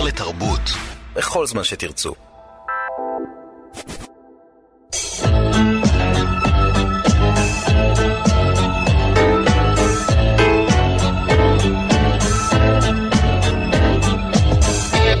כשר 0.00 0.06
לתרבות, 0.06 0.60
בכל 1.14 1.46
זמן 1.46 1.64
שתרצו. 1.64 2.14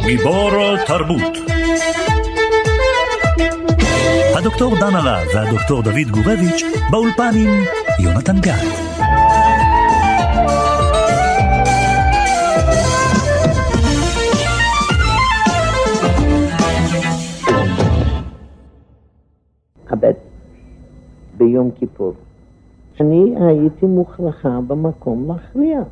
גיבור 0.06 0.76
תרבות 0.86 1.36
הדוקטור 4.36 4.76
דן 4.80 4.96
הרב 4.96 5.26
והדוקטור 5.34 5.82
דוד 5.82 6.10
גורביץ' 6.10 6.62
באולפן 6.90 7.30
עם 7.34 7.64
יונתן 7.98 8.40
גת. 8.40 8.80
ביום 21.50 21.70
כיפור. 21.70 22.12
אני 23.00 23.34
הייתי 23.40 23.86
מוכרחה 23.86 24.58
במקום 24.66 25.28
להכריע. 25.28 25.82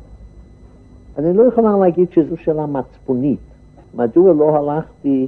אני 1.17 1.33
לא 1.33 1.43
יכולה 1.43 1.77
להגיד 1.77 2.11
שזו 2.11 2.37
שאלה 2.37 2.65
מצפונית. 2.65 3.39
מדוע 3.95 4.33
לא 4.33 4.55
הלכתי 4.55 5.27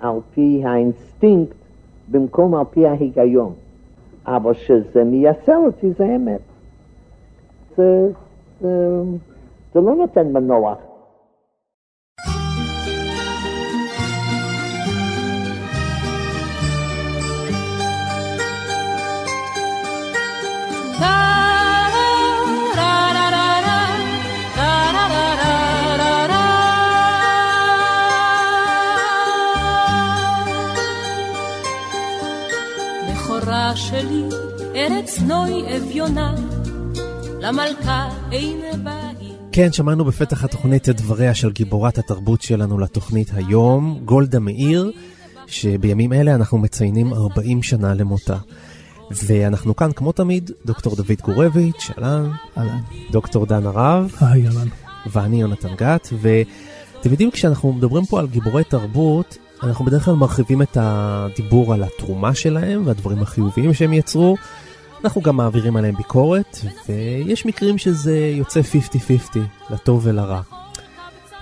על 0.00 0.18
פי 0.34 0.62
האינסטינקט 0.64 1.56
במקום 2.10 2.54
על 2.54 2.64
פי 2.70 2.86
ההיגיון? 2.86 3.52
אבל 4.26 4.54
שזה 4.54 5.04
מייסר 5.04 5.56
אותי 5.56 5.92
זה 5.92 6.16
אמת. 6.16 6.40
זה, 7.76 8.10
זה, 8.60 9.02
זה 9.74 9.80
לא 9.80 9.94
נותן 9.94 10.32
מנוח. 10.32 10.78
שלי, 33.76 34.22
ארץ 34.74 35.18
נוי 35.18 35.76
אביונה, 35.76 36.34
למלכה 37.40 38.08
אין 38.32 38.84
בית. 38.84 39.28
כן, 39.52 39.72
שמענו 39.72 40.04
בפתח 40.04 40.44
התוכנית 40.44 40.88
את 40.88 40.96
דבריה 40.96 41.34
של 41.34 41.52
גיבורת 41.52 41.98
התרבות 41.98 42.42
שלנו 42.42 42.78
לתוכנית 42.78 43.30
היום, 43.34 44.00
גולדה 44.04 44.38
מאיר, 44.38 44.92
שבימים 45.46 46.12
אלה 46.12 46.34
אנחנו 46.34 46.58
מציינים 46.58 47.12
40 47.12 47.62
שנה 47.62 47.94
למותה. 47.94 48.36
ואנחנו 49.10 49.76
כאן, 49.76 49.92
כמו 49.92 50.12
תמיד, 50.12 50.50
דוקטור 50.66 50.96
דוד 50.96 51.20
גורביץ', 51.24 51.90
אהלן. 51.98 52.30
אהלן. 52.58 52.80
דוקטור 53.10 53.46
דן 53.46 53.66
הרב. 53.66 54.12
היי, 54.20 54.46
אהלן. 54.46 54.68
ואני 55.06 55.40
יונתן 55.40 55.74
גת, 55.76 56.08
ואתם 56.20 57.10
יודעים, 57.10 57.30
כשאנחנו 57.30 57.72
מדברים 57.72 58.04
פה 58.04 58.20
על 58.20 58.26
גיבורי 58.26 58.64
תרבות, 58.64 59.38
אנחנו 59.62 59.84
בדרך 59.84 60.04
כלל 60.04 60.14
מרחיבים 60.14 60.62
את 60.62 60.76
הדיבור 60.80 61.74
על 61.74 61.82
התרומה 61.82 62.34
שלהם 62.34 62.86
והדברים 62.86 63.22
החיוביים 63.22 63.74
שהם 63.74 63.92
יצרו. 63.92 64.36
אנחנו 65.04 65.20
גם 65.20 65.36
מעבירים 65.36 65.76
עליהם 65.76 65.96
ביקורת, 65.96 66.58
ויש 66.88 67.46
מקרים 67.46 67.78
שזה 67.78 68.18
יוצא 68.18 68.60
50-50, 69.34 69.38
לטוב 69.70 70.00
ולרע. 70.04 70.40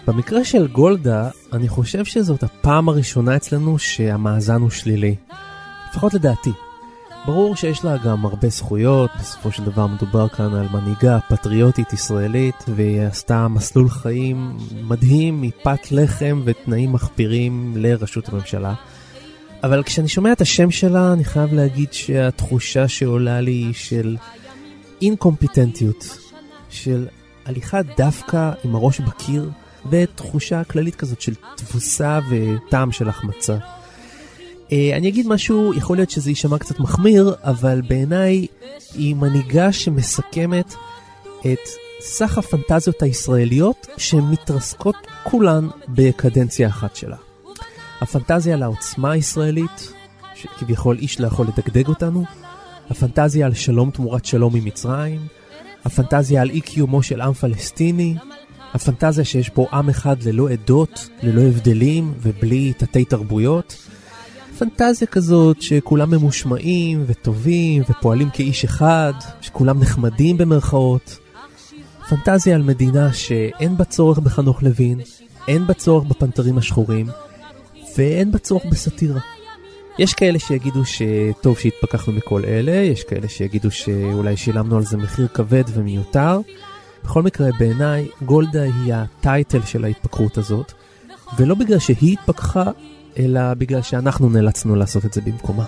במקרה 0.07 0.45
של 0.45 0.69
גולדה, 0.69 1.29
אני 1.53 1.69
חושב 1.69 2.05
שזאת 2.05 2.43
הפעם 2.43 2.89
הראשונה 2.89 3.37
אצלנו 3.37 3.79
שהמאזן 3.79 4.61
הוא 4.61 4.71
שלילי. 4.71 5.15
לפחות 5.91 6.15
לדעתי. 6.15 6.51
ברור 7.27 7.57
שיש 7.57 7.85
לה 7.85 7.97
גם 7.97 8.27
הרבה 8.27 8.49
זכויות, 8.49 9.11
בסופו 9.21 9.53
של 9.53 9.65
דבר 9.65 9.87
מדובר 9.87 10.29
כאן 10.29 10.55
על 10.55 10.67
מנהיגה 10.73 11.19
פטריוטית 11.29 11.93
ישראלית, 11.93 12.65
והיא 12.69 13.01
עשתה 13.01 13.49
מסלול 13.49 13.89
חיים 13.89 14.57
מדהים 14.83 15.43
מפת 15.43 15.93
לחם 15.93 16.43
ותנאים 16.45 16.93
מחפירים 16.93 17.75
לראשות 17.77 18.29
הממשלה. 18.29 18.75
אבל 19.63 19.83
כשאני 19.83 20.09
שומע 20.09 20.33
את 20.33 20.41
השם 20.41 20.71
שלה, 20.71 21.13
אני 21.13 21.25
חייב 21.25 21.53
להגיד 21.53 21.93
שהתחושה 21.93 22.89
שעולה 22.89 23.41
לי 23.41 23.51
היא 23.51 23.75
של 23.75 24.17
אינקומפיטנטיות, 25.03 26.19
של 26.71 27.07
הליכה 27.47 27.83
דווקא 27.97 28.53
עם 28.65 28.75
הראש 28.75 29.01
בקיר, 29.01 29.51
ותחושה 29.91 30.65
כללית 30.65 30.95
כזאת 30.95 31.21
של 31.21 31.35
תבוסה 31.57 32.19
וטעם 32.31 32.93
של 32.93 33.09
החמצה. 33.09 33.57
Uh, 34.69 34.71
אני 34.97 35.09
אגיד 35.09 35.29
משהו, 35.29 35.75
יכול 35.75 35.97
להיות 35.97 36.11
שזה 36.11 36.31
יישמע 36.31 36.59
קצת 36.59 36.81
מחמיר, 36.81 37.35
אבל 37.43 37.83
בעיניי 37.89 38.47
היא 38.95 39.15
מנהיגה 39.17 39.73
שמסכמת 39.73 40.75
את 41.41 41.69
סך 42.01 42.39
הפנטזיות 42.39 43.03
הישראליות 43.03 43.87
שמתרסקות 43.97 44.97
כולן 45.23 45.69
בקדנציה 45.89 46.69
אחת 46.69 46.97
שלה. 46.97 47.17
הפנטזיה 48.01 48.55
על 48.55 48.63
העוצמה 48.63 49.13
הישראלית, 49.13 49.93
שכביכול 50.35 50.99
איש 50.99 51.21
לא 51.21 51.27
יכול 51.27 51.47
לדגדג 51.47 51.89
אותנו, 51.89 52.25
הפנטזיה 52.91 53.47
על 53.47 53.55
שלום 53.55 53.91
תמורת 53.91 54.25
שלום 54.25 54.57
עם 54.57 54.65
מצרים, 54.65 55.27
הפנטזיה 55.85 56.43
על 56.43 56.51
אי 56.51 56.61
קיומו 56.61 57.03
של 57.03 57.21
עם 57.21 57.33
פלסטיני, 57.33 58.15
הפנטזיה 58.75 59.25
שיש 59.25 59.49
פה 59.49 59.67
עם 59.73 59.89
אחד 59.89 60.23
ללא 60.23 60.49
עדות, 60.51 61.09
ללא 61.23 61.41
הבדלים 61.41 62.15
ובלי 62.23 62.73
תתי 62.73 63.05
תרבויות, 63.05 63.77
פנטזיה 64.59 65.07
כזאת 65.07 65.63
שכולם 65.63 66.11
ממושמעים 66.11 67.05
וטובים 67.07 67.83
ופועלים 67.89 68.31
כאיש 68.31 68.65
אחד, 68.65 69.13
שכולם 69.41 69.81
נחמדים 69.81 70.39
במרכאות. 70.39 71.19
פנטזיה 72.09 72.55
על 72.55 72.63
מדינה 72.63 73.13
שאין 73.13 73.77
בה 73.77 73.85
צורך 73.85 74.19
בחנוך 74.19 74.63
לוין, 74.63 75.01
אין 75.49 75.67
בה 75.67 75.75
צורך 75.75 76.05
בפנתרים 76.05 76.59
השחורים, 76.59 77.07
ואין 77.97 78.33
בה 78.33 78.39
צורך 78.39 78.65
בסאטירה. 78.65 79.21
יש 79.99 80.15
כאלה 80.15 80.39
שיגידו 80.39 80.83
שטוב 80.85 81.59
שהתפכחנו 81.59 82.13
מכל 82.13 82.45
אלה, 82.45 82.73
יש 82.73 83.05
כאלה 83.05 83.29
שיגידו 83.29 83.71
שאולי 83.71 84.37
שילמנו 84.37 84.77
על 84.77 84.85
זה 84.85 84.97
מחיר 84.97 85.29
כבד 85.29 85.65
ומיותר. 85.75 86.41
בכל 87.05 87.23
מקרה, 87.23 87.49
בעיניי, 87.59 88.09
גולדה 88.23 88.63
היא 88.63 88.95
הטייטל 88.95 89.63
של 89.63 89.85
ההתפכחות 89.85 90.39
הזאת, 90.39 90.73
ולא 91.39 91.55
בגלל 91.55 91.79
שהיא 91.79 92.13
התפכחה, 92.13 92.71
אלא 93.19 93.55
בגלל 93.55 93.83
שאנחנו 93.83 94.29
נאלצנו 94.29 94.77
לעשות 94.77 95.05
את 95.05 95.13
זה 95.13 95.21
במקומה. 95.21 95.65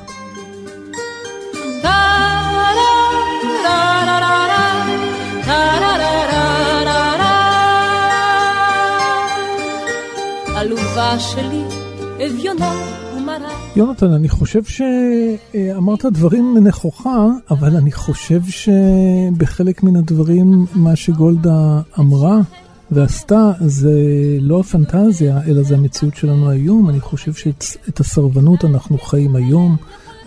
עלובה 10.56 11.19
שלי, 11.19 11.62
אביונה 12.27 12.72
ומרה. 13.16 13.50
יונתן, 13.77 14.12
אני 14.12 14.28
חושב 14.28 14.62
שאמרת 14.65 16.05
דברים 16.05 16.56
נכוחה, 16.62 17.27
אבל 17.50 17.77
אני 17.77 17.93
חושב 17.93 18.41
שבחלק 18.43 19.83
מן 19.83 19.97
הדברים, 19.97 20.66
מה 20.75 20.97
שגולדה 20.97 21.81
אמרה 21.99 22.39
ועשתה, 22.93 23.53
זה 23.61 23.93
לא 24.41 24.61
הפנטזיה, 24.61 25.41
אלא 25.47 25.62
זה 25.62 25.75
המציאות 25.75 26.17
שלנו 26.17 26.51
היום. 26.51 26.89
אני 26.89 27.01
חושב 27.01 27.33
שאת 27.33 28.01
הסרבנות 28.01 28.65
אנחנו 28.65 28.99
חיים 28.99 29.37
היום. 29.37 29.77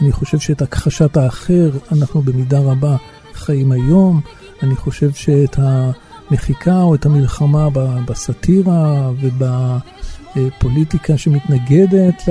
אני 0.01 0.11
חושב 0.11 0.39
שאת 0.39 0.61
הכחשת 0.61 1.17
האחר 1.17 1.71
אנחנו 1.91 2.21
במידה 2.21 2.59
רבה 2.59 2.95
חיים 3.33 3.71
היום. 3.71 4.21
אני 4.63 4.75
חושב 4.75 5.11
שאת 5.11 5.55
המחיקה 5.57 6.81
או 6.81 6.95
את 6.95 7.05
המלחמה 7.05 7.67
בסאטירה 8.07 9.11
ובפוליטיקה 9.21 11.17
שמתנגדת 11.17 12.21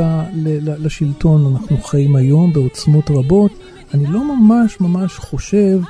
לשלטון, 0.57 1.55
אנחנו 1.55 1.79
חיים 1.83 2.17
היום 2.17 2.53
בעוצמות 2.53 3.11
רבות. 3.11 3.53
אני 3.95 4.07
לא 4.07 4.37
ממש 4.37 4.81
ממש 4.81 5.17
חושב 5.17 5.81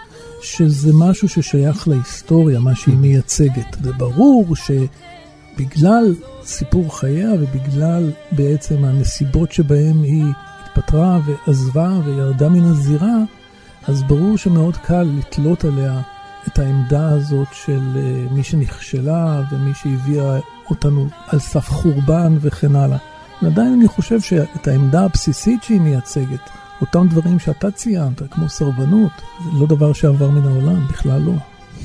שזה 0.42 0.90
משהו 0.94 1.28
ששייך 1.28 1.88
להיסטוריה, 1.88 2.60
מה 2.60 2.74
שהיא 2.74 2.96
מייצגת. 2.96 3.76
זה 3.82 3.92
ברור 3.92 4.46
שבגלל 4.56 6.14
סיפור 6.44 6.98
חייה 6.98 7.30
ובגלל 7.40 8.10
בעצם 8.32 8.84
הנסיבות 8.84 9.52
שבהן 9.52 10.02
היא 10.02 10.24
התפטרה 10.66 11.20
ועזבה 11.26 11.90
וירדה 12.04 12.48
מן 12.48 12.64
הזירה, 12.64 13.16
אז 13.88 14.02
ברור 14.02 14.36
שמאוד 14.36 14.76
קל 14.76 15.02
לתלות 15.18 15.64
עליה 15.64 16.00
את 16.46 16.58
העמדה 16.58 17.08
הזאת 17.08 17.48
של 17.52 17.80
uh, 17.94 18.32
מי 18.32 18.42
שנכשלה 18.42 19.42
ומי 19.52 19.70
שהביאה 19.74 20.38
אותנו 20.70 21.08
על 21.26 21.38
סף 21.38 21.68
חורבן 21.68 22.36
וכן 22.40 22.76
הלאה. 22.76 22.98
ועדיין 23.42 23.72
אני 23.72 23.88
חושב 23.88 24.20
שאת 24.20 24.68
העמדה 24.68 25.04
הבסיסית 25.04 25.62
שהיא 25.62 25.80
מייצגת, 25.80 26.50
אותם 26.82 27.08
דברים 27.08 27.38
שאתה 27.38 27.70
ציינת, 27.70 28.22
כמו 28.30 28.48
סרבנות, 28.48 29.12
זה 29.44 29.50
לא 29.60 29.66
דבר 29.66 29.92
שעבר 29.92 30.30
מן 30.30 30.46
העולם, 30.46 30.86
בכלל 30.88 31.20
לא. 31.20 31.32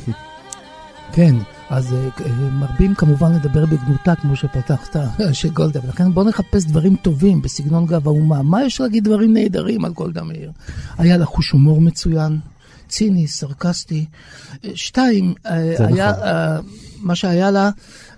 כן, 1.15 1.35
אז 1.69 1.93
אה, 1.93 2.09
אה, 2.25 2.31
מרבים 2.31 2.95
כמובן 2.95 3.33
לדבר 3.33 3.65
בגנותה, 3.65 4.15
כמו 4.15 4.35
שפתחת, 4.35 4.95
של 5.33 5.49
גולדה, 5.49 5.79
ולכן 5.83 6.13
בואו 6.13 6.27
נחפש 6.27 6.65
דברים 6.65 6.95
טובים 6.95 7.41
בסגנון 7.41 7.85
גב 7.85 8.07
האומה. 8.07 8.43
מה 8.43 8.63
יש 8.63 8.81
להגיד 8.81 9.03
דברים 9.03 9.33
נהדרים 9.33 9.85
על 9.85 9.93
גולדה 9.93 10.23
מאיר? 10.23 10.51
היה 10.97 11.17
לה 11.17 11.25
חוש 11.25 11.51
הומור 11.51 11.81
מצוין, 11.81 12.39
ציני, 12.89 13.27
סרקסטי. 13.27 14.05
אה, 14.65 14.69
שתיים, 14.75 15.33
היה, 15.43 16.11
נכון. 16.11 16.71
מה 17.01 17.15
שהיה 17.15 17.51
לה 17.51 17.69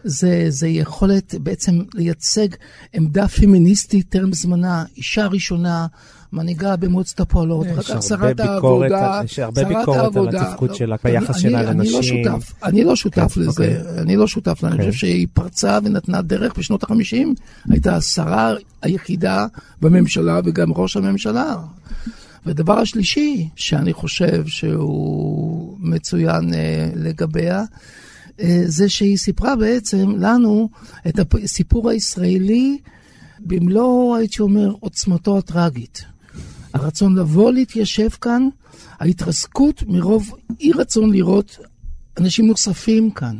זה, 0.03 0.45
זה 0.49 0.67
יכולת 0.67 1.35
בעצם 1.35 1.81
לייצג 1.93 2.47
עמדה 2.93 3.27
פמיניסטית 3.27 4.09
טרם 4.09 4.33
זמנה, 4.33 4.83
אישה 4.97 5.27
ראשונה. 5.27 5.87
מנהיגה 6.33 6.75
במועצת 6.75 7.19
הפועלות, 7.19 7.67
אחר 7.73 7.81
כך 7.81 8.03
שרת 8.03 8.39
העבודה, 8.39 9.21
יש 9.25 9.39
הרבה 9.39 9.63
ביקורת 9.63 10.15
על 10.15 10.27
התפקוד 10.35 10.75
שלה, 10.75 10.95
ביחס 11.03 11.37
שלה 11.37 11.63
לנשים. 11.63 12.23
אני 12.63 12.83
לא 12.83 12.95
שותף 12.95 13.33
כן, 13.35 13.41
לזה, 13.41 13.49
אוקיי. 13.49 14.01
אני 14.01 14.15
לא 14.15 14.27
שותף 14.27 14.57
לזה, 14.63 14.67
אני 14.67 14.77
חושב 14.77 14.91
שהיא 14.91 15.27
פרצה 15.33 15.79
ונתנה 15.83 16.21
דרך 16.21 16.57
בשנות 16.57 16.83
ה-50, 16.83 17.27
הייתה 17.69 17.95
השרה 17.95 18.53
היחידה 18.81 19.47
בממשלה 19.81 20.39
וגם 20.45 20.73
ראש 20.73 20.97
הממשלה. 20.97 21.55
ודבר 22.45 22.79
השלישי, 22.79 23.49
שאני 23.55 23.93
חושב 23.93 24.47
שהוא 24.47 25.77
מצוין 25.79 26.53
אה, 26.53 26.89
לגביה, 26.95 27.63
אה, 28.41 28.61
זה 28.65 28.89
שהיא 28.89 29.17
סיפרה 29.17 29.55
בעצם 29.55 30.11
לנו 30.17 30.69
את 31.07 31.19
הסיפור 31.43 31.89
הישראלי 31.89 32.77
במלוא, 33.39 34.15
הייתי 34.17 34.41
אומר, 34.41 34.73
עוצמתו 34.79 35.37
הטראגית. 35.37 36.05
הרצון 36.73 37.15
לבוא 37.15 37.51
להתיישב 37.51 38.09
כאן, 38.09 38.49
ההתרסקות 38.99 39.83
מרוב 39.87 40.33
אי 40.59 40.71
רצון 40.71 41.11
לראות 41.11 41.57
אנשים 42.19 42.47
נוספים 42.47 43.11
כאן. 43.11 43.35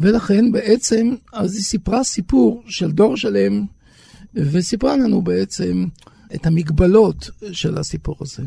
ולכן 0.00 0.52
בעצם, 0.52 1.14
אז 1.32 1.54
היא 1.54 1.62
סיפרה 1.62 2.04
סיפור 2.04 2.62
של 2.66 2.92
דור 2.92 3.16
שלם, 3.16 3.64
וסיפרה 4.34 4.96
לנו 4.96 5.22
בעצם 5.22 5.86
את 6.34 6.46
המגבלות 6.46 7.30
של 7.52 7.78
הסיפור 7.78 8.16
הזה. 8.20 8.42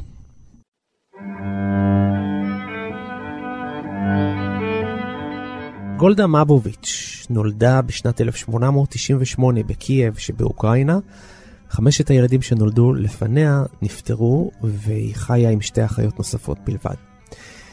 גולדה 5.97 6.27
מבוביץ' 6.27 7.25
נולדה 7.29 7.81
בשנת 7.81 8.21
1898 8.21 9.63
בקייב 9.63 10.17
שבאוקראינה 10.17 10.99
חמשת 11.69 12.09
הילדים 12.09 12.41
שנולדו 12.41 12.93
לפניה 12.93 13.63
נפטרו, 13.81 14.51
והיא 14.63 15.15
חיה 15.15 15.49
עם 15.49 15.61
שתי 15.61 15.85
אחיות 15.85 16.17
נוספות 16.17 16.57
בלבד. 16.65 16.95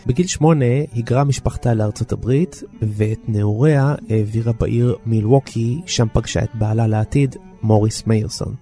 בגיל 0.07 0.27
שמונה 0.27 0.65
היגרה 0.93 1.25
משפחתה 1.25 1.75
לארצות 1.75 2.13
הברית, 2.13 2.63
ואת 2.83 3.19
נעוריה 3.29 3.95
העבירה 4.11 4.53
בעיר 4.53 4.97
מילווקי, 5.07 5.81
שם 5.87 6.07
פגשה 6.13 6.45
את 6.45 6.51
בעלה 6.55 6.87
לעתיד, 6.87 7.37
מוריס 7.63 8.07
מאירסון. 8.07 8.55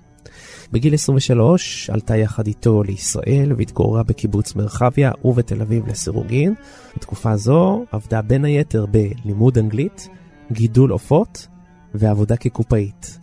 בגיל 0.72 0.94
23 0.94 1.90
עלתה 1.90 2.16
יחד 2.16 2.46
איתו 2.46 2.82
לישראל 2.82 3.52
והתגוררה 3.56 4.02
בקיבוץ 4.02 4.54
מרחביה 4.54 5.12
ובתל 5.24 5.62
אביב 5.62 5.86
לסירוגין. 5.86 6.54
בתקופה 6.96 7.36
זו 7.36 7.84
עבדה 7.92 8.22
בין 8.22 8.44
היתר 8.44 8.86
בלימוד 8.86 9.58
אנגלית, 9.58 10.08
גידול 10.52 10.90
עופות 10.90 11.46
ועבודה 11.94 12.36
כקופאית. 12.36 13.19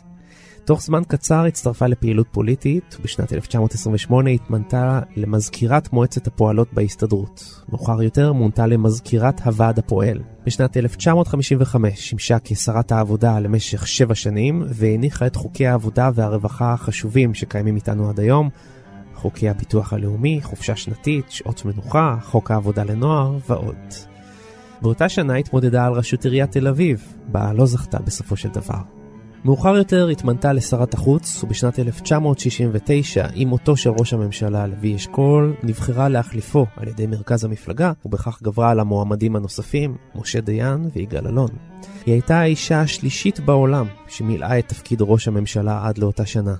תוך 0.67 0.81
זמן 0.81 1.01
קצר 1.07 1.45
הצטרפה 1.45 1.87
לפעילות 1.87 2.27
פוליטית, 2.31 2.97
בשנת 3.03 3.33
1928 3.33 4.29
התמנתה 4.29 4.99
למזכירת 5.15 5.93
מועצת 5.93 6.27
הפועלות 6.27 6.73
בהסתדרות. 6.73 7.61
מאוחר 7.69 8.03
יותר 8.03 8.33
מונתה 8.33 8.67
למזכירת 8.67 9.41
הוועד 9.41 9.79
הפועל. 9.79 10.19
בשנת 10.45 10.77
1955 10.77 11.99
שימשה 11.99 12.37
כשרת 12.43 12.91
העבודה 12.91 13.39
למשך 13.39 13.87
שבע 13.87 14.15
שנים, 14.15 14.63
והניחה 14.69 15.27
את 15.27 15.35
חוקי 15.35 15.67
העבודה 15.67 16.09
והרווחה 16.15 16.73
החשובים 16.73 17.33
שקיימים 17.33 17.75
איתנו 17.75 18.09
עד 18.09 18.19
היום, 18.19 18.49
חוקי 19.15 19.49
הביטוח 19.49 19.93
הלאומי, 19.93 20.39
חופשה 20.43 20.75
שנתית, 20.75 21.31
שעות 21.31 21.65
מנוחה, 21.65 22.15
חוק 22.23 22.51
העבודה 22.51 22.83
לנוער 22.83 23.37
ועוד. 23.49 23.93
באותה 24.81 25.09
שנה 25.09 25.35
התמודדה 25.35 25.85
על 25.85 25.93
ראשות 25.93 26.25
עיריית 26.25 26.51
תל 26.51 26.67
אביב, 26.67 27.13
בה 27.27 27.53
לא 27.53 27.65
זכתה 27.65 27.99
בסופו 27.99 28.35
של 28.35 28.49
דבר. 28.49 28.96
מאוחר 29.47 29.75
יותר 29.75 30.07
התמנתה 30.07 30.53
לשרת 30.53 30.93
החוץ, 30.93 31.43
ובשנת 31.43 31.79
1969, 31.79 33.27
עם 33.33 33.47
מותו 33.47 33.77
של 33.77 33.89
ראש 33.89 34.13
הממשלה 34.13 34.67
לוי 34.67 34.95
אשכול, 34.95 35.55
נבחרה 35.63 36.09
להחליפו 36.09 36.65
על 36.75 36.87
ידי 36.87 37.07
מרכז 37.07 37.43
המפלגה, 37.43 37.91
ובכך 38.05 38.41
גברה 38.43 38.71
על 38.71 38.79
המועמדים 38.79 39.35
הנוספים, 39.35 39.95
משה 40.15 40.41
דיין 40.41 40.89
ויגאל 40.93 41.27
אלון. 41.27 41.49
היא 42.05 42.13
הייתה 42.13 42.39
האישה 42.39 42.81
השלישית 42.81 43.39
בעולם 43.39 43.85
שמילאה 44.07 44.59
את 44.59 44.67
תפקיד 44.67 45.01
ראש 45.01 45.27
הממשלה 45.27 45.87
עד 45.87 45.97
לאותה 45.97 46.25
שנה. 46.25 46.55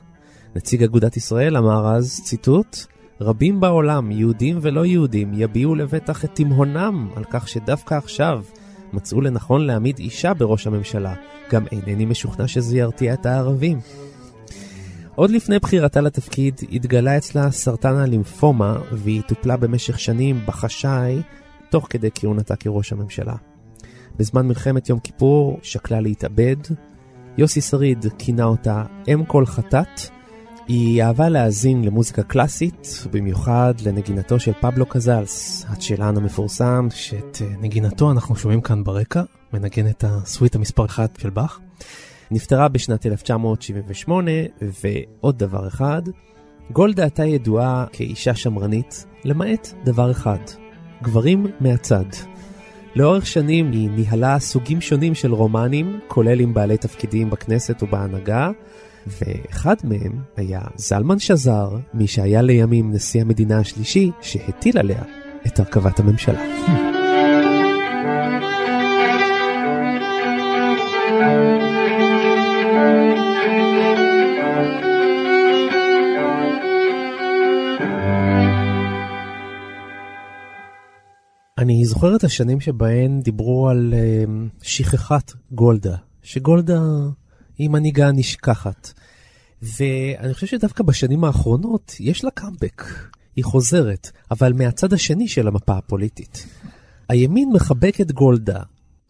נציג 0.56 0.84
אגודת 0.84 1.18
ישראל 1.18 1.58
אמר 1.58 1.96
אז, 1.96 2.22
ציטוט, 2.24 2.78
רבים 3.22 3.60
בעולם, 3.60 4.12
יהודים 4.12 4.58
ולא 4.62 4.86
יהודים, 4.86 5.32
יביעו 5.34 5.76
לבטח 5.76 6.26
את 6.26 6.36
תימהונם 6.36 7.10
על 7.16 7.24
כך 7.30 7.48
שדווקא 7.48 7.96
עכשיו 7.96 8.44
מצאו 8.94 9.22
לנכון 9.22 9.66
להעמיד 9.66 10.00
אישה 10.00 10.34
בראש 10.34 10.68
הממשלה. 10.68 11.14
גם 11.52 11.66
אינני 11.72 12.06
משוכנע 12.06 12.48
שזה 12.48 12.78
ירתיע 12.78 13.14
את 13.14 13.26
הערבים. 13.26 13.80
עוד 15.16 15.32
לפני 15.32 15.60
בחירתה 15.60 16.02
לתפקיד 16.02 16.62
התגלה 16.72 17.18
אצלה 17.18 17.52
סרטן 17.52 17.96
הלימפומה 17.96 18.78
והיא 18.92 19.22
טופלה 19.22 19.58
במשך 19.58 20.00
שנים 20.00 20.40
בחשאי 20.48 21.22
תוך 21.70 21.88
כדי 21.90 22.10
כהונתה 22.16 22.56
כראש 22.56 22.94
הממשלה. 22.94 23.36
בזמן 24.18 24.48
מלחמת 24.48 24.90
יום 24.90 25.00
כיפור 25.00 25.60
שקלה 25.64 26.00
להתאבד. 26.00 26.56
יוסי 27.38 27.62
שריד 27.62 28.06
כינה 28.18 28.44
אותה 28.44 28.84
אם 29.08 29.26
כל 29.28 29.46
חטאת. 29.46 30.17
היא 30.68 31.04
אהבה 31.04 31.30
להאזין 31.30 31.84
למוזיקה 31.84 32.24
קלאסית, 32.24 33.04
במיוחד 33.12 33.74
לנגינתו 33.86 34.40
של 34.40 34.52
פבלו 34.62 34.86
קזלס, 34.86 35.66
הצ'לן 35.70 36.18
המפורסם, 36.18 36.88
שאת 36.92 37.38
אה, 37.42 37.48
נגינתו 37.62 38.12
אנחנו 38.12 38.36
שומעים 38.36 38.62
כאן 38.62 38.84
ברקע, 38.84 39.24
מנגן 39.54 39.88
את 39.88 40.04
הסוויט 40.08 40.56
המספר 40.56 40.86
1 40.86 41.20
של 41.22 41.30
באך. 41.30 41.60
נפטרה 42.32 42.68
בשנת 42.68 43.06
1978, 43.06 44.32
ועוד 44.62 45.38
דבר 45.38 45.68
אחד, 45.68 46.02
גולדה 46.72 47.04
הייתה 47.04 47.26
ידועה 47.26 47.86
כאישה 47.92 48.36
שמרנית, 48.36 49.06
למעט 49.24 49.68
דבר 49.84 50.12
אחד, 50.12 50.40
גברים 51.04 51.46
מהצד. 51.60 52.06
לאורך 52.96 53.28
שנים 53.28 53.72
היא 53.72 53.90
ניהלה 53.90 54.40
סוגים 54.40 54.82
שונים 54.82 55.16
של 55.16 55.34
רומנים, 55.34 56.00
כולל 56.08 56.40
עם 56.40 56.54
בעלי 56.54 56.78
תפקידים 56.78 57.30
בכנסת 57.30 57.84
ובהנהגה, 57.84 58.52
ואחד 59.22 59.76
מהם 59.84 60.22
היה 60.36 60.62
זלמן 60.76 61.20
שזר, 61.20 61.70
מי 61.94 62.08
שהיה 62.08 62.42
לימים 62.42 62.92
נשיא 62.94 63.22
המדינה 63.22 63.60
השלישי, 63.60 64.12
שהטיל 64.22 64.78
עליה 64.78 65.04
את 65.48 65.60
הרכבת 65.60 66.00
הממשלה. 66.00 66.44
אני 81.58 81.86
זוכר 81.86 82.16
את 82.16 82.24
השנים 82.24 82.60
שבהן 82.60 83.22
דיברו 83.22 83.70
על 83.70 83.94
uh, 83.94 84.30
שכחת 84.62 85.32
גולדה, 85.52 85.96
שגולדה 86.22 86.82
היא 87.58 87.70
מנהיגה 87.70 88.12
נשכחת. 88.12 88.94
ואני 89.62 90.34
חושב 90.34 90.48
שדווקא 90.48 90.84
בשנים 90.84 91.24
האחרונות 91.24 91.96
יש 92.00 92.24
לה 92.24 92.32
קאמבק, 92.32 92.84
היא 93.36 93.46
חוזרת, 93.46 94.12
אבל 94.32 94.54
מהצד 94.54 94.94
השני 94.94 95.28
של 95.28 95.48
המפה 95.48 95.78
הפוליטית. 95.78 96.46
הימין 97.10 97.50
מחבק 97.54 98.02
את 98.02 98.12
גולדה. 98.12 98.60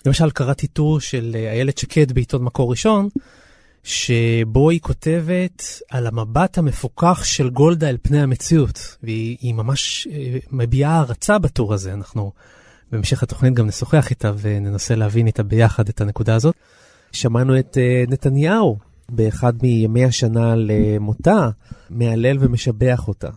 למשל 0.05 0.31
קראתי 0.31 0.67
טור 0.67 0.99
של 0.99 1.35
אה, 1.35 1.51
איילת 1.51 1.77
שקד 1.77 2.11
בעיתון 2.11 2.43
מקור 2.43 2.71
ראשון, 2.71 3.09
שבו 3.83 4.69
היא 4.69 4.79
כותבת 4.79 5.63
על 5.89 6.07
המבט 6.07 6.57
המפוכח 6.57 7.23
של 7.23 7.49
גולדה 7.49 7.89
אל 7.89 7.97
פני 8.01 8.21
המציאות, 8.21 8.97
והיא 9.03 9.53
ממש 9.53 10.07
אה, 10.11 10.37
מביעה 10.51 10.91
הערצה 10.91 11.39
בטור 11.39 11.73
הזה. 11.73 11.93
אנחנו 11.93 12.31
בהמשך 12.91 13.23
התוכנית 13.23 13.53
גם 13.53 13.67
נשוחח 13.67 14.09
איתה 14.09 14.31
וננסה 14.37 14.95
להבין 14.95 15.27
איתה 15.27 15.43
ביחד 15.43 15.89
את 15.89 16.01
הנקודה 16.01 16.35
הזאת. 16.35 16.55
שמענו 17.21 17.59
את 17.59 17.77
אה, 17.77 18.03
נתניהו 18.07 18.77
באחד 19.09 19.53
מימי 19.61 20.05
השנה 20.05 20.55
למותה, 20.55 21.49
מהלל 21.89 22.37
ומשבח 22.39 23.07
אותה. 23.07 23.29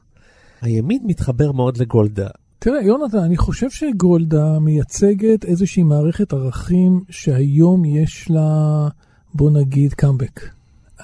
הימין 0.63 1.03
מתחבר 1.05 1.53
מאוד 1.53 1.77
לגולדה. 1.77 2.29
תראה, 2.59 2.83
יונתן, 2.83 3.19
אני 3.19 3.37
חושב 3.37 3.71
שגולדה 3.71 4.59
מייצגת 4.59 5.45
איזושהי 5.45 5.83
מערכת 5.83 6.33
ערכים 6.33 7.01
שהיום 7.11 7.85
יש 7.85 8.31
לה, 8.31 8.89
בוא 9.35 9.51
נגיד, 9.51 9.95
קאמבק. 9.95 10.41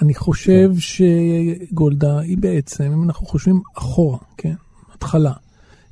אני 0.02 0.14
חושב 0.14 0.70
כן. 0.72 0.80
שגולדה 0.80 2.18
היא 2.18 2.38
בעצם, 2.38 2.84
אם 2.84 3.02
אנחנו 3.02 3.26
חושבים 3.26 3.60
אחורה, 3.78 4.18
כן, 4.36 4.54
התחלה, 4.94 5.32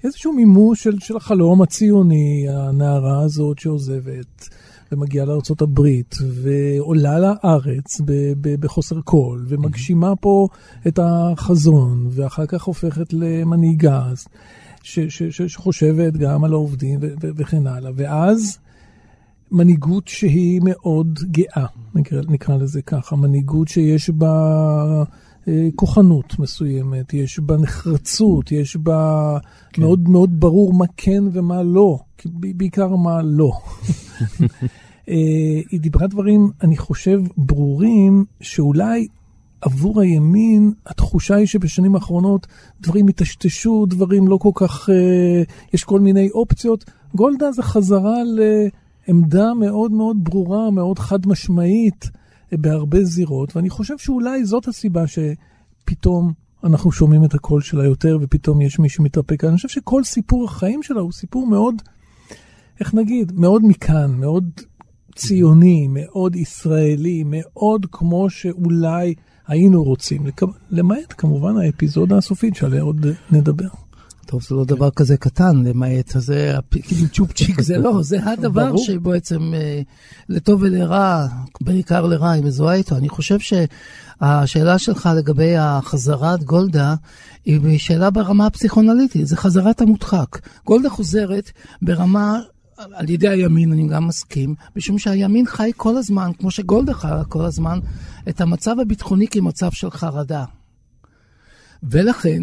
איזשהו 0.05 0.33
מימוש 0.33 0.83
של, 0.83 0.99
של 0.99 1.17
החלום 1.17 1.63
הציוני, 1.63 2.47
הנערה 2.51 3.21
הזאת 3.21 3.59
שעוזבת 3.59 4.49
ומגיעה 4.95 5.27
לארה"ב 5.27 5.81
ועולה 6.43 7.19
לארץ 7.19 8.01
ב, 8.05 8.13
ב, 8.41 8.61
בחוסר 8.61 9.01
קול 9.01 9.45
ומגשימה 9.49 10.17
פה 10.17 10.49
את 10.89 10.99
החזון 11.03 12.09
ואחר 12.11 12.47
כך 12.47 12.63
הופכת 12.63 13.13
למנהיגה 13.13 14.03
שחושבת 14.83 16.13
גם 16.13 16.45
על 16.45 16.53
העובדים 16.53 16.99
ו, 17.03 17.07
ו, 17.23 17.29
וכן 17.37 17.67
הלאה. 17.67 17.91
ואז 17.97 18.59
מנהיגות 19.51 20.09
שהיא 20.09 20.61
מאוד 20.65 21.19
גאה, 21.31 21.67
נקרא, 21.95 22.21
נקרא 22.29 22.57
לזה 22.57 22.83
ככה, 22.83 23.17
מנהיגות 23.17 23.69
שיש 23.69 24.11
בה 24.11 25.05
אה, 25.49 25.69
כוחנות 25.77 26.39
מסוימת, 26.39 27.15
יש 27.15 27.39
בה 27.39 27.57
נחרצות, 27.57 28.53
יש 28.53 28.77
בה 28.77 29.39
כן. 29.73 29.83
מאוד 29.83 30.09
מאוד 30.09 30.41
ברור 30.41 30.73
מה 30.73 30.85
כן 30.97 31.25
ומה 31.33 31.63
לא, 31.63 31.99
בעיקר 32.35 32.97
מה 32.97 33.23
לא. 33.23 33.53
אה, 35.09 35.15
היא 35.71 35.81
דיברה 35.81 36.07
דברים, 36.07 36.51
אני 36.63 36.77
חושב, 36.77 37.21
ברורים, 37.37 38.25
שאולי 38.41 39.07
עבור 39.61 40.01
הימין, 40.01 40.73
התחושה 40.87 41.35
היא 41.35 41.47
שבשנים 41.47 41.95
האחרונות 41.95 42.47
דברים 42.81 43.07
היטשטשו, 43.07 43.87
דברים 43.87 44.29
לא 44.29 44.37
כל 44.37 44.51
כך, 44.55 44.91
אה, 44.91 45.43
יש 45.73 45.85
כל 45.85 46.01
מיני 46.01 46.31
אופציות. 46.31 46.85
גולדה 47.15 47.53
זה 47.53 47.63
חזרה 47.63 48.17
לעמדה 48.25 49.55
מאוד 49.55 49.93
מאוד 49.93 50.17
ברורה, 50.25 50.71
מאוד 50.71 50.99
חד 50.99 51.27
משמעית. 51.27 52.11
בהרבה 52.53 53.05
זירות, 53.05 53.57
ואני 53.57 53.71
חושב 53.71 53.99
שאולי 53.99 54.45
זאת 54.45 54.69
הסיבה 54.69 55.05
שפתאום 55.07 56.33
אנחנו 56.65 56.93
שומעים 56.93 57.25
את 57.25 57.35
הקול 57.35 57.61
שלה 57.61 57.85
יותר, 57.85 58.19
ופתאום 58.21 58.61
יש 58.61 58.79
מי 58.79 58.89
שמתרפק. 58.89 59.45
אני 59.45 59.57
חושב 59.57 59.69
שכל 59.69 60.05
סיפור 60.05 60.45
החיים 60.45 60.83
שלה 60.83 61.01
הוא 61.01 61.13
סיפור 61.13 61.47
מאוד, 61.47 61.75
איך 62.81 62.95
נגיד, 62.95 63.33
מאוד 63.33 63.63
מכאן, 63.65 64.11
מאוד 64.11 64.51
ציוני, 65.17 65.87
מאוד 65.91 66.37
ישראלי, 66.37 67.23
מאוד 67.27 67.87
כמו 67.93 68.31
שאולי 68.31 69.15
היינו 69.47 69.83
רוצים, 69.83 70.27
למעט 70.71 71.15
כמובן 71.19 71.57
האפיזודה 71.57 72.17
הסופית 72.17 72.57
שעליה 72.57 72.83
עוד 72.83 73.07
נדבר. 73.31 73.69
טוב, 74.27 74.43
זה 74.43 74.55
לא 74.55 74.65
דבר 74.65 74.91
כזה 74.91 75.17
קטן, 75.17 75.63
למעט 75.65 76.13
זה, 76.19 76.57
כאילו 76.71 77.09
צ'ופצ'יק 77.09 77.61
זה 77.61 77.79
לא, 77.79 78.03
זה 78.03 78.19
הדבר 78.25 78.77
שבעצם 78.77 79.55
אה, 79.55 79.83
לטוב 80.29 80.63
ולרע, 80.63 81.27
בעיקר 81.61 82.07
לרע, 82.07 82.31
היא 82.31 82.45
מזוהה 82.45 82.75
איתו. 82.75 82.97
אני 82.97 83.09
חושב 83.09 83.39
שהשאלה 83.39 84.79
שלך 84.79 85.09
לגבי 85.17 85.57
החזרת 85.57 86.45
גולדה, 86.45 86.95
היא 87.45 87.79
שאלה 87.79 88.11
ברמה 88.11 88.47
הפסיכונליטית, 88.47 89.27
זה 89.27 89.37
חזרת 89.37 89.81
המודחק. 89.81 90.39
גולדה 90.67 90.91
חוזרת 90.91 91.51
ברמה 91.83 92.39
על 92.79 93.11
ידי 93.11 93.29
הימין, 93.29 93.73
אני 93.73 93.89
גם 93.89 94.07
מסכים, 94.09 94.55
משום 94.77 94.99
שהימין 94.99 95.47
חי 95.47 95.71
כל 95.77 95.97
הזמן, 95.97 96.31
כמו 96.39 96.51
שגולדה 96.51 96.95
חיה 96.95 97.25
כל 97.25 97.45
הזמן, 97.45 97.79
את 98.29 98.41
המצב 98.41 98.81
הביטחוני 98.81 99.29
כמצב 99.29 99.71
של 99.73 99.91
חרדה. 99.91 100.45
ולכן, 101.83 102.43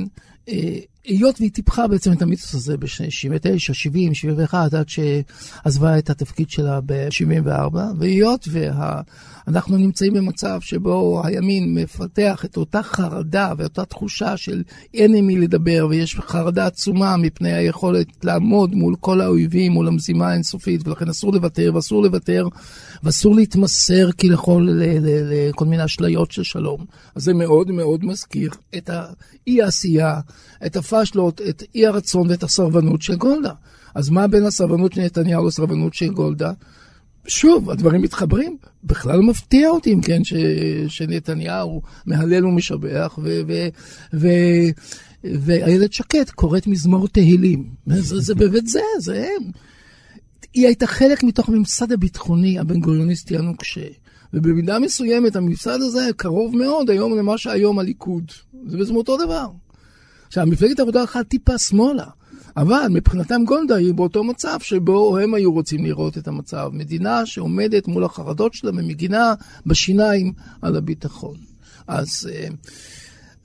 אה, 0.49 0.77
היות 1.05 1.39
והיא 1.39 1.51
טיפחה 1.51 1.87
בעצם 1.87 2.11
את 2.11 2.21
המיתוס 2.21 2.55
הזה 2.55 2.77
ב-79, 2.77 3.59
70, 3.59 4.13
71, 4.13 4.73
עד 4.73 4.85
שעזבה 4.89 5.97
את 5.97 6.09
התפקיד 6.09 6.49
שלה 6.49 6.79
ב-74, 6.85 7.77
והיות 7.97 8.47
ואנחנו 8.51 9.73
וה... 9.73 9.81
נמצאים 9.81 10.13
במצב 10.13 10.61
שבו 10.61 11.21
הימין 11.25 11.73
מפתח 11.73 12.45
את 12.45 12.57
אותה 12.57 12.83
חרדה 12.83 13.53
ואותה 13.57 13.85
תחושה 13.85 14.37
של 14.37 14.63
אין 14.93 15.15
עם 15.15 15.27
מי 15.27 15.37
לדבר, 15.37 15.87
ויש 15.89 16.15
חרדה 16.15 16.65
עצומה 16.65 17.17
מפני 17.17 17.53
היכולת 17.53 18.07
לעמוד 18.23 18.75
מול 18.75 18.95
כל 18.99 19.21
האויבים, 19.21 19.71
מול 19.71 19.87
המזימה 19.87 20.29
האינסופית, 20.29 20.87
ולכן 20.87 21.09
אסור 21.09 21.33
לוותר 21.33 21.71
ואסור 21.75 22.03
לוותר, 22.03 22.47
ואסור 23.03 23.35
להתמסר 23.35 24.11
כלכל 24.11 24.67
לכל 24.69 25.65
מיני 25.65 25.85
אשליות 25.85 26.31
של 26.31 26.43
שלום. 26.43 26.85
אז 27.15 27.23
זה 27.23 27.33
מאוד 27.33 27.71
מאוד 27.71 28.05
מזכיר 28.05 28.51
את 28.77 28.89
האי-עשייה, 28.89 30.19
את 30.65 30.75
הפשלות, 30.75 31.41
את 31.49 31.63
אי 31.75 31.87
הרצון 31.87 32.29
ואת 32.29 32.43
הסרבנות 32.43 33.01
של 33.01 33.15
גולדה. 33.15 33.51
אז 33.95 34.09
מה 34.09 34.27
בין 34.27 34.45
הסרבנות 34.45 34.93
של 34.93 35.01
נתניהו 35.01 35.47
לסרבנות 35.47 35.93
של 35.93 36.09
גולדה? 36.09 36.51
שוב, 37.27 37.69
הדברים 37.69 38.01
מתחברים. 38.01 38.57
בכלל 38.83 39.19
מפתיע 39.21 39.69
אותי, 39.69 39.93
אם 39.93 40.01
כן, 40.01 40.23
ש, 40.23 40.33
שנתניהו 40.87 41.81
מהלל 42.05 42.45
ומשבח, 42.45 43.19
ואיילת 45.23 45.93
שקד 45.93 46.29
קוראת 46.29 46.67
מזמור 46.67 47.07
תהילים. 47.07 47.69
זה, 47.87 48.19
זה 48.19 48.35
באמת 48.35 48.67
זה, 48.67 48.81
זה 48.99 49.27
הם. 49.27 49.51
היא 50.53 50.65
הייתה 50.65 50.87
חלק 50.87 51.23
מתוך 51.23 51.49
הממסד 51.49 51.91
הביטחוני 51.91 52.59
הבן 52.59 52.79
גוריוניסטי 52.79 53.37
הנוקשה. 53.37 53.87
ובמידה 54.33 54.79
מסוימת 54.79 55.35
הממסד 55.35 55.81
הזה 55.81 56.09
קרוב 56.17 56.55
מאוד 56.55 56.89
היום 56.89 57.17
למה 57.17 57.37
שהיום 57.37 57.79
הליכוד. 57.79 58.31
זה 58.67 58.77
בעצם 58.77 58.95
אותו 58.95 59.17
דבר. 59.17 59.47
עכשיו, 60.31 60.45
מפלגת 60.47 60.79
העבודה 60.79 60.99
הלכה 61.01 61.23
טיפה 61.23 61.57
שמאלה, 61.57 62.05
אבל 62.57 62.87
מבחינתם 62.89 63.43
גולדה 63.45 63.75
היא 63.75 63.93
באותו 63.93 64.23
מצב 64.23 64.57
שבו 64.61 65.17
הם 65.17 65.33
היו 65.33 65.53
רוצים 65.53 65.85
לראות 65.85 66.17
את 66.17 66.27
המצב. 66.27 66.69
מדינה 66.73 67.25
שעומדת 67.25 67.87
מול 67.87 68.03
החרדות 68.03 68.53
שלה 68.53 68.69
ומגינה 68.69 69.33
בשיניים 69.65 70.33
על 70.61 70.75
הביטחון. 70.75 71.35
אז 71.87 72.29
אה, 72.33 72.47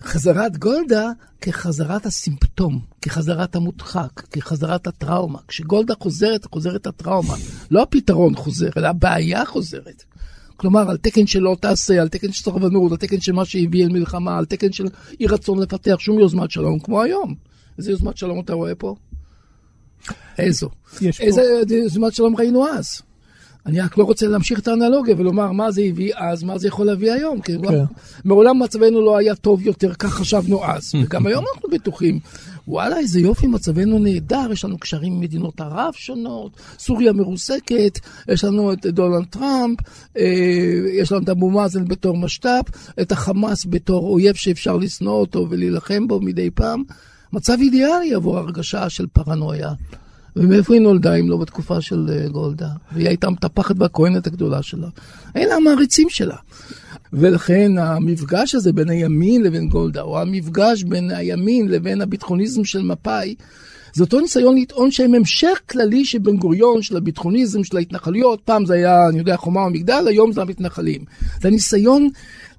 חזרת 0.03 0.57
גולדה 0.57 1.11
כחזרת 1.41 2.07
הסימפטום, 2.07 2.81
כחזרת 3.03 3.57
המודחק, 3.57 4.23
כחזרת 4.31 4.87
הטראומה. 4.87 5.39
כשגולדה 5.49 5.95
חוזרת, 6.01 6.45
חוזרת 6.45 6.87
הטראומה. 6.87 7.35
לא 7.71 7.83
הפתרון 7.83 8.35
חוזר, 8.37 8.71
אלא 8.77 8.89
הבעיה 8.89 9.45
חוזרת. 9.45 10.05
כלומר, 10.57 10.91
על 10.91 10.97
תקן 10.97 11.27
של 11.27 11.41
לא 11.41 11.57
תעשה, 11.61 12.03
על 12.03 12.09
תקן 12.09 12.33
של 12.33 12.45
סרבנות, 12.45 12.93
על 12.93 12.99
תקן 12.99 13.21
של 13.21 13.33
מה 13.33 13.45
שהביא 13.45 13.85
אל 13.85 13.89
מלחמה, 13.89 14.39
על 14.39 14.45
תקן 14.45 14.73
של 14.73 14.85
אי 15.21 15.27
רצון 15.27 15.59
לפתח 15.59 15.97
שום 15.99 16.19
יוזמת 16.19 16.51
שלום 16.51 16.79
כמו 16.79 17.03
היום. 17.03 17.35
איזה 17.79 17.91
יוזמת 17.91 18.17
שלום 18.17 18.41
אתה 18.41 18.53
רואה 18.53 18.75
פה? 18.75 18.95
איזו. 20.39 20.69
איזה 21.21 21.43
פה... 21.69 21.75
יוזמת 21.75 22.15
שלום 22.15 22.37
ראינו 22.37 22.69
אז? 22.69 23.03
אני 23.67 23.81
רק 23.81 23.99
לא 23.99 24.05
רוצה 24.05 24.27
להמשיך 24.27 24.59
את 24.59 24.69
האנלוגיה 24.69 25.15
ולומר 25.19 25.53
מה 25.53 25.71
זה 25.71 25.83
הביא 25.83 26.13
אז, 26.17 26.43
מה 26.43 26.59
זה 26.59 26.69
יכול 26.69 26.87
להביא 26.87 27.13
היום. 27.13 27.41
כי 27.41 27.53
כן. 27.59 27.85
מעולם 28.25 28.63
מצבנו 28.63 29.01
לא 29.01 29.17
היה 29.17 29.35
טוב 29.35 29.67
יותר, 29.67 29.95
כך 29.95 30.15
חשבנו 30.15 30.65
אז. 30.65 30.93
וגם 31.05 31.27
היום 31.27 31.45
אנחנו 31.55 31.69
בטוחים, 31.71 32.21
וואלה, 32.69 32.99
איזה 32.99 33.21
יופי, 33.21 33.47
מצבנו 33.47 33.99
נהדר, 33.99 34.49
יש 34.53 34.65
לנו 34.65 34.79
קשרים 34.79 35.13
עם 35.13 35.21
מדינות 35.21 35.61
ערב 35.61 35.95
שונות, 35.97 36.53
סוריה 36.79 37.13
מרוסקת, 37.13 37.99
יש 38.29 38.45
לנו 38.45 38.73
את 38.73 38.87
דונלד 38.87 39.27
טראמפ, 39.31 39.79
אה, 40.17 40.23
יש 40.93 41.13
לנו 41.13 41.23
את 41.23 41.29
אבו 41.29 41.51
מאזן 41.51 41.85
בתור 41.85 42.17
משת"פ, 42.17 42.91
את 43.01 43.13
החמאס 43.13 43.67
בתור 43.69 44.09
אויב 44.09 44.35
שאפשר 44.35 44.77
לשנוא 44.77 45.13
אותו 45.13 45.47
ולהילחם 45.51 46.07
בו 46.09 46.21
מדי 46.21 46.51
פעם. 46.51 46.83
מצב 47.33 47.57
אידיאלי 47.61 48.15
עבור 48.15 48.39
הרגשה 48.39 48.91
של 48.91 49.07
פרנויה. 49.07 49.73
ומאיפה 50.37 50.75
היא 50.75 50.83
נולדה 50.83 51.15
אם 51.15 51.29
לא 51.29 51.37
בתקופה 51.37 51.81
של 51.81 52.07
אה, 52.13 52.29
גולדה? 52.29 52.69
והיא 52.93 53.09
הייתה 53.09 53.31
מטפחת 53.31 53.75
והכהנת 53.79 54.27
הגדולה 54.27 54.63
שלה. 54.63 54.89
אלה 55.37 55.55
המעריצים 55.55 56.09
שלה. 56.11 56.37
ולכן 57.13 57.79
המפגש 57.79 58.55
הזה 58.55 58.73
בין 58.73 58.91
הימין 58.91 59.43
לבין 59.43 59.69
גולדה, 59.69 60.03
או 60.03 60.21
המפגש 60.21 60.83
בין 60.83 61.11
הימין 61.11 61.69
לבין 61.69 62.01
הביטחוניזם 62.01 62.65
של 62.65 62.83
מפא"י, 62.83 63.35
זה 63.97 64.05
אותו 64.05 64.21
ניסיון 64.21 64.59
לטעון 64.59 64.91
שהם 64.91 65.15
המשך 65.15 65.61
כללי 65.71 66.05
של 66.05 66.19
בן 66.19 66.37
גוריון, 66.37 66.83
של 66.83 66.97
הביטחוניזם, 66.97 67.65
של 67.65 67.77
ההתנחלויות. 67.77 68.41
פעם 68.45 68.67
זה 68.67 68.75
היה, 68.75 69.09
אני 69.09 69.19
יודע, 69.19 69.37
חומה 69.37 69.61
ומגדל, 69.61 70.05
היום 70.09 70.33
זה 70.33 70.43
המתנחלים. 70.43 71.05
זה 71.41 71.49
הניסיון 71.49 72.09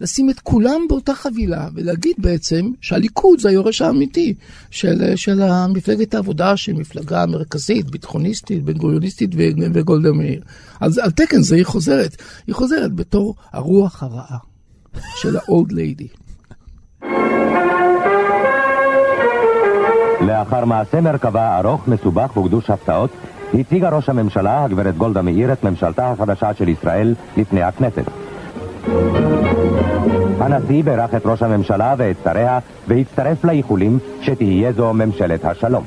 לשים 0.01 0.29
את 0.29 0.39
כולם 0.39 0.81
באותה 0.89 1.13
חבילה 1.13 1.67
ולהגיד 1.75 2.15
בעצם 2.17 2.71
שהליכוד 2.81 3.39
זה 3.39 3.49
היורש 3.49 3.81
האמיתי 3.81 4.33
של, 4.71 5.15
של 5.15 5.39
מפלגת 5.69 6.15
העבודה, 6.15 6.57
שהיא 6.57 6.75
מפלגה 6.75 7.25
מרכזית, 7.25 7.91
ביטחוניסטית, 7.91 8.63
בן 8.63 8.73
גוריוניסטית 8.73 9.29
וגולדה 9.73 10.11
מאיר. 10.11 10.41
אז 10.79 10.97
על 10.97 11.11
תקן 11.11 11.41
זה 11.41 11.55
היא 11.55 11.65
חוזרת. 11.65 12.15
היא 12.47 12.55
חוזרת 12.55 12.93
בתור 12.93 13.35
הרוח 13.53 14.03
הרעה 14.03 14.37
של 15.15 15.37
ה-old 15.37 15.71
lady. 15.71 16.17
לאחר 20.21 20.65
מעשה 20.65 21.01
מרכבה 21.01 21.59
ארוך, 21.59 21.87
מסובך 21.87 22.37
וגדוש 22.37 22.69
הפתעות, 22.69 23.09
הציגה 23.53 23.89
ראש 23.89 24.09
הממשלה, 24.09 24.63
הגברת 24.63 24.97
גולדה 24.97 25.21
מאיר, 25.21 25.53
את 25.53 25.63
ממשלתה 25.63 26.11
החדשה 26.11 26.53
של 26.53 26.69
ישראל 26.69 27.15
לפני 27.37 27.61
הכנסת. 27.63 28.05
הנשיא 30.47 30.83
בירך 30.83 31.15
את 31.15 31.25
ראש 31.25 31.43
הממשלה 31.43 31.95
ואת 31.97 32.17
שריה 32.23 32.59
והצטרף 32.87 33.45
לאיחולים 33.45 33.99
שתהיה 34.21 34.71
זו 34.71 34.93
ממשלת 34.93 35.45
השלום. 35.45 35.83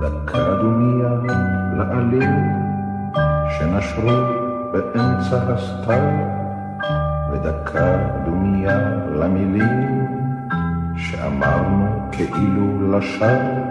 דקה 0.00 0.38
לעלים 1.76 2.30
שנשרו 3.50 4.10
באמצע 4.72 5.52
הסתיו 5.52 6.02
ודקה 7.32 7.96
דומיה 8.24 8.78
למילים 9.12 10.06
שאמרנו 10.96 12.08
כאילו 12.12 12.90
לשווא, 12.92 13.69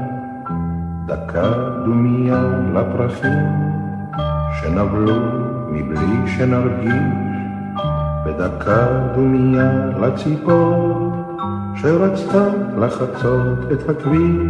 דקה 1.10 1.54
דומיה 1.86 2.44
לפרחים 2.74 3.40
שנבלו 4.60 5.16
מבלי 5.72 6.32
שנרגיש, 6.38 6.94
ודקה 8.26 8.88
דומיה 9.16 9.72
לציפור 10.02 11.12
שרצתה 11.76 12.48
לחצות 12.78 13.72
את 13.72 13.90
הכביש. 13.90 14.50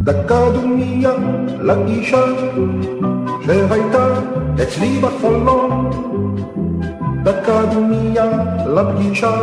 דקה 0.00 0.40
דומיה 0.54 1.12
לאישה 1.60 2.24
שהייתה 3.44 4.06
אצלי 4.62 5.00
בחלום, 5.02 5.90
דקה 7.24 7.60
דומיה 7.74 8.26
לפגישה 8.66 9.36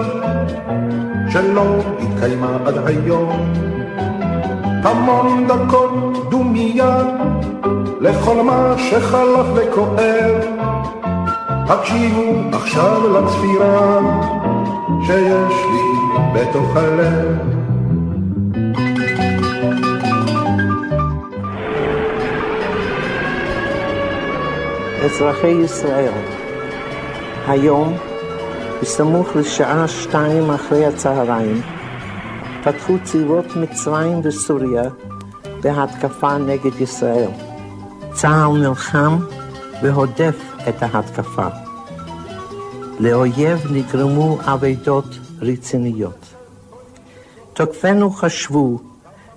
שלא 1.29 1.79
התקיימה 1.99 2.57
עד 2.65 2.75
היום. 2.85 3.84
המון 4.85 5.47
דקות 5.47 6.29
דומיה 6.29 7.03
לכל 8.01 8.41
מה 8.41 8.73
שחלף 8.77 9.45
וכואב. 9.55 10.35
הקשיבו 11.67 12.33
עכשיו 12.53 13.01
לצפירה 13.09 13.99
שיש 15.05 15.53
לי 15.71 15.81
בתוך 16.33 16.75
הלב. 16.75 17.37
אזרחי 25.05 25.47
ישראל, 25.47 26.11
היום, 27.47 27.97
בסמוך 28.81 29.35
לשעה 29.35 29.87
שתיים 29.87 30.51
אחרי 30.51 30.85
הצהריים, 30.85 31.61
פתחו 32.65 32.93
צבאות 33.03 33.45
מצרים 33.55 34.21
וסוריה 34.23 34.83
בהתקפה 35.61 36.37
נגד 36.37 36.81
ישראל. 36.81 37.29
צה"ל 38.13 38.57
נלחם 38.57 39.17
והודף 39.83 40.35
את 40.69 40.83
ההתקפה. 40.83 41.47
לאויב 42.99 43.71
נגרמו 43.71 44.37
אבדות 44.41 45.05
רציניות. 45.41 46.25
תוקפינו 47.53 48.11
חשבו 48.11 48.79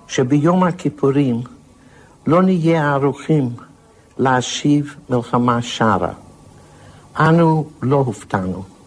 שביום 0.07 0.63
הכיפורים 0.63 1.41
לא 2.27 2.41
נהיה 2.41 2.93
ערוכים 2.93 3.49
להשיב 4.17 4.95
מלחמה 5.09 5.61
שרה. 5.61 6.13
אנו 7.19 7.69
לא 7.81 7.95
הופתענו. 7.95 8.78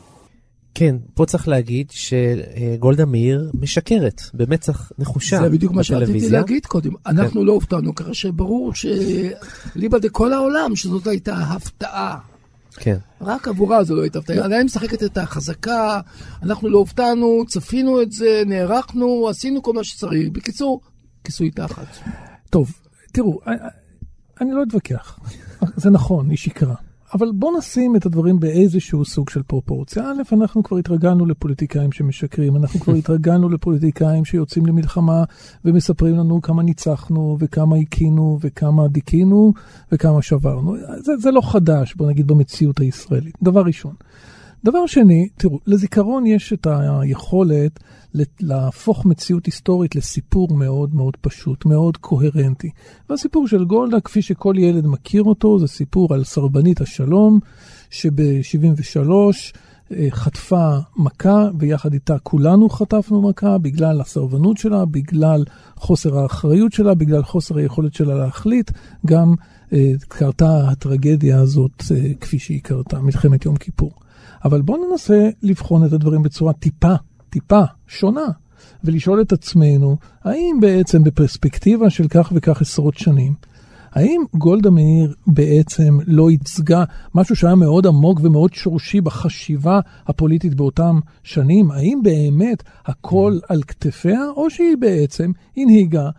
כן, 0.75 0.97
פה 1.15 1.27
צריך 1.27 1.49
להגיד 1.49 1.91
שגולדה 1.91 3.05
מאיר 3.05 3.51
משקרת 3.55 4.23
במצח 4.35 4.93
נחושה 4.99 5.39
זה 5.43 5.49
בדיוק 5.49 5.73
מה 5.73 5.85
שרציתי 5.85 6.05
בטלוויזיה. 6.05 6.41
להגיד 6.41 6.67
קודם. 6.67 6.91
אנחנו 7.07 7.41
כן. 7.41 7.47
לא 7.47 7.53
הופתענו, 7.53 7.95
ככה 7.95 8.15
שברור 8.15 8.73
שליבא 8.75 9.99
דכל 9.99 10.33
העולם 10.33 10.77
שזאת 10.77 11.07
הייתה 11.07 11.35
הפתעה. 11.35 12.19
כן. 12.77 12.97
רק 13.21 13.49
עבורה 13.49 13.85
זו 13.85 13.95
לא 13.95 14.03
הייתה 14.03 14.19
הפתעה. 14.19 14.45
עדיין 14.45 14.65
משחקת 14.65 15.03
את 15.03 15.19
החזקה, 15.19 16.01
אנחנו 16.43 16.69
לא 16.69 16.79
הופתענו, 16.79 17.45
צפינו 17.49 18.03
את 18.03 18.13
זה, 18.13 18.43
נערכנו, 18.47 19.29
עשינו 19.29 19.63
כל 19.63 19.73
מה 19.73 19.85
שצריך. 19.85 20.29
בקיצור, 20.33 20.81
כיסוי 21.25 21.51
תחת. 21.51 21.87
טוב, 22.51 22.73
תראו, 23.13 23.41
אני 24.41 24.51
לא 24.53 24.63
אתווכח. 24.69 25.19
זה 25.77 25.91
נכון, 25.91 26.31
היא 26.31 26.39
שיקרה. 26.39 26.75
אבל 27.15 27.33
בוא 27.35 27.59
נשים 27.59 27.97
את 27.97 28.07
הדברים 28.07 28.41
באיזשהו 28.41 29.05
סוג 29.05 29.31
של 29.31 29.43
פרופורציה. 29.43 30.03
א', 30.05 30.35
אנחנו 30.35 30.63
כבר 30.63 30.77
התרגלנו 30.77 31.27
לפוליטיקאים 31.27 31.93
שמשקרים, 31.93 32.57
אנחנו 32.57 32.81
כבר 32.81 32.95
התרגלנו 33.03 33.49
לפוליטיקאים 33.49 34.25
שיוצאים 34.25 34.67
למלחמה 34.67 35.25
ומספרים 35.65 36.17
לנו 36.17 36.43
כמה 36.43 36.63
ניצחנו 36.63 37.37
וכמה 37.41 37.77
הקינו 37.77 38.39
וכמה 38.41 38.89
דיכינו 38.89 39.53
וכמה 39.93 40.23
שברנו. 40.23 40.77
זה, 40.99 41.17
זה 41.17 41.31
לא 41.31 41.41
חדש, 41.41 41.95
בוא 41.95 42.07
נגיד, 42.07 42.27
במציאות 42.27 42.81
הישראלית. 42.81 43.35
דבר 43.43 43.63
ראשון. 43.63 43.95
דבר 44.65 44.87
שני, 44.87 45.29
תראו, 45.37 45.59
לזיכרון 45.67 46.27
יש 46.27 46.53
את 46.53 46.67
היכולת 46.71 47.81
להפוך 48.41 49.07
מציאות 49.07 49.47
היסטורית 49.47 49.97
לסיפור 49.97 50.49
מאוד 50.55 50.95
מאוד 50.95 51.17
פשוט, 51.21 51.67
מאוד 51.67 51.97
קוהרנטי. 51.97 52.71
והסיפור 53.11 53.49
של 53.49 53.65
גולדה, 53.65 54.01
כפי 54.01 54.23
שכל 54.23 54.55
ילד 54.59 54.87
מכיר 54.87 55.23
אותו, 55.23 55.59
זה 55.59 55.67
סיפור 55.67 56.15
על 56.15 56.25
סרבנית 56.25 56.81
השלום, 56.81 57.39
שב-73 57.91 59.11
חטפה 60.11 60.77
מכה, 60.97 61.49
ויחד 61.59 61.93
איתה 61.93 62.19
כולנו 62.19 62.69
חטפנו 62.69 63.23
מכה, 63.23 63.59
בגלל 63.59 64.01
הסרבנות 64.01 64.59
שלה, 64.59 64.85
בגלל 64.85 65.45
חוסר 65.77 66.19
האחריות 66.19 66.73
שלה, 66.73 66.95
בגלל 66.95 67.23
חוסר 67.23 67.59
היכולת 67.59 67.95
שלה 67.95 68.15
להחליט, 68.15 68.71
גם 69.07 69.35
קרתה 70.09 70.69
הטרגדיה 70.71 71.41
הזאת 71.41 71.83
כפי 72.21 72.39
שהיא 72.39 72.61
קרתה, 72.63 73.01
מלחמת 73.01 73.45
יום 73.45 73.57
כיפור. 73.57 73.93
אבל 74.45 74.63
בואו 74.63 74.91
ננסה 74.91 75.31
לבחון 75.43 75.87
את 75.87 75.93
הדברים 75.93 76.23
בצורה 76.23 76.53
טיפה, 76.53 76.95
טיפה 77.33 77.63
שונה, 77.89 78.27
ולשאול 78.85 79.21
את 79.21 79.33
עצמנו, 79.33 79.97
האם 80.25 80.59
בעצם 80.61 81.05
בפרספקטיבה 81.05 81.91
של 81.91 82.09
כך 82.09 82.33
וכך 82.35 82.61
עשרות 82.61 82.99
שנים, 82.99 83.35
האם 83.93 84.23
גולדה 84.35 84.71
מאיר 84.71 85.15
בעצם 85.27 85.99
לא 86.07 86.31
ייצגה 86.31 86.85
משהו 87.15 87.37
שהיה 87.37 87.55
מאוד 87.55 87.87
עמוק 87.87 88.21
ומאוד 88.23 88.55
שורשי 88.55 89.01
בחשיבה 89.01 89.81
הפוליטית 90.07 90.55
באותם 90.55 91.01
שנים? 91.23 91.71
האם 91.71 92.01
באמת 92.03 92.63
הכל 92.87 93.39
על 93.49 93.63
כתפיה, 93.63 94.21
או 94.37 94.51
שהיא 94.51 94.77
בעצם 94.81 95.31
הנהיגה 95.57 96.11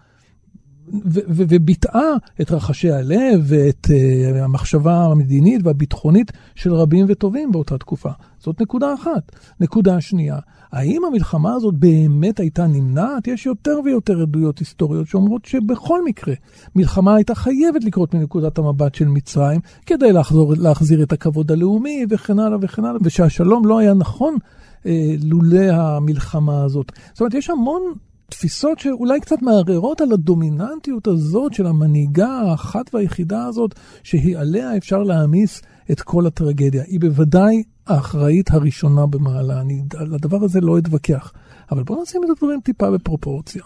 וביטאה 1.27 2.11
את 2.41 2.51
רחשי 2.51 2.91
הלב 2.91 3.41
ואת 3.43 3.87
uh, 3.89 4.37
המחשבה 4.37 5.05
המדינית 5.05 5.61
והביטחונית 5.63 6.31
של 6.55 6.73
רבים 6.73 7.05
וטובים 7.09 7.51
באותה 7.51 7.77
תקופה. 7.77 8.09
זאת 8.39 8.61
נקודה 8.61 8.93
אחת. 8.93 9.31
נקודה 9.59 10.01
שנייה, 10.01 10.39
האם 10.71 11.01
המלחמה 11.07 11.53
הזאת 11.53 11.73
באמת 11.73 12.39
הייתה 12.39 12.67
נמנעת? 12.67 13.27
יש 13.27 13.45
יותר 13.45 13.79
ויותר 13.85 14.21
עדויות 14.21 14.59
היסטוריות 14.59 15.07
שאומרות 15.07 15.45
שבכל 15.45 16.03
מקרה, 16.05 16.33
מלחמה 16.75 17.15
הייתה 17.15 17.35
חייבת 17.35 17.83
לקרות 17.83 18.13
מנקודת 18.13 18.57
המבט 18.57 18.95
של 18.95 19.07
מצרים, 19.07 19.61
כדי 19.85 20.11
לחזור, 20.11 20.53
להחזיר 20.57 21.03
את 21.03 21.13
הכבוד 21.13 21.51
הלאומי 21.51 22.05
וכן 22.09 22.39
הלאה 22.39 22.57
וכן 22.61 22.85
הלאה, 22.85 22.99
ושהשלום 23.03 23.65
לא 23.65 23.79
היה 23.79 23.93
נכון 23.93 24.37
אה, 24.85 25.15
לולא 25.23 25.71
המלחמה 25.71 26.63
הזאת. 26.63 26.91
זאת 27.11 27.21
אומרת, 27.21 27.33
יש 27.33 27.49
המון 27.49 27.81
תפיסות 28.33 28.79
שאולי 28.79 29.19
קצת 29.19 29.41
מערערות 29.41 30.01
על 30.01 30.11
הדומיננטיות 30.11 31.07
הזאת 31.07 31.53
של 31.53 31.65
המנהיגה 31.65 32.27
האחת 32.27 32.95
והיחידה 32.95 33.45
הזאת, 33.45 33.75
שהיא 34.03 34.37
עליה 34.37 34.77
אפשר 34.77 35.03
להעמיס 35.03 35.61
את 35.91 36.01
כל 36.01 36.27
הטרגדיה. 36.27 36.83
היא 36.87 36.99
בוודאי 36.99 37.63
האחראית 37.87 38.51
הראשונה 38.51 39.05
במעלה, 39.05 39.61
אני 39.61 39.81
על 39.97 40.13
הדבר 40.13 40.43
הזה 40.43 40.61
לא 40.61 40.77
אתווכח. 40.77 41.33
אבל 41.71 41.83
בואו 41.83 42.01
נשים 42.01 42.21
את 42.23 42.29
הדברים 42.29 42.61
טיפה 42.61 42.91
בפרופורציה. 42.91 43.63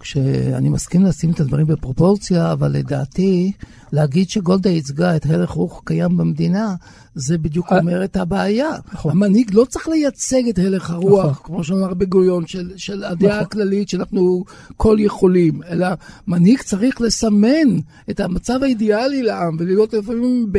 כשאני 0.00 0.68
מסכים 0.68 1.04
לשים 1.04 1.30
את 1.30 1.40
הדברים 1.40 1.66
בפרופורציה, 1.66 2.52
אבל 2.52 2.72
לדעתי, 2.72 3.52
להגיד 3.92 4.30
שגולדה 4.30 4.70
ייצגה 4.70 5.16
את 5.16 5.26
הלך 5.26 5.50
רוח 5.50 5.82
קיים 5.84 6.16
במדינה, 6.16 6.74
זה 7.14 7.38
בדיוק 7.38 7.72
אומר 7.72 8.04
את 8.04 8.16
הבעיה. 8.16 8.70
נכון. 8.92 9.12
המנהיג 9.12 9.50
לא 9.54 9.64
צריך 9.64 9.88
לייצג 9.88 10.48
את 10.48 10.58
הלך 10.58 10.90
הרוח, 10.90 11.24
נכון. 11.24 11.46
כמו 11.46 11.64
שאמר 11.64 11.94
בגוריון, 11.94 12.46
של, 12.46 12.72
של 12.76 13.04
הדעה 13.04 13.30
נכון. 13.30 13.42
הכללית 13.42 13.88
שאנחנו 13.88 14.44
כל 14.76 14.96
יכולים, 15.00 15.62
אלא 15.62 15.86
מנהיג 16.26 16.62
צריך 16.62 17.00
לסמן 17.00 17.78
את 18.10 18.20
המצב 18.20 18.62
האידיאלי 18.62 19.22
לעם, 19.22 19.56
ולהיות 19.58 19.94
לפעמים 19.94 20.46
ב, 20.52 20.58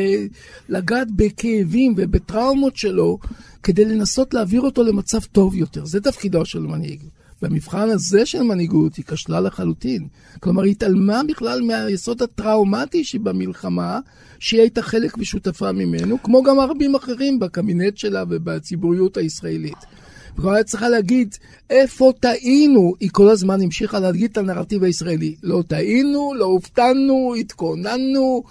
לגעת 0.69 1.07
בכאבים 1.15 1.93
ובטראומות 1.97 2.77
שלו, 2.77 3.17
כדי 3.63 3.85
לנסות 3.85 4.33
להעביר 4.33 4.61
אותו 4.61 4.83
למצב 4.83 5.19
טוב 5.31 5.55
יותר. 5.55 5.85
זה 5.85 6.01
תפקידו 6.01 6.45
של 6.45 6.59
מנהיג. 6.59 6.99
במבחן 7.41 7.89
הזה 7.89 8.25
של 8.25 8.43
מנהיגות 8.43 8.95
היא 8.95 9.05
כשלה 9.05 9.39
לחלוטין. 9.39 10.07
כלומר, 10.39 10.63
היא 10.63 10.71
התעלמה 10.71 11.21
בכלל 11.27 11.61
מהיסוד 11.61 12.21
הטראומטי 12.21 13.03
שבמלחמה, 13.03 13.99
שהיא 14.39 14.61
הייתה 14.61 14.81
חלק 14.81 15.17
ושותפה 15.17 15.71
ממנו, 15.71 16.23
כמו 16.23 16.43
גם 16.43 16.59
רבים 16.59 16.95
אחרים 16.95 17.39
בקבינט 17.39 17.97
שלה 17.97 18.23
ובציבוריות 18.29 19.17
הישראלית. 19.17 19.77
וכבר 20.37 20.51
היה 20.51 20.63
צריכה 20.63 20.89
להגיד, 20.89 21.35
איפה 21.69 22.11
טעינו? 22.19 22.93
היא 22.99 23.09
כל 23.13 23.29
הזמן 23.29 23.61
המשיכה 23.61 23.99
להגיד 23.99 24.31
את 24.31 24.37
הנרטיב 24.37 24.83
הישראלי. 24.83 25.35
לא 25.43 25.63
טעינו, 25.67 26.33
לא 26.35 26.45
הופתענו, 26.45 27.35
התכוננו, 27.39 28.43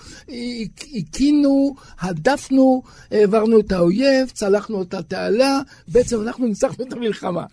הקינו, 0.95 1.75
הדפנו, 2.01 2.83
העברנו 3.11 3.61
את 3.61 3.73
האויב, 3.73 4.29
צלחנו 4.33 4.83
את 4.83 4.95
התעלה, 4.95 5.61
בעצם 5.89 6.21
אנחנו 6.23 6.47
ניצחנו 6.47 6.85
את 6.85 6.93
המלחמה. 6.93 7.45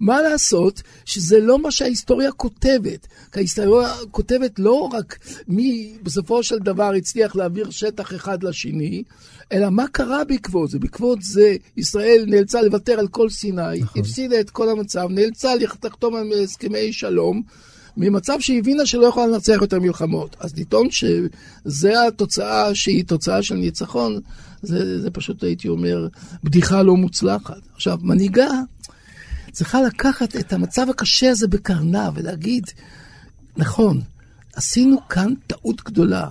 מה 0.00 0.22
לעשות 0.22 0.82
שזה 1.04 1.40
לא 1.40 1.58
מה 1.58 1.70
שההיסטוריה 1.70 2.32
כותבת. 2.32 3.06
כי 3.32 3.38
ההיסטוריה 3.38 3.92
כותבת 4.10 4.58
לא 4.58 4.88
רק 4.92 5.18
מי 5.48 5.96
בסופו 6.02 6.42
של 6.42 6.58
דבר 6.58 6.92
הצליח 6.92 7.36
להעביר 7.36 7.70
שטח 7.70 8.14
אחד 8.14 8.42
לשני, 8.42 9.02
אלא 9.52 9.70
מה 9.70 9.88
קרה 9.92 10.24
בעקבות 10.24 10.70
זה. 10.70 10.78
בעקבות 10.78 11.22
זה 11.22 11.56
ישראל 11.76 12.24
נאלצה 12.28 12.62
לוותר 12.62 12.98
על 12.98 13.08
כל 13.08 13.30
סיני, 13.30 13.78
נכון. 13.80 14.02
הפסידה 14.02 14.40
את 14.40 14.50
כל 14.50 14.68
המצב, 14.68 15.06
נאלצה 15.10 15.54
לחתום 15.54 16.16
על 16.16 16.32
הסכמי 16.44 16.92
שלום. 16.92 17.42
ממצב 17.96 18.40
שהיא 18.40 18.58
הבינה 18.58 18.86
שלא 18.86 19.06
יכולה 19.06 19.26
לנצח 19.26 19.58
יותר 19.60 19.80
מלחמות. 19.80 20.36
אז 20.40 20.58
לטעון 20.58 20.90
שזה 20.90 22.06
התוצאה 22.06 22.74
שהיא 22.74 23.04
תוצאה 23.04 23.42
של 23.42 23.54
ניצחון, 23.54 24.20
זה, 24.62 25.00
זה 25.00 25.10
פשוט, 25.10 25.44
הייתי 25.44 25.68
אומר, 25.68 26.08
בדיחה 26.44 26.82
לא 26.82 26.96
מוצלחת. 26.96 27.60
עכשיו, 27.74 27.98
מנהיגה 28.02 28.48
צריכה 29.56 29.82
לקחת 29.82 30.36
את 30.36 30.52
המצב 30.52 30.86
הקשה 30.90 31.30
הזה 31.30 31.48
בקרנה 31.48 32.10
ולהגיד, 32.14 32.64
נכון, 33.56 34.00
עשינו 34.54 34.96
כאן 35.08 35.32
טעות 35.46 35.82
גדולה. 35.84 36.28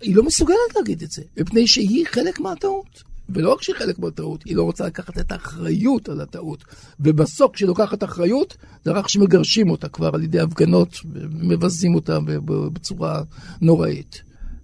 היא 0.00 0.16
לא 0.16 0.22
מסוגלת 0.22 0.74
להגיד 0.76 1.02
את 1.02 1.10
זה, 1.10 1.22
מפני 1.40 1.66
שהיא 1.66 2.06
חלק 2.06 2.40
מהטעות. 2.40 3.02
ולא 3.28 3.52
רק 3.52 3.62
שהיא 3.62 3.76
חלק 3.76 3.98
מהטעות, 3.98 4.44
היא 4.44 4.56
לא 4.56 4.62
רוצה 4.62 4.86
לקחת 4.86 5.18
את 5.18 5.32
האחריות 5.32 6.08
על 6.08 6.20
הטעות. 6.20 6.64
ובסוף, 7.00 7.52
כשהיא 7.52 7.68
לוקחת 7.68 8.04
אחריות, 8.04 8.56
זה 8.84 8.90
רק 8.90 9.08
שמגרשים 9.08 9.70
אותה 9.70 9.88
כבר 9.88 10.10
על 10.14 10.22
ידי 10.22 10.40
הפגנות, 10.40 10.96
ומבזים 11.12 11.94
אותה 11.94 12.18
בצורה 12.44 13.22
נוראית. 13.60 14.22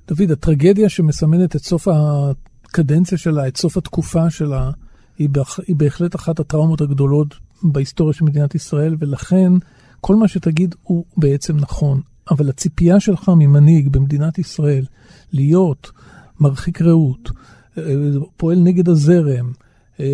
דוד, 0.08 0.30
הטרגדיה 0.30 0.88
שמסמנת 0.88 1.56
את 1.56 1.64
סוף 1.64 1.88
הקדנציה 1.88 3.18
שלה, 3.18 3.48
את 3.48 3.56
סוף 3.56 3.76
התקופה 3.76 4.30
שלה, 4.30 4.70
היא, 5.18 5.28
בהח... 5.28 5.60
היא 5.66 5.76
בהחלט 5.76 6.14
אחת 6.14 6.40
הטראומות 6.40 6.80
הגדולות 6.80 7.49
בהיסטוריה 7.62 8.14
של 8.14 8.24
מדינת 8.24 8.54
ישראל, 8.54 8.96
ולכן 8.98 9.52
כל 10.00 10.16
מה 10.16 10.28
שתגיד 10.28 10.74
הוא 10.82 11.04
בעצם 11.16 11.56
נכון. 11.56 12.00
אבל 12.30 12.48
הציפייה 12.48 13.00
שלך 13.00 13.28
ממנהיג 13.36 13.88
במדינת 13.88 14.38
ישראל 14.38 14.84
להיות 15.32 15.90
מרחיק 16.40 16.82
ראות, 16.82 17.30
פועל 18.36 18.58
נגד 18.58 18.88
הזרם. 18.88 19.52
אה, 20.00 20.06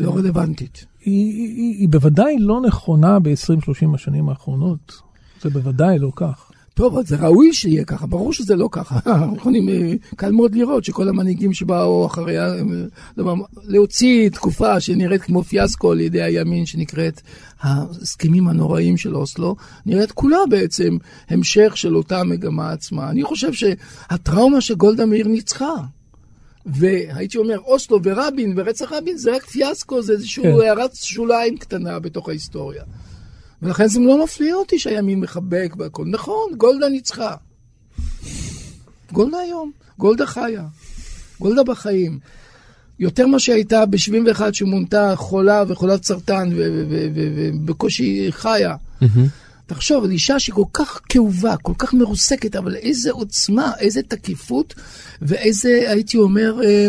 לא 0.00 0.16
רלוונטית. 0.16 0.86
היא, 1.04 1.32
היא, 1.34 1.78
היא 1.78 1.88
בוודאי 1.88 2.38
לא 2.38 2.60
נכונה 2.60 3.18
ב-20-30 3.18 3.94
השנים 3.94 4.28
האחרונות. 4.28 4.92
זה 5.40 5.50
בוודאי 5.50 5.98
לא 5.98 6.12
כך. 6.16 6.51
טוב, 6.74 6.98
אז 6.98 7.08
זה 7.08 7.16
ראוי 7.16 7.52
שיהיה 7.52 7.84
ככה, 7.84 8.06
ברור 8.06 8.32
שזה 8.32 8.56
לא 8.56 8.68
ככה. 8.72 8.98
יכולים, 9.36 9.68
אה, 9.68 9.94
קל 10.16 10.32
מאוד 10.32 10.54
לראות 10.54 10.84
שכל 10.84 11.08
המנהיגים 11.08 11.52
שבאו 11.52 12.06
אחריה, 12.06 12.54
אה, 12.54 13.32
להוציא 13.64 14.28
תקופה 14.28 14.80
שנראית 14.80 15.22
כמו 15.22 15.42
פיאסקו 15.42 15.92
על 15.92 16.00
ידי 16.00 16.22
הימין, 16.22 16.66
שנקראת 16.66 17.20
ההסכמים 17.60 18.48
הנוראים 18.48 18.96
של 18.96 19.16
אוסלו, 19.16 19.56
נראית 19.86 20.12
כולה 20.12 20.38
בעצם 20.50 20.96
המשך 21.28 21.76
של 21.76 21.96
אותה 21.96 22.24
מגמה 22.24 22.72
עצמה. 22.72 23.10
אני 23.10 23.24
חושב 23.24 23.52
שהטראומה 23.52 24.60
שגולדה 24.60 25.06
מאיר 25.06 25.28
ניצחה. 25.28 25.74
והייתי 26.66 27.38
אומר, 27.38 27.58
אוסלו 27.58 28.00
ורבין 28.02 28.54
ורצח 28.56 28.92
רבין 28.92 29.16
זה 29.16 29.36
רק 29.36 29.44
פיאסקו, 29.44 30.02
זה 30.02 30.12
איזושהי 30.12 30.42
כן. 30.42 30.50
הערת 30.50 30.94
שוליים 30.94 31.58
קטנה 31.58 31.98
בתוך 31.98 32.28
ההיסטוריה. 32.28 32.82
ולכן 33.62 33.86
זה 33.86 34.00
לא 34.00 34.24
מפליא 34.24 34.54
אותי 34.54 34.78
שהימין 34.78 35.20
מחבק 35.20 35.74
והכל. 35.78 36.04
נכון, 36.06 36.54
גולדה 36.56 36.88
ניצחה. 36.88 37.34
גולדה 39.12 39.38
היום, 39.38 39.72
גולדה 39.98 40.26
חיה. 40.26 40.64
גולדה 41.40 41.62
בחיים. 41.62 42.18
יותר 42.98 43.26
מה 43.26 43.38
שהייתה 43.38 43.86
ב-71 43.86 44.40
שמונתה 44.52 45.12
חולה 45.16 45.64
וחולת 45.68 46.04
סרטן 46.04 46.50
ובקושי 46.54 48.26
חיה. 48.30 48.74
Mm-hmm. 49.02 49.06
תחשוב, 49.66 50.04
על 50.04 50.10
אישה 50.10 50.38
שהיא 50.38 50.54
כל 50.54 50.64
כך 50.72 51.00
כאובה, 51.08 51.56
כל 51.56 51.72
כך 51.78 51.94
מרוסקת, 51.94 52.56
אבל 52.56 52.76
איזה 52.76 53.10
עוצמה, 53.10 53.72
איזה 53.78 54.02
תקיפות 54.02 54.74
ואיזה, 55.22 55.84
הייתי 55.86 56.16
אומר, 56.16 56.60
אה, 56.64 56.86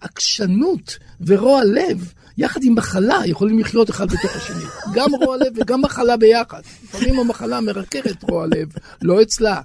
עקשנות 0.00 0.98
ורוע 1.26 1.64
לב. 1.64 2.12
יחד 2.38 2.60
עם 2.62 2.74
מחלה 2.74 3.20
יכולים 3.26 3.58
לחיות 3.58 3.90
אחד 3.90 4.06
בתוך 4.06 4.36
השני. 4.36 4.64
גם 4.94 5.10
רוע 5.14 5.36
לב 5.36 5.52
וגם 5.56 5.82
מחלה 5.82 6.16
ביחד. 6.16 6.60
לפעמים 6.84 7.18
המחלה 7.18 7.60
מרככת 7.60 8.22
רוע 8.22 8.46
לב, 8.46 8.68
לא 9.02 9.22
אצלה. 9.22 9.60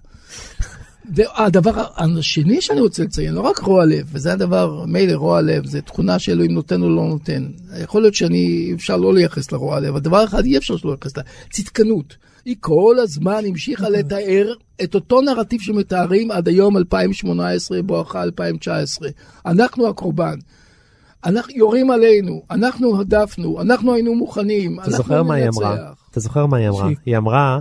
והדבר 1.16 1.84
השני 1.98 2.62
שאני 2.62 2.82
רוצה 2.82 3.04
לציין, 3.04 3.34
לא 3.34 3.42
רק 3.42 3.60
רוע 3.60 3.86
לב, 3.86 4.10
וזה 4.12 4.34
הדבר, 4.34 4.86
מילא 4.86 5.14
רוע 5.14 5.42
לב, 5.42 5.66
זה 5.66 5.82
תכונה 5.82 6.20
שאלוהים 6.20 6.52
נותן 6.52 6.82
או 6.82 6.90
לא 6.90 7.06
נותן. 7.06 7.48
יכול 7.82 8.02
להיות 8.02 8.14
שאני, 8.14 8.72
אפשר 8.76 8.98
לא 8.98 9.14
לייחס 9.14 9.52
לרוע 9.52 9.80
לב, 9.80 9.88
אבל 9.88 10.00
דבר 10.00 10.24
אחד 10.24 10.46
אי 10.46 10.58
אפשר 10.58 10.78
שלא 10.78 10.92
לייחס 10.92 11.18
לה, 11.18 11.24
צדקנות. 11.52 12.16
היא 12.46 12.56
כל 12.60 12.96
הזמן 13.00 13.42
המשיכה 13.48 13.90
לתאר 13.90 14.54
את 14.84 14.96
אותו 14.96 15.22
נרטיב 15.22 15.62
שמתארים 15.62 16.32
עד 16.32 16.48
היום 16.48 16.78
2018, 16.78 17.82
בואכה 17.82 18.24
2019. 18.24 19.10
אנחנו 19.46 19.88
הקורבן. 19.88 20.36
אנחנו 21.26 21.54
יורים 21.56 21.92
עלינו, 21.92 22.42
אנחנו 22.52 23.00
הדפנו, 23.00 23.62
אנחנו 23.62 23.94
היינו 23.94 24.16
מוכנים, 24.16 24.80
אתה 24.80 24.92
זוכר 24.92 25.24
מה 25.24 25.34
היא 25.34 25.48
אמרה? 25.48 25.76
אתה 26.12 26.20
זוכר 26.20 26.46
מה 26.46 26.58
היא 26.58 26.70
אמרה? 26.70 26.90
היא 27.06 27.18
אמרה, 27.18 27.60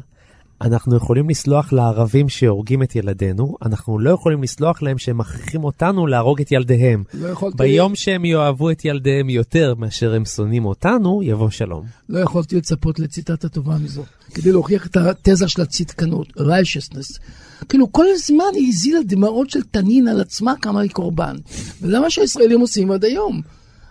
אנחנו 0.61 0.97
יכולים 0.97 1.29
לסלוח 1.29 1.73
לערבים 1.73 2.29
שהורגים 2.29 2.83
את 2.83 2.97
ילדינו, 2.97 3.57
אנחנו 3.63 3.99
לא 3.99 4.11
יכולים 4.11 4.43
לסלוח 4.43 4.83
להם 4.83 4.99
שהם 4.99 5.19
מכריחים 5.19 5.65
אותנו 5.65 6.07
להרוג 6.07 6.41
את 6.41 6.53
ילדיהם. 6.53 7.05
לא 7.15 7.29
יכולתי... 7.29 7.57
ביום 7.59 7.95
שהם 7.95 8.25
יאהבו 8.25 8.71
את 8.71 8.85
ילדיהם 8.85 9.31
יותר 9.31 9.75
מאשר 9.79 10.15
הם 10.15 10.25
שונאים 10.25 10.65
אותנו, 10.65 11.23
יבוא 11.23 11.51
שלום. 11.51 11.85
לא 12.09 12.19
יכולתי 12.19 12.57
לצפות 12.57 12.99
לציטטה 12.99 13.49
טובה 13.49 13.79
מזו, 13.79 14.03
כדי 14.35 14.53
להוכיח 14.53 14.87
את 14.87 14.97
התזה 14.97 15.49
של 15.49 15.63
הצדקנות, 15.63 16.29
righteousness. 16.29 17.21
כאילו, 17.69 17.93
כל 17.93 18.05
הזמן 18.15 18.45
היא 18.55 18.69
הזילה 18.69 19.01
דמעות 19.07 19.51
של 19.51 19.63
תנין 19.63 20.09
על 20.09 20.21
עצמה 20.21 20.55
כמה 20.63 20.81
היא 20.81 20.91
קורבן. 20.91 21.37
וזה 21.83 22.01
מה 22.01 22.11
שהישראלים 22.11 22.61
עושים 22.61 22.91
עד 22.91 23.05
היום. 23.05 23.41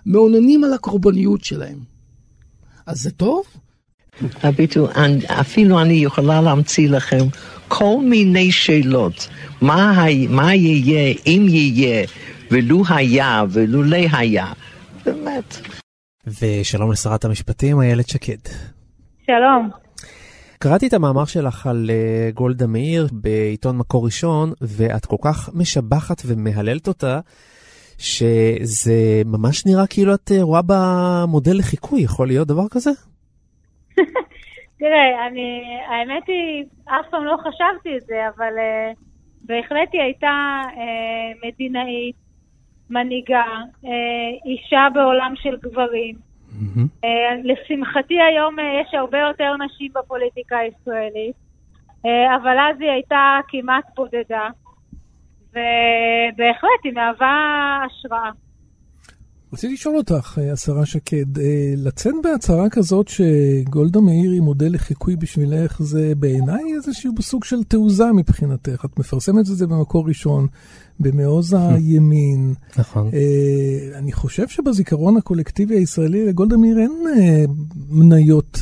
מאוננים 0.05 0.63
על 0.63 0.73
הקורבניות 0.73 1.43
שלהם. 1.43 1.79
אז 2.85 3.01
זה 3.01 3.11
טוב? 3.11 3.45
הביטו, 4.43 4.87
אפילו 5.27 5.81
אני 5.81 5.93
יכולה 5.93 6.41
להמציא 6.41 6.89
לכם 6.89 7.25
כל 7.67 7.97
מיני 8.03 8.51
שאלות. 8.51 9.27
מה, 9.61 10.05
מה 10.29 10.55
יהיה, 10.55 11.13
אם 11.27 11.45
יהיה, 11.49 12.05
ולו 12.51 12.83
היה, 12.89 13.43
ולולא 13.49 13.97
היה. 14.11 14.45
באמת. 15.05 15.57
ושלום 16.41 16.91
לשרת 16.91 17.25
המשפטים, 17.25 17.81
איילת 17.81 18.09
שקד. 18.09 18.51
שלום. 19.25 19.69
קראתי 20.59 20.87
את 20.87 20.93
המאמר 20.93 21.25
שלך 21.25 21.67
על 21.67 21.89
uh, 21.89 22.35
גולדה 22.35 22.67
מאיר 22.67 23.07
בעיתון 23.11 23.77
מקור 23.77 24.05
ראשון, 24.05 24.53
ואת 24.61 25.05
כל 25.05 25.15
כך 25.21 25.49
משבחת 25.53 26.21
ומהללת 26.25 26.87
אותה, 26.87 27.19
שזה 27.97 29.21
ממש 29.25 29.65
נראה 29.65 29.87
כאילו 29.87 30.13
את 30.13 30.31
uh, 30.31 30.41
רואה 30.41 30.61
בה 30.61 31.25
מודל 31.27 31.57
לחיקוי, 31.57 32.01
יכול 32.01 32.27
להיות 32.27 32.47
דבר 32.47 32.67
כזה? 32.71 32.91
תראה, 34.79 35.27
אני, 35.27 35.77
האמת 35.87 36.23
היא, 36.27 36.65
אף 36.85 37.05
פעם 37.09 37.25
לא 37.25 37.37
חשבתי 37.37 37.97
את 37.97 38.01
זה, 38.01 38.27
אבל 38.35 38.53
uh, 38.53 38.99
בהחלט 39.45 39.89
היא 39.93 40.01
הייתה 40.01 40.61
uh, 40.73 41.47
מדינאית, 41.47 42.15
מנהיגה, 42.89 43.45
uh, 43.83 43.87
אישה 44.45 44.87
בעולם 44.93 45.33
של 45.35 45.55
גברים. 45.55 46.15
Mm-hmm. 46.15 47.05
Uh, 47.05 47.07
לשמחתי 47.43 48.21
היום 48.21 48.59
uh, 48.59 48.61
יש 48.81 48.93
הרבה 48.93 49.19
יותר 49.19 49.55
נשים 49.65 49.91
בפוליטיקה 49.95 50.57
הישראלית, 50.57 51.35
uh, 52.05 52.35
אבל 52.35 52.57
אז 52.59 52.81
היא 52.81 52.89
הייתה 52.89 53.39
כמעט 53.47 53.85
בודדה, 53.95 54.47
ובהחלט 55.49 56.81
היא 56.83 56.93
מהווה 56.93 57.79
השראה. 57.85 58.31
רציתי 59.53 59.73
לשאול 59.73 59.97
אותך, 59.97 60.39
אה, 60.41 60.53
השרה 60.53 60.85
שקד, 60.85 61.39
אה, 61.39 61.73
לצאת 61.77 62.13
בהצהרה 62.23 62.69
כזאת 62.69 63.07
שגולדה 63.07 63.99
מאיר 64.01 64.31
היא 64.31 64.41
מודל 64.41 64.73
לחיקוי 64.73 65.15
בשבילך, 65.15 65.81
זה 65.81 66.13
בעיניי 66.19 66.63
איזשהו 66.75 67.11
סוג 67.21 67.43
של 67.43 67.63
תעוזה 67.63 68.11
מבחינתך. 68.11 68.85
את 68.85 68.99
מפרסמת 68.99 69.39
את 69.39 69.57
זה 69.57 69.67
במקור 69.67 70.07
ראשון, 70.07 70.47
במעוז 70.99 71.53
הימין. 71.59 72.53
נכון. 72.77 73.09
אה, 73.13 73.97
אני 73.97 74.11
חושב 74.11 74.47
שבזיכרון 74.47 75.17
הקולקטיבי 75.17 75.75
הישראלי 75.75 76.25
לגולדה 76.25 76.57
מאיר 76.57 76.79
אין 76.79 76.91
מניות 77.89 78.59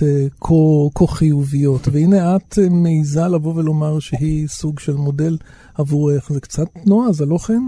כה 0.95 1.07
חיוביות, 1.07 1.87
והנה 1.91 2.35
את 2.35 2.59
מעיזה 2.71 3.27
לבוא 3.27 3.53
ולומר 3.55 3.99
שהיא 3.99 4.47
סוג 4.47 4.79
של 4.79 4.93
מודל 4.93 5.37
עבורך. 5.75 6.29
זה 6.31 6.39
קצת 6.39 6.67
נועה, 6.85 7.11
זה 7.11 7.25
לא 7.25 7.37
כן? 7.37 7.63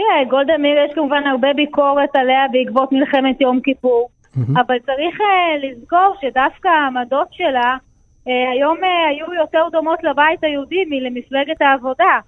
תראה, 0.00 0.24
גולדה 0.30 0.58
מאיר 0.58 0.78
יש 0.78 0.94
כמובן 0.94 1.26
הרבה 1.26 1.52
ביקורת 1.52 2.16
עליה 2.16 2.46
בעקבות 2.52 2.92
מלחמת 2.92 3.40
יום 3.40 3.60
כיפור, 3.60 4.08
mm-hmm. 4.08 4.60
אבל 4.60 4.78
צריך 4.78 5.20
uh, 5.20 5.66
לזכור 5.66 6.14
שדווקא 6.20 6.68
העמדות 6.68 7.28
שלה 7.30 7.76
uh, 8.24 8.30
היום 8.52 8.76
uh, 8.76 9.08
היו 9.10 9.34
יותר 9.34 9.68
דומות 9.72 10.04
לבית 10.04 10.44
היהודי 10.44 10.84
מלמפלגת 10.90 11.62
העבודה. 11.62 12.18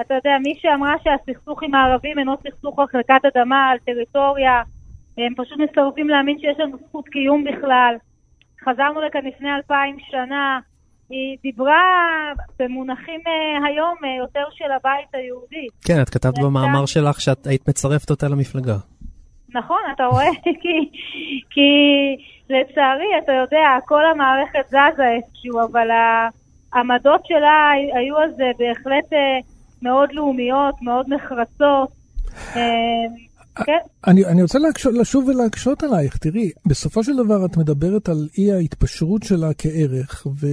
אתה 0.00 0.14
יודע, 0.14 0.36
מי 0.42 0.54
שאמרה 0.58 0.94
שהסכסוך 1.04 1.62
עם 1.62 1.74
הערבים 1.74 2.18
אינו 2.18 2.36
סכסוך 2.42 2.78
החלקת 2.78 3.20
אדמה 3.24 3.68
על 3.68 3.78
טריטוריה, 3.78 4.62
הם 5.18 5.34
פשוט 5.36 5.58
מסרבים 5.58 6.08
להאמין 6.08 6.38
שיש 6.38 6.60
לנו 6.60 6.76
זכות 6.88 7.08
קיום 7.08 7.44
בכלל. 7.44 7.94
חזרנו 8.64 9.00
לכאן 9.00 9.26
לפני 9.26 9.54
אלפיים 9.54 9.96
שנה, 10.10 10.58
היא 11.10 11.36
דיברה 11.42 11.82
במונחים 12.58 13.20
אה, 13.26 13.66
היום 13.66 13.94
אה, 14.04 14.16
יותר 14.18 14.44
של 14.52 14.72
הבית 14.76 15.08
היהודי. 15.12 15.66
כן, 15.84 16.02
את 16.02 16.10
כתבת 16.10 16.38
במאמר 16.38 16.86
שלך 16.86 17.20
שאת 17.20 17.46
היית 17.46 17.68
מצרפת 17.68 18.10
אותה 18.10 18.28
למפלגה. 18.28 18.76
נכון, 19.54 19.80
אתה 19.94 20.04
רואה? 20.04 20.30
כי, 20.62 20.90
כי 21.50 21.70
לצערי, 22.50 23.18
אתה 23.24 23.32
יודע, 23.32 23.78
כל 23.84 24.06
המערכת 24.06 24.68
זזה 24.68 25.08
איכשהו, 25.16 25.60
אבל 25.70 25.88
העמדות 26.72 27.26
שלה 27.26 27.70
היו 27.94 28.18
אז 28.18 28.30
בהחלט 28.58 29.12
אה, 29.12 29.38
מאוד 29.82 30.12
לאומיות, 30.12 30.74
מאוד 30.82 31.06
נחרצות. 31.08 31.88
כן, 33.56 33.78
אני, 34.06 34.24
אני 34.24 34.42
רוצה 34.42 34.58
להקשות, 34.58 34.94
לשוב 34.94 35.28
ולהקשות 35.28 35.82
עלייך, 35.82 36.16
תראי, 36.16 36.50
בסופו 36.66 37.04
של 37.04 37.16
דבר 37.16 37.46
את 37.46 37.56
מדברת 37.56 38.08
על 38.08 38.28
אי 38.38 38.52
ההתפשרות 38.52 39.22
שלה 39.22 39.48
כערך, 39.58 40.26
ו, 40.26 40.46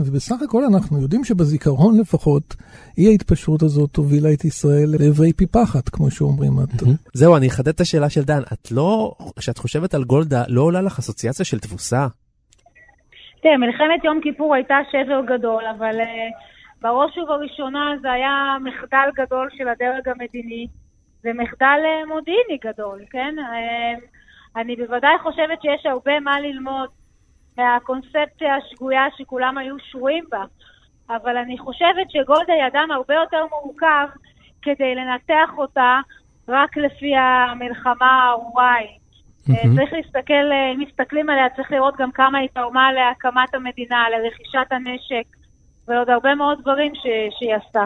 ובסך 0.00 0.42
הכל 0.44 0.64
אנחנו 0.64 1.02
יודעים 1.02 1.24
שבזיכרון 1.24 2.00
לפחות, 2.00 2.54
אי 2.98 3.06
ההתפשרות 3.06 3.62
הזאת 3.62 3.96
הובילה 3.96 4.32
את 4.32 4.44
ישראל 4.44 4.88
לעברי 4.98 5.32
פי 5.32 5.46
פחת, 5.46 5.88
כמו 5.88 6.10
שאומרים. 6.10 6.52
את, 6.64 6.82
זהו, 7.14 7.36
אני 7.36 7.48
אחדד 7.48 7.68
את 7.68 7.80
השאלה 7.80 8.10
של 8.10 8.22
דן. 8.22 8.42
את 8.52 8.72
לא, 8.72 9.14
כשאת 9.38 9.58
חושבת 9.58 9.94
על 9.94 10.04
גולדה, 10.04 10.42
לא 10.48 10.62
עולה 10.62 10.82
לך 10.82 10.98
אסוציאציה 10.98 11.44
של 11.44 11.58
תבוסה? 11.58 12.06
תראה, 13.42 13.56
מלחמת 13.56 14.04
יום 14.04 14.20
כיפור 14.22 14.54
הייתה 14.54 14.74
שבר 14.92 15.36
גדול, 15.36 15.62
אבל 15.78 16.00
uh, 16.00 16.82
בראש 16.82 17.18
ובראשונה 17.18 17.94
זה 18.02 18.10
היה 18.12 18.56
מחדל 18.64 19.08
גדול 19.14 19.48
של 19.56 19.68
הדרג 19.68 20.08
המדיני, 20.08 20.66
ומחדל 21.24 21.80
uh, 21.82 22.08
מודיעיני 22.08 22.58
גדול, 22.64 23.00
כן? 23.10 23.34
Uh, 23.38 24.00
אני 24.56 24.76
בוודאי 24.76 25.18
חושבת 25.18 25.62
שיש 25.62 25.86
הרבה 25.86 26.20
מה 26.20 26.40
ללמוד 26.40 26.88
מהקונספציה 27.58 28.56
השגויה 28.56 29.04
שכולם 29.16 29.58
היו 29.58 29.74
שרויים 29.78 30.24
בה, 30.30 30.44
אבל 31.10 31.36
אני 31.36 31.58
חושבת 31.58 32.10
שגולדה 32.10 32.52
היא 32.52 32.66
אדם 32.66 32.88
הרבה 32.90 33.14
יותר 33.14 33.46
מורכב 33.50 34.06
כדי 34.62 34.94
לנתח 34.94 35.50
אותה 35.58 36.00
רק 36.48 36.76
לפי 36.76 37.16
המלחמה 37.16 38.22
הארורה. 38.22 38.76
אה, 39.50 39.62
צריך 39.76 39.92
להסתכל, 39.92 40.52
אה, 40.52 40.72
אם 40.74 40.80
מסתכלים 40.80 41.30
עליה, 41.30 41.48
צריך 41.56 41.72
לראות 41.72 41.96
גם 41.96 42.12
כמה 42.12 42.38
היא 42.38 42.48
תרמה 42.54 42.92
להקמת 42.92 43.54
המדינה, 43.54 44.04
לרכישת 44.10 44.66
הנשק, 44.72 45.36
ועוד 45.88 46.10
הרבה 46.10 46.34
מאוד 46.34 46.60
דברים 46.60 46.94
ש- 46.94 47.38
שהיא 47.38 47.54
עשתה. 47.54 47.84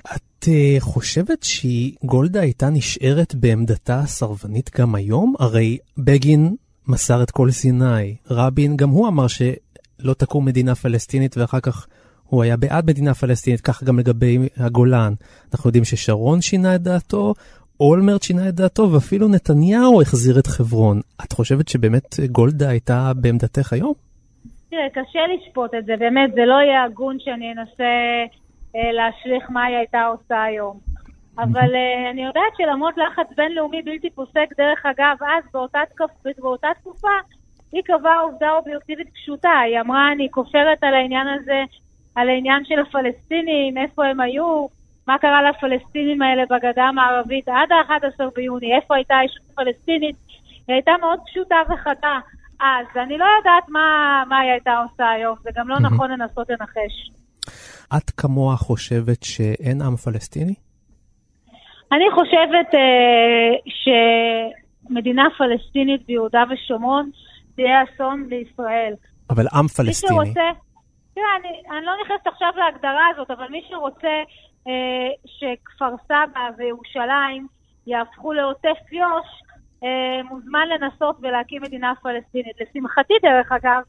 את 0.00 0.44
uh, 0.44 0.48
חושבת 0.80 1.42
שגולדה 1.42 2.40
הייתה 2.40 2.70
נשארת 2.70 3.34
בעמדתה 3.34 4.00
הסרבנית 4.00 4.70
גם 4.78 4.94
היום? 4.94 5.34
הרי 5.38 5.78
בגין 5.98 6.56
מסר 6.88 7.22
את 7.22 7.30
כל 7.30 7.50
סיני, 7.50 8.16
רבין 8.30 8.76
גם 8.76 8.88
הוא 8.88 9.08
אמר 9.08 9.26
שלא 9.26 10.14
תקום 10.18 10.44
מדינה 10.44 10.74
פלסטינית 10.74 11.36
ואחר 11.36 11.60
כך 11.60 11.86
הוא 12.28 12.42
היה 12.42 12.56
בעד 12.56 12.86
מדינה 12.86 13.14
פלסטינית, 13.14 13.60
כך 13.60 13.82
גם 13.82 13.98
לגבי 13.98 14.38
הגולן. 14.56 15.12
אנחנו 15.52 15.68
יודעים 15.68 15.84
ששרון 15.84 16.40
שינה 16.40 16.74
את 16.74 16.82
דעתו, 16.82 17.34
אולמרט 17.80 18.22
שינה 18.22 18.48
את 18.48 18.54
דעתו 18.54 18.92
ואפילו 18.92 19.28
נתניהו 19.28 20.02
החזיר 20.02 20.38
את 20.38 20.46
חברון. 20.46 21.00
את 21.24 21.32
חושבת 21.32 21.68
שבאמת 21.68 22.16
גולדה 22.32 22.68
הייתה 22.68 23.12
בעמדתך 23.16 23.72
היום? 23.72 23.92
תראה, 24.70 24.88
קשה 24.90 25.18
לשפוט 25.34 25.74
את 25.78 25.84
זה, 25.84 25.92
באמת, 25.98 26.30
זה 26.34 26.44
לא 26.46 26.54
יהיה 26.54 26.84
הגון 26.84 27.16
שאני 27.18 27.52
אנסה 27.52 27.82
אה, 27.82 28.26
להשליך 28.74 29.50
מה 29.50 29.64
היא 29.64 29.76
הייתה 29.76 30.06
עושה 30.06 30.42
היום. 30.42 30.78
אבל 31.38 31.74
אה, 31.74 32.10
אני 32.10 32.24
יודעת 32.24 32.52
שלמרות 32.56 32.94
לחץ 32.96 33.26
בינלאומי 33.36 33.82
בלתי 33.82 34.10
פוסק, 34.10 34.46
דרך 34.56 34.86
אגב, 34.86 35.16
אז 35.20 35.44
באותה, 35.52 35.78
תקופ- 35.94 36.40
באותה 36.42 36.68
תקופה, 36.80 37.08
היא 37.72 37.82
קבעה 37.82 38.20
עובדה 38.20 38.50
אובייקטיבית 38.50 39.08
פשוטה. 39.14 39.58
היא 39.64 39.80
אמרה, 39.80 40.12
אני 40.12 40.28
כופרת 40.30 40.82
על 40.84 40.94
העניין 40.94 41.26
הזה, 41.28 41.62
על 42.14 42.28
העניין 42.28 42.64
של 42.64 42.80
הפלסטינים, 42.80 43.78
איפה 43.78 44.06
הם 44.06 44.20
היו, 44.20 44.66
מה 45.06 45.18
קרה 45.18 45.50
לפלסטינים 45.50 46.22
האלה 46.22 46.42
בגדה 46.50 46.84
המערבית 46.84 47.48
עד 47.48 47.72
ה-11 47.72 48.24
ביוני, 48.36 48.76
איפה 48.76 48.96
הייתה 48.96 49.16
הישות 49.16 49.42
הפלסטינית. 49.52 50.16
היא 50.68 50.74
הייתה 50.74 50.92
מאוד 51.00 51.20
פשוטה 51.26 51.56
וחדה. 51.70 52.18
אז 52.60 52.86
אני 52.96 53.18
לא 53.18 53.26
יודעת 53.38 53.68
מה, 53.68 54.22
מה 54.28 54.38
היא 54.38 54.50
הייתה 54.50 54.78
עושה 54.78 55.08
היום, 55.10 55.36
זה 55.42 55.50
גם 55.56 55.68
לא 55.68 55.80
נכון 55.80 56.10
לנסות 56.10 56.50
לנחש. 56.50 57.10
את 57.96 58.10
כמוה 58.10 58.56
חושבת 58.56 59.22
שאין 59.22 59.82
עם 59.82 59.96
פלסטיני? 59.96 60.54
אני 61.92 62.04
חושבת 62.14 62.74
אה, 62.74 63.72
שמדינה 64.88 65.28
פלסטינית 65.38 66.06
ביהודה 66.06 66.44
ושומרון 66.50 67.10
תהיה 67.56 67.84
אסון 67.84 68.26
לישראל. 68.28 68.94
אבל 69.30 69.46
עם 69.52 69.62
מי 69.62 69.68
פלסטיני. 69.68 70.14
שרוצה, 70.14 70.48
תראה, 71.14 71.26
אני, 71.40 71.48
אני 71.70 71.86
לא 71.86 71.92
נכנסת 72.04 72.26
עכשיו 72.26 72.52
להגדרה 72.56 73.06
הזאת, 73.14 73.30
אבל 73.30 73.46
מי 73.50 73.62
שרוצה 73.68 74.22
אה, 74.66 75.08
שכפר 75.26 75.94
סבא 76.04 76.48
וירושלים 76.58 77.46
יהפכו 77.86 78.32
לעוטף 78.32 78.92
יו"ש, 78.92 79.42
אה, 79.84 80.22
מוזמן 80.30 80.68
לנסות 80.68 81.16
ולהקים 81.22 81.62
מדינה 81.62 81.92
פלסטינית. 82.02 82.56
לשמחתי, 82.60 83.14
דרך 83.22 83.52
אגב, 83.52 83.82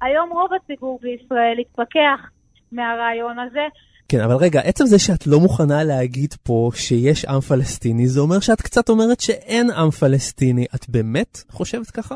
היום 0.00 0.30
רוב 0.30 0.50
הציבור 0.52 0.98
בישראל 1.02 1.58
התפכח 1.58 2.35
מהרעיון 2.72 3.38
הזה. 3.38 3.66
כן, 4.08 4.20
אבל 4.20 4.34
רגע, 4.34 4.60
עצם 4.60 4.86
זה 4.86 4.98
שאת 4.98 5.26
לא 5.26 5.40
מוכנה 5.40 5.84
להגיד 5.84 6.34
פה 6.42 6.70
שיש 6.74 7.24
עם 7.24 7.40
פלסטיני, 7.40 8.06
זה 8.06 8.20
אומר 8.20 8.40
שאת 8.40 8.62
קצת 8.62 8.88
אומרת 8.88 9.20
שאין 9.20 9.70
עם 9.70 9.90
פלסטיני. 9.90 10.66
את 10.74 10.88
באמת 10.88 11.38
חושבת 11.50 11.90
ככה? 11.90 12.14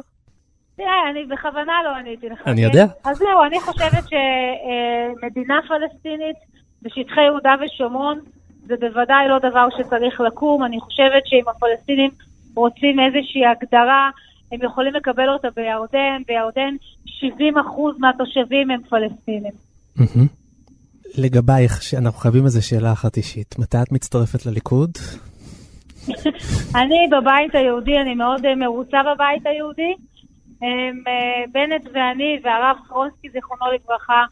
תראה, 0.76 1.10
אני 1.10 1.24
בכוונה 1.26 1.72
לא 1.84 1.96
עניתי 1.96 2.28
לך. 2.28 2.38
אני 2.46 2.56
כן? 2.56 2.62
יודע. 2.62 2.86
אז 3.04 3.16
זהו, 3.16 3.42
אני 3.46 3.60
חושבת 3.60 4.04
שמדינה 4.10 5.60
פלסטינית 5.68 6.36
בשטחי 6.82 7.20
יהודה 7.20 7.50
ושומרון 7.60 8.20
זה 8.66 8.74
בוודאי 8.80 9.28
לא 9.28 9.38
דבר 9.38 9.66
שצריך 9.78 10.20
לקום. 10.20 10.64
אני 10.64 10.80
חושבת 10.80 11.22
שאם 11.26 11.48
הפלסטינים 11.48 12.10
רוצים 12.54 12.96
איזושהי 13.00 13.46
הגדרה, 13.46 14.10
הם 14.52 14.58
יכולים 14.62 14.94
לקבל 14.94 15.28
אותה 15.28 15.48
בירדן. 15.56 16.22
בירדן 16.26 16.74
70% 17.06 17.98
מהתושבים 17.98 18.70
הם 18.70 18.80
פלסטינים. 18.82 19.52
לגבייך, 21.18 21.82
שאנחנו 21.82 22.18
חייבים 22.20 22.44
איזה 22.44 22.62
שאלה 22.62 22.92
אחת 22.92 23.16
אישית. 23.16 23.54
מתי 23.58 23.78
את 23.82 23.92
מצטרפת 23.92 24.46
לליכוד? 24.46 24.90
אני 26.80 27.08
בבית 27.10 27.54
היהודי, 27.54 27.98
אני 27.98 28.14
מאוד 28.14 28.46
אה, 28.46 28.54
מרוצה 28.54 28.98
בבית 29.02 29.46
היהודי. 29.46 29.94
הם, 30.62 31.02
אה, 31.08 31.44
בנט 31.52 31.86
ואני 31.94 32.40
והרב 32.42 32.76
חרונסקי, 32.88 33.30
זיכרונו 33.30 33.64
לברכה, 33.72 34.24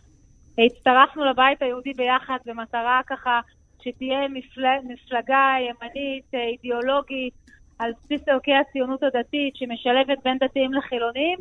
הצטרפנו 0.58 1.24
לבית 1.24 1.62
היהודי 1.62 1.92
ביחד 1.96 2.38
במטרה 2.46 3.00
ככה 3.06 3.40
שתהיה 3.82 4.28
מפל... 4.28 4.62
מפלגה 4.88 5.54
ימנית, 5.60 6.24
אה, 6.34 6.44
אידיאולוגית, 6.44 7.34
על 7.78 7.92
בסיס 7.98 8.28
ערכי 8.28 8.54
הציונות 8.54 9.02
הדתית, 9.02 9.56
שמשלבת 9.56 10.18
בין 10.24 10.38
דתיים 10.38 10.72
לחילונים, 10.74 11.38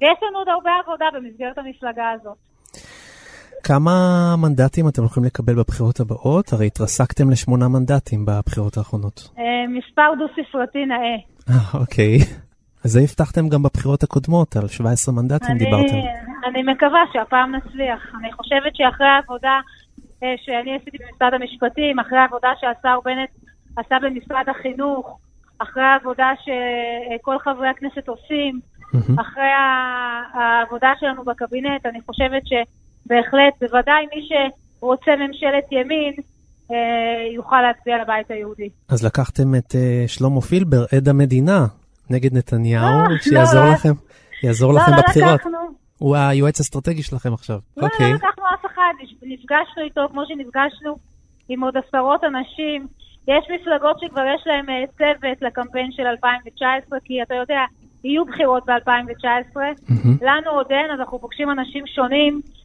ויש 0.00 0.18
לנו 0.22 0.38
עוד 0.38 0.48
הרבה 0.48 0.70
עבודה 0.82 1.06
במסגרת 1.14 1.58
המפלגה 1.58 2.10
הזאת. 2.10 2.51
כמה 3.64 3.92
מנדטים 4.38 4.88
אתם 4.88 5.02
הולכים 5.02 5.24
לקבל 5.24 5.54
בבחירות 5.54 6.00
הבאות? 6.00 6.52
הרי 6.52 6.66
התרסקתם 6.66 7.30
לשמונה 7.30 7.68
מנדטים 7.68 8.26
בבחירות 8.26 8.76
האחרונות. 8.76 9.28
אה, 9.38 9.44
מספר 9.68 10.10
דו-ספרתי 10.18 10.86
נאה. 10.86 11.16
אה, 11.50 11.80
אוקיי. 11.80 12.18
אז 12.84 12.90
זה 12.90 13.00
הבטחתם 13.00 13.48
גם 13.48 13.62
בבחירות 13.62 14.02
הקודמות, 14.02 14.56
על 14.56 14.68
17 14.68 15.14
מנדטים 15.14 15.58
דיברתם. 15.58 15.96
אני 16.48 16.62
מקווה 16.62 17.00
שהפעם 17.12 17.54
נצליח. 17.54 18.14
אני 18.20 18.32
חושבת 18.32 18.72
שאחרי 18.74 19.06
העבודה 19.06 19.60
אה, 20.22 20.34
שאני 20.44 20.76
עשיתי 20.76 20.98
במשרד 20.98 21.34
המשפטים, 21.34 21.98
אחרי 21.98 22.18
העבודה 22.18 22.48
שהשר 22.60 22.98
בנט 23.04 23.30
עשה 23.76 23.96
במשרד 24.02 24.46
החינוך, 24.48 25.18
אחרי 25.58 25.82
העבודה 25.82 26.30
שכל 26.44 27.38
חברי 27.38 27.68
הכנסת 27.68 28.08
עושים, 28.08 28.60
אחרי 29.20 29.50
העבודה 30.34 30.92
שלנו 31.00 31.24
בקבינט, 31.24 31.86
אני 31.86 32.00
חושבת 32.06 32.42
שבהחלט, 33.04 33.54
בוודאי 33.60 34.06
מי 34.14 34.28
שרוצה 34.28 35.10
ממשלת 35.16 35.72
ימין, 35.72 36.12
אה, 36.70 36.76
יוכל 37.34 37.62
להצביע 37.62 38.02
לבית 38.02 38.30
היהודי. 38.30 38.68
אז 38.88 39.04
לקחתם 39.04 39.54
את 39.54 39.72
uh, 39.72 40.08
שלמה 40.08 40.40
פילבר, 40.40 40.84
עד 40.96 41.08
המדינה, 41.08 41.66
נגד 42.10 42.36
נתניהו, 42.36 43.00
לא, 43.08 43.18
שיעזור 43.18 43.64
לא, 43.64 43.72
לכם, 43.72 43.92
יעזור 44.42 44.72
לא, 44.72 44.80
לכם 44.80 44.92
לא 44.92 44.96
בבחירות. 44.96 45.40
הוא 45.98 46.16
היועץ 46.16 46.60
האסטרטגי 46.60 47.02
שלכם 47.02 47.32
עכשיו. 47.32 47.58
לא, 47.76 47.86
אוקיי. 47.86 48.10
לא 48.10 48.14
לקחנו 48.14 48.44
אף 48.54 48.66
אחד, 48.66 48.92
נפגשנו 49.22 49.82
איתו 49.84 50.00
כמו 50.10 50.22
שנפגשנו 50.28 50.96
עם 51.48 51.64
עוד 51.64 51.74
עשרות 51.76 52.24
אנשים. 52.24 52.86
יש 53.28 53.44
מפלגות 53.54 53.96
שכבר 54.00 54.22
יש 54.34 54.46
אה, 54.46 54.84
צוות 54.98 55.42
לקמפיין 55.42 55.92
של 55.92 56.02
2019, 56.02 56.98
כי 57.04 57.22
אתה 57.22 57.34
יודע, 57.34 57.60
יהיו 58.04 58.24
בחירות 58.24 58.66
ב-2019. 58.66 59.56
לנו 60.22 60.50
עוד 60.50 60.66
אין, 60.70 60.90
אז 60.94 61.00
אנחנו 61.00 61.18
פוגשים 61.18 61.50
אנשים 61.50 61.86
שונים, 61.86 62.40
אה, 62.44 62.61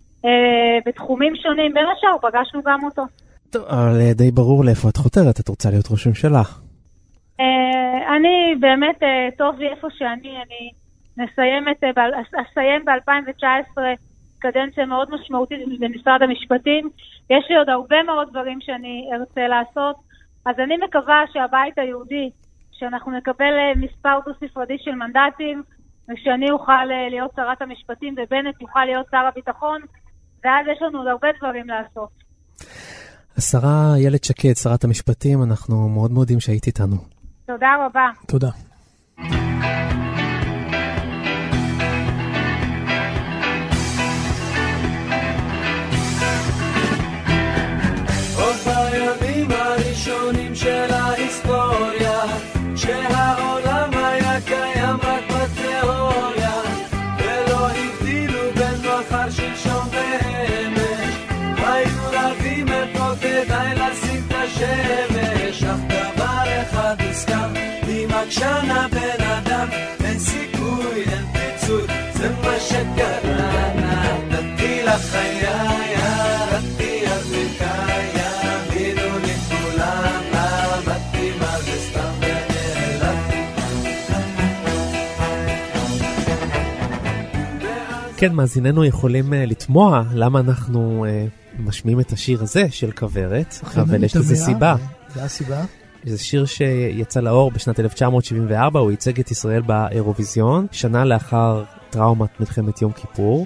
בתחומים 0.85 1.35
שונים, 1.35 1.73
בין 1.73 1.85
השאר 1.97 2.29
פגשנו 2.29 2.61
גם 2.65 2.83
אותו. 2.83 3.03
טוב, 3.49 3.63
אבל 3.63 3.99
אה, 4.01 4.13
די 4.13 4.31
ברור 4.31 4.65
לאיפה 4.65 4.89
את 4.89 4.97
חותרת, 4.97 5.39
את 5.39 5.47
רוצה 5.47 5.69
להיות 5.69 5.91
ראש 5.91 6.07
ממשלה. 6.07 6.41
אה, 7.39 8.15
אני 8.15 8.55
באמת, 8.59 9.03
אה, 9.03 9.29
טוב 9.37 9.59
לי 9.59 9.69
איפה 9.69 9.87
שאני, 9.97 10.29
אני 10.29 10.71
אה, 11.19 12.43
אסיים 12.51 12.85
ב-2019 12.85 13.77
קדנציה 14.39 14.85
מאוד 14.85 15.07
משמעותית 15.11 15.59
במשרד 15.79 16.21
המשפטים. 16.21 16.89
יש 17.29 17.45
לי 17.49 17.57
עוד 17.57 17.69
הרבה 17.69 18.03
מאוד 18.03 18.29
דברים 18.29 18.61
שאני 18.61 19.09
ארצה 19.13 19.47
לעשות, 19.47 19.95
אז 20.45 20.55
אני 20.59 20.77
מקווה 20.77 21.23
שהבית 21.33 21.77
היהודי, 21.77 22.29
שאנחנו 22.71 23.11
נקבל 23.11 23.53
אה, 23.57 23.73
מספר 23.75 24.19
דו-ספרדי 24.25 24.77
של 24.79 24.91
מנדטים, 24.91 25.63
ושאני 26.09 26.51
אוכל 26.51 26.91
אה, 26.91 27.09
להיות 27.09 27.31
שרת 27.35 27.61
המשפטים 27.61 28.15
ובנט 28.17 28.61
יוכל 28.61 28.85
להיות 28.85 29.05
שר 29.11 29.25
הביטחון, 29.27 29.81
ואז 30.43 30.65
יש 30.71 30.81
לנו 30.81 30.97
עוד 30.99 31.07
הרבה 31.07 31.27
דברים 31.39 31.65
לעשות. 31.67 32.09
השרה 33.37 33.95
איילת 33.95 34.23
שקד, 34.23 34.53
שרת 34.53 34.83
המשפטים, 34.83 35.43
אנחנו 35.43 35.89
מאוד 35.89 36.11
מודים 36.11 36.39
שהיית 36.39 36.67
איתנו. 36.67 36.95
תודה 37.45 37.67
רבה. 37.85 38.09
תודה. 38.27 38.49
עקשן 68.27 68.67
הבן 68.69 69.23
אדם, 69.25 69.67
אין 70.03 70.19
סיכוי, 70.19 71.03
אין 71.03 71.25
פיצוי, 71.33 71.81
זה 72.13 72.29
מה 72.29 72.59
שקרה, 72.59 73.73
נתתי 74.29 74.83
לחיי, 74.83 75.43
ירדתי 75.93 77.07
אז 77.07 77.31
מקיים, 77.31 78.11
הבינו 78.43 79.19
לי 79.19 79.33
כולם, 79.33 80.21
למדתי 80.33 81.31
מה 81.39 81.57
זה 81.61 81.79
סתם 81.89 82.13
ונעלמתי. 82.19 83.37
כן, 88.17 88.33
מאזיננו 88.33 88.85
יכולים 88.85 89.33
uh, 89.33 89.35
לתמוה 89.35 90.03
למה 90.13 90.39
אנחנו 90.39 91.05
uh, 91.05 91.61
משמיעים 91.61 91.99
את 91.99 92.11
השיר 92.11 92.43
הזה 92.43 92.63
של 92.69 92.91
כוורת, 92.91 93.55
אבל 93.75 94.03
יש 94.03 94.15
לזה 94.15 94.35
סיבה. 94.35 94.75
זה 95.13 95.23
הסיבה? 95.23 95.63
זה 96.03 96.17
שיר 96.17 96.45
שיצא 96.45 97.19
לאור 97.19 97.51
בשנת 97.51 97.79
1974, 97.79 98.79
הוא 98.79 98.91
ייצג 98.91 99.19
את 99.19 99.31
ישראל 99.31 99.61
באירוויזיון, 99.61 100.67
שנה 100.71 101.05
לאחר 101.05 101.63
טראומת 101.89 102.39
מלחמת 102.39 102.81
יום 102.81 102.91
כיפור, 102.91 103.45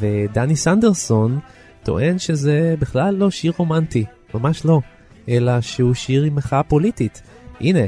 ודני 0.00 0.56
סנדרסון 0.56 1.40
טוען 1.82 2.18
שזה 2.18 2.74
בכלל 2.78 3.14
לא 3.14 3.30
שיר 3.30 3.52
רומנטי, 3.56 4.04
ממש 4.34 4.64
לא, 4.64 4.80
אלא 5.28 5.60
שהוא 5.60 5.94
שיר 5.94 6.22
עם 6.22 6.34
מחאה 6.34 6.62
פוליטית. 6.62 7.22
הנה, 7.60 7.84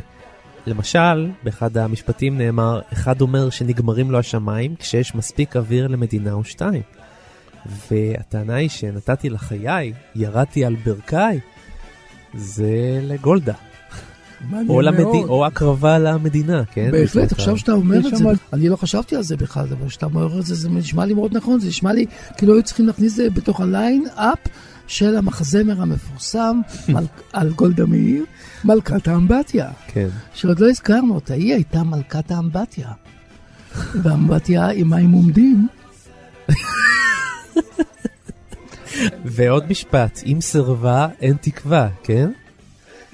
למשל, 0.67 1.31
באחד 1.43 1.77
המשפטים 1.77 2.39
נאמר, 2.39 2.81
אחד 2.93 3.21
אומר 3.21 3.51
שנגמרים 3.51 4.11
לו 4.11 4.19
השמיים 4.19 4.77
כשיש 4.77 5.15
מספיק 5.15 5.57
אוויר 5.57 5.87
למדינה 5.87 6.33
או 6.33 6.45
שתיים. 6.45 6.83
והטענה 7.91 8.55
היא 8.55 8.69
שנתתי 8.69 9.31
לחיי, 9.31 9.93
ירדתי 10.15 10.65
על 10.65 10.77
ברכיי, 10.85 11.41
זה 12.35 13.01
לגולדה. 13.03 13.55
או, 14.69 14.81
למדי... 14.81 15.03
מאוד. 15.03 15.29
או 15.29 15.47
הקרבה 15.47 15.99
למדינה, 15.99 16.63
כן? 16.73 16.91
בהחלט, 16.93 17.33
עכשיו 17.33 17.57
שאתה 17.59 17.73
אומר 17.73 17.99
את 17.99 18.17
זה, 18.17 18.25
אני 18.53 18.69
לא 18.69 18.77
חשבתי 18.77 19.17
על 19.17 19.23
זה 19.23 19.37
בכלל, 19.37 19.67
אבל 19.79 19.89
כשאתה 19.89 20.07
אומר 20.07 20.41
את 20.41 20.47
זה, 20.47 20.55
זה 20.55 20.69
נשמע 20.69 21.05
לי 21.05 21.15
מאוד 21.15 21.37
נכון, 21.37 21.61
זה 21.61 21.69
נשמע 21.69 21.93
לי 21.93 22.07
כאילו 22.37 22.55
היו 22.55 22.63
צריכים 22.63 22.87
להכניס 22.87 23.13
את 23.13 23.17
זה 23.17 23.31
בתוך 23.31 23.61
הליין-אפ 23.61 24.39
של 24.87 25.17
המחזמר 25.17 25.83
המפורסם 25.83 26.61
מל- 26.89 27.05
על 27.33 27.53
גולדה 27.53 27.87
מאיר, 27.87 28.25
מלכת 28.65 29.09
האמבטיה, 29.09 29.71
כן. 29.87 30.09
שעוד 30.35 30.61
לא 30.61 30.69
הזכרנו 30.71 31.15
אותה, 31.15 31.35
היא 31.35 31.55
הייתה 31.55 31.83
מלכת 31.83 32.31
האמבטיה. 32.31 32.89
והאמבטיה 34.03 34.69
עם 34.69 34.91
מים 34.91 35.13
עומדים, 35.13 35.67
ועוד 39.25 39.71
משפט, 39.71 40.21
אם 40.27 40.39
סירבה, 40.41 41.09
אין 41.21 41.37
תקווה, 41.41 41.89
כן? 42.03 42.31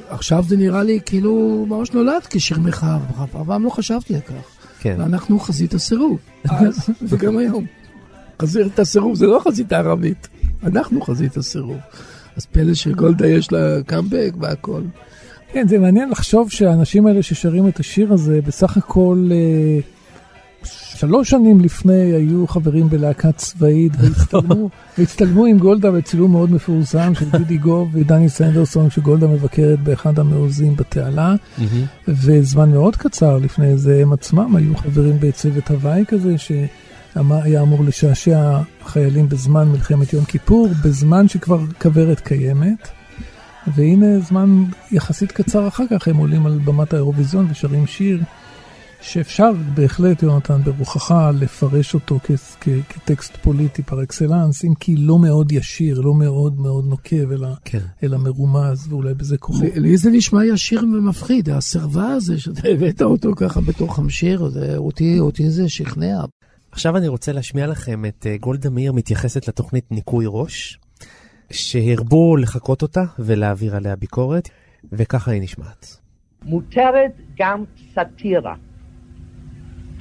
עכשיו 0.08 0.44
זה 0.48 0.56
נראה 0.56 0.82
לי 0.82 1.00
כאילו 1.06 1.66
ממש 1.68 1.92
נולד 1.92 2.22
כשיר 2.30 2.60
מחאה, 2.60 2.98
אף 3.24 3.36
פעם 3.46 3.64
לא 3.64 3.70
חשבתי 3.70 4.14
על 4.14 4.20
כך. 4.20 4.62
כן. 4.80 4.96
ואנחנו 4.98 5.38
חזית 5.38 5.74
הסירוב, 5.74 6.18
אז 6.50 6.88
וגם 7.08 7.38
היום. 7.38 7.66
חזית 8.42 8.78
הסירוב 8.78 9.14
זה 9.14 9.26
לא 9.26 9.40
חזית 9.44 9.72
הערבית, 9.72 10.28
אנחנו 10.64 11.00
חזית 11.00 11.36
הסירוב. 11.36 11.78
אז 12.36 12.46
פלא 12.46 12.74
שגולדה 12.74 13.26
יש 13.26 13.52
לה 13.52 13.82
קאמבק 13.86 14.32
והכל. 14.40 14.82
כן, 15.52 15.68
זה 15.68 15.78
מעניין 15.78 16.10
לחשוב 16.10 16.50
שהאנשים 16.50 17.06
האלה 17.06 17.22
ששרים 17.22 17.68
את 17.68 17.80
השיר 17.80 18.12
הזה, 18.12 18.40
בסך 18.46 18.76
הכל 18.76 19.28
אה, 19.32 19.80
שלוש 20.66 21.30
שנים 21.30 21.60
לפני 21.60 22.12
היו 22.12 22.46
חברים 22.46 22.88
בלהקה 22.88 23.32
צבאית 23.32 23.92
והצטלמו, 23.98 24.68
והצטלמו 24.98 25.46
עם 25.46 25.58
גולדה 25.58 25.90
בצילום 25.90 26.32
מאוד 26.32 26.52
מפורסם 26.52 27.14
של 27.14 27.38
גידי 27.38 27.56
גוב 27.68 27.88
ודני 27.92 28.28
סנדרסון, 28.28 28.88
כשגולדה 28.88 29.26
מבקרת 29.26 29.80
באחד 29.80 30.18
המעוזים 30.18 30.76
בתעלה. 30.76 31.34
וזמן 32.08 32.70
מאוד 32.70 32.96
קצר 32.96 33.38
לפני 33.38 33.76
זה 33.76 34.02
הם 34.02 34.12
עצמם 34.12 34.56
היו 34.56 34.76
חברים 34.76 35.16
בצוות 35.20 35.70
הוואי 35.70 36.04
כזה, 36.08 36.38
שהיה 36.38 37.62
אמור 37.62 37.84
לשעשע 37.84 38.58
חיילים 38.84 39.28
בזמן 39.28 39.68
מלחמת 39.68 40.12
יום 40.12 40.24
כיפור, 40.24 40.68
בזמן 40.84 41.28
שכבר 41.28 41.60
כוורת 41.80 42.20
קיימת. 42.20 42.88
והנה 43.66 44.20
זמן 44.20 44.64
יחסית 44.90 45.32
קצר 45.32 45.68
אחר 45.68 45.84
כך 45.90 46.08
הם 46.08 46.16
עולים 46.16 46.46
על 46.46 46.58
במת 46.64 46.92
האירוויזיון 46.92 47.46
ושרים 47.50 47.86
שיר 47.86 48.22
שאפשר 49.02 49.50
בהחלט, 49.74 50.22
יונתן, 50.22 50.60
ברוחך 50.64 51.14
לפרש 51.40 51.94
אותו 51.94 52.18
כ- 52.24 52.56
כ- 52.60 52.68
כטקסט 52.88 53.36
פוליטי 53.36 53.82
פר 53.82 54.02
אקסלנס, 54.02 54.64
אם 54.64 54.74
כי 54.74 54.96
לא 54.96 55.18
מאוד 55.18 55.52
ישיר, 55.52 56.00
לא 56.00 56.14
מאוד 56.14 56.60
מאוד 56.60 56.84
נוקב, 56.86 57.32
אלא, 57.32 57.48
כן. 57.64 57.78
אלא 58.02 58.18
מרומז, 58.18 58.86
ואולי 58.92 59.14
בזה 59.14 59.38
כוחו. 59.38 59.64
לי- 59.76 59.96
זה 59.96 60.10
נשמע 60.10 60.44
ישיר 60.44 60.80
ומפחיד, 60.84 61.50
הסרווה 61.50 62.06
הזה 62.12 62.40
שאתה 62.40 62.68
הבאת 62.68 63.02
אותו 63.02 63.30
ככה 63.36 63.60
בתוך 63.60 63.98
המשיר, 63.98 64.48
זה- 64.48 64.76
אותי 64.76 65.20
אותי 65.20 65.50
זה 65.50 65.68
שכנע. 65.68 66.20
עכשיו 66.72 66.96
אני 66.96 67.08
רוצה 67.08 67.32
להשמיע 67.32 67.66
לכם 67.66 68.04
את 68.04 68.26
אה, 68.26 68.36
גולדה 68.40 68.70
מאיר 68.70 68.92
מתייחסת 68.92 69.48
לתוכנית 69.48 69.92
ניקוי 69.92 70.24
ראש, 70.28 70.78
שהרבו 71.50 72.36
לחקות 72.36 72.82
אותה 72.82 73.02
ולהעביר 73.18 73.76
עליה 73.76 73.96
ביקורת, 73.96 74.48
וככה 74.92 75.30
היא 75.30 75.42
נשמעת. 75.42 75.96
מותרת 76.42 77.10
גם 77.38 77.64
סאטירה. 77.94 78.54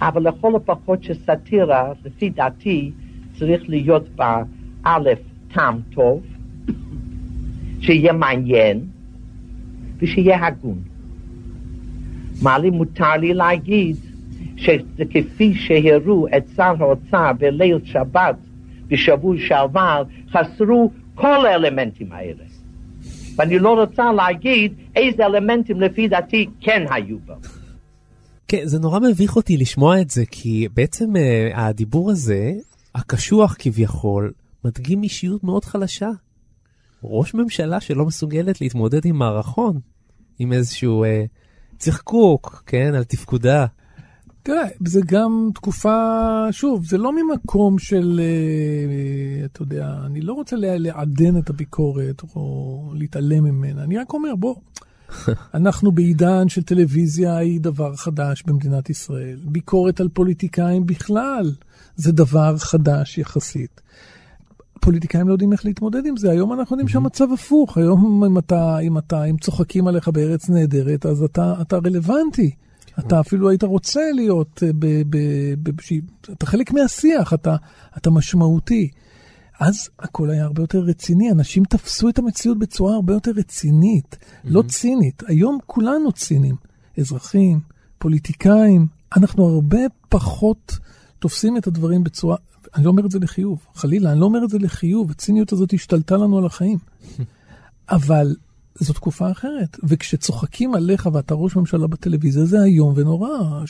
אבל 0.02 0.28
לכל 0.28 0.56
הפחות 0.56 1.04
שסאטירה, 1.04 1.92
לפי 2.06 2.30
דעתי, 2.30 2.92
צריך 3.40 3.70
להיות 3.70 4.10
בה 4.16 4.44
א', 4.84 5.10
טעם 5.54 5.80
טוב, 5.94 6.22
שיהיה 7.82 8.14
מעניין, 8.14 8.82
ושיהיה 9.98 10.48
הגון. 10.48 10.80
מה 12.42 12.58
לי 12.58 12.70
מותר 12.70 13.18
לי 13.18 13.34
להגיד 13.34 13.96
שזה 14.56 15.04
כפי 15.10 15.54
שהראו 15.54 16.28
את 16.38 16.44
שר 16.56 16.74
האוצר 16.80 17.32
בליל 17.40 17.78
שבת 17.84 18.36
בשבוע 18.88 19.36
שעבר, 19.40 20.04
חסרו 20.32 20.92
כל 21.16 21.46
האלמנטים 21.46 22.12
האלה. 22.12 22.44
ואני 23.36 23.60
לא 23.60 23.80
רוצה 23.80 24.14
להגיד 24.14 24.74
איזה 24.96 25.26
אלמנטים 25.26 25.82
לפי 25.82 26.08
דעתי 26.08 26.48
כן 26.62 26.86
היו 26.90 27.18
בו. 27.26 27.61
כן, 28.52 28.68
זה 28.68 28.80
נורא 28.80 29.00
מביך 29.00 29.36
אותי 29.36 29.58
לשמוע 29.58 30.02
את 30.02 30.10
זה, 30.10 30.24
כי 30.32 30.68
בעצם 30.74 31.16
uh, 31.16 31.20
הדיבור 31.58 32.12
הזה, 32.12 32.52
הקשוח 32.96 33.56
כביכול, 33.60 34.34
מדגים 34.66 35.04
אישיות 35.04 35.44
מאוד 35.44 35.66
חלשה. 35.66 36.10
ראש 37.04 37.34
ממשלה 37.34 37.80
שלא 37.80 38.06
מסוגלת 38.06 38.62
להתמודד 38.62 39.06
עם 39.06 39.16
מערכון, 39.16 39.80
עם 40.40 40.54
איזשהו 40.54 41.06
uh, 41.06 41.08
צחקוק, 41.78 42.64
כן, 42.66 42.94
על 42.96 43.04
תפקודה. 43.04 43.66
תראה, 44.44 44.68
זה 44.88 45.02
גם 45.06 45.50
תקופה, 45.56 45.98
שוב, 46.52 46.86
זה 46.86 46.98
לא 46.98 47.12
ממקום 47.16 47.80
של, 47.80 48.22
אה, 48.24 49.46
אתה 49.46 49.62
יודע, 49.62 49.96
אני 50.06 50.22
לא 50.22 50.34
רוצה 50.34 50.56
לעדן 50.60 51.38
את 51.38 51.50
הביקורת 51.50 52.22
או 52.36 52.94
להתעלם 52.96 53.44
ממנה, 53.44 53.84
אני 53.84 53.98
רק 53.98 54.14
אומר, 54.14 54.36
בוא, 54.36 54.56
אנחנו 55.54 55.92
בעידן 55.92 56.50
של 56.50 56.64
טלוויזיה 56.64 57.38
היא 57.38 57.62
דבר 57.62 57.96
חדש 57.96 58.44
במדינת 58.48 58.90
ישראל. 58.90 59.40
ביקורת 59.46 60.00
על 60.00 60.10
פוליטיקאים 60.10 60.86
בכלל 60.86 61.52
זה 61.96 62.12
דבר 62.12 62.58
חדש 62.58 63.18
יחסית. 63.18 63.82
פוליטיקאים 64.82 65.28
לא 65.28 65.34
יודעים 65.34 65.54
איך 65.54 65.66
להתמודד 65.66 66.06
עם 66.06 66.18
זה, 66.18 66.32
היום 66.32 66.54
אנחנו 66.54 66.76
יודעים 66.76 66.88
שהמצב 66.88 67.34
הפוך, 67.34 67.78
היום 67.78 68.24
אם 68.24 68.38
אתה, 68.38 68.80
אם 68.80 68.98
אתה, 68.98 69.24
אם 69.24 69.38
צוחקים 69.38 69.88
עליך 69.88 70.08
בארץ 70.08 70.50
נהדרת, 70.50 71.06
אז 71.06 71.24
אתה, 71.24 71.54
אתה 71.62 71.78
רלוונטי. 71.78 72.52
אתה 73.00 73.20
אפילו 73.20 73.50
היית 73.50 73.64
רוצה 73.64 74.02
להיות, 74.14 74.64
אה, 74.66 74.70
ב, 74.74 74.86
ב, 75.10 75.18
ב, 75.64 75.70
ב, 75.70 75.82
אתה 76.32 76.46
חלק 76.46 76.72
מהשיח, 76.72 77.34
אתה, 77.34 77.56
אתה 77.98 78.10
משמעותי. 78.10 78.90
אז 79.62 79.90
הכל 80.00 80.30
היה 80.30 80.44
הרבה 80.44 80.64
יותר 80.64 80.80
רציני, 80.80 81.32
אנשים 81.32 81.64
תפסו 81.64 82.10
את 82.10 82.20
המציאות 82.20 82.60
בצורה 82.60 82.96
הרבה 82.96 83.14
יותר 83.14 83.32
רצינית, 83.36 84.18
mm-hmm. 84.20 84.38
לא 84.44 84.64
צינית. 84.68 85.24
היום 85.28 85.58
כולנו 85.66 86.12
צינים, 86.12 86.56
אזרחים, 87.00 87.60
פוליטיקאים, 87.98 88.88
אנחנו 89.18 89.46
הרבה 89.46 89.80
פחות 90.10 90.78
תופסים 91.20 91.58
את 91.58 91.68
הדברים 91.68 92.04
בצורה, 92.04 92.38
אני 92.76 92.86
לא 92.86 92.90
אומר 92.90 93.06
את 93.06 93.12
זה 93.12 93.20
לחיוב, 93.20 93.66
חלילה, 93.74 94.12
אני 94.12 94.20
לא 94.20 94.26
אומר 94.26 94.44
את 94.44 94.50
זה 94.50 94.60
לחיוב, 94.60 95.12
הציניות 95.12 95.54
הזאת 95.54 95.74
השתלטה 95.74 96.18
לנו 96.18 96.38
על 96.38 96.46
החיים. 96.46 96.78
אבל 97.90 98.36
זו 98.76 98.94
תקופה 98.94 99.32
אחרת, 99.32 99.78
וכשצוחקים 99.84 100.74
עליך 100.74 101.10
ואתה 101.14 101.34
ראש 101.34 101.56
ממשלה 101.56 101.88
בטלוויזיה, 101.88 102.46
זה 102.46 102.64
איום 102.64 102.94
ונורא, 102.96 103.64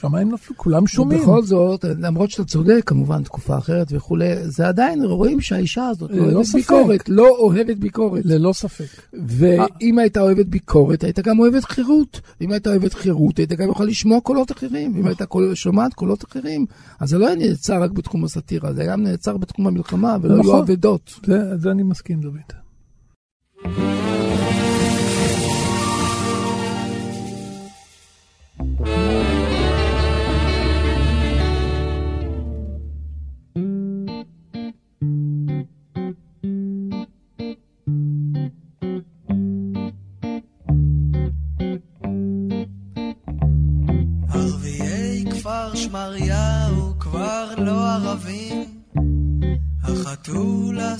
שמיים 0.00 0.32
נפלו, 0.32 0.56
כולם 0.56 0.86
שומעים. 0.86 1.20
ובכל 1.20 1.42
זאת, 1.42 1.84
למרות 1.98 2.30
שאתה 2.30 2.44
צודק, 2.44 2.82
כמובן, 2.86 3.22
תקופה 3.22 3.58
אחרת 3.58 3.86
וכולי, 3.90 4.48
זה 4.48 4.68
עדיין, 4.68 5.04
רואים 5.04 5.40
שהאישה 5.40 5.86
הזאת 5.86 6.10
לא 6.10 6.22
אוהבת 6.22 6.46
ביקורת, 6.54 7.08
לא 7.08 7.28
אוהבת 7.38 7.76
ביקורת. 7.76 8.22
ללא 8.24 8.52
ספק. 8.52 9.02
ואם 9.12 9.98
הייתה 9.98 10.20
אוהבת 10.20 10.46
ביקורת, 10.46 11.04
היית 11.04 11.18
גם 11.18 11.38
אוהבת 11.38 11.64
חירות. 11.64 12.20
ואם 12.40 12.52
הייתה 12.52 12.70
אוהבת 12.70 12.94
חירות, 12.94 13.38
היית 13.38 13.52
גם 13.52 13.70
יכול 13.70 13.86
לשמוע 13.86 14.20
קולות 14.20 14.52
אחרים. 14.52 14.92
ואם 14.94 15.06
הייתה 15.06 15.24
שומעת 15.54 15.94
קולות 15.94 16.24
אחרים, 16.24 16.66
אז 17.00 17.08
זה 17.08 17.18
לא 17.18 17.26
היה 17.26 17.36
נעצר 17.36 17.82
רק 17.82 17.90
בתחום 17.90 18.24
הסאטירה, 18.24 18.72
זה 18.72 18.82
היה 18.82 18.96
נעצר 18.96 19.36
בתחום 19.36 19.66
המלחמה, 19.66 20.16
ולא 20.22 20.34
היו 20.34 20.42
נכון. 20.42 20.60
אבדות. 20.60 21.20
זה 21.56 21.70
אני 21.70 21.82
מסכים, 21.82 22.20
דוד. 22.20 22.52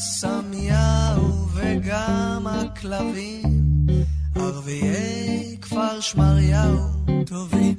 הסמיהו 0.01 1.47
וגם 1.55 2.47
הכלבים, 2.47 3.43
ערביי 4.35 5.57
כפר 5.63 6.01
שמריהו 6.01 6.79
טובים. 7.27 7.75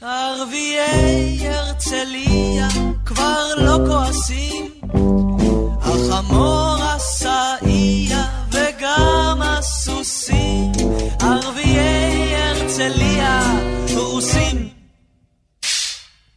ערביי 0.00 1.48
הרצליה 1.48 2.68
כבר 3.04 3.54
לא 3.56 3.78
כועסים, 3.86 4.72
החמור 5.80 6.76
הסעיה 6.82 8.24
וגם 8.52 9.42
הסוסים, 9.42 10.72
ערביי 11.20 12.36
הרצליה 12.36 13.40
רוסים. 13.94 14.68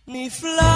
נפלא 0.08 0.69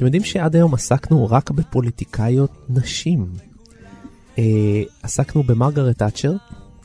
אתם 0.00 0.06
יודעים 0.06 0.24
שעד 0.24 0.56
היום 0.56 0.74
עסקנו 0.74 1.30
רק 1.30 1.50
בפוליטיקאיות 1.50 2.50
נשים. 2.68 3.26
אה, 4.38 4.82
עסקנו 5.02 5.42
במרגרט 5.42 5.98
תאצ'ר, 5.98 6.32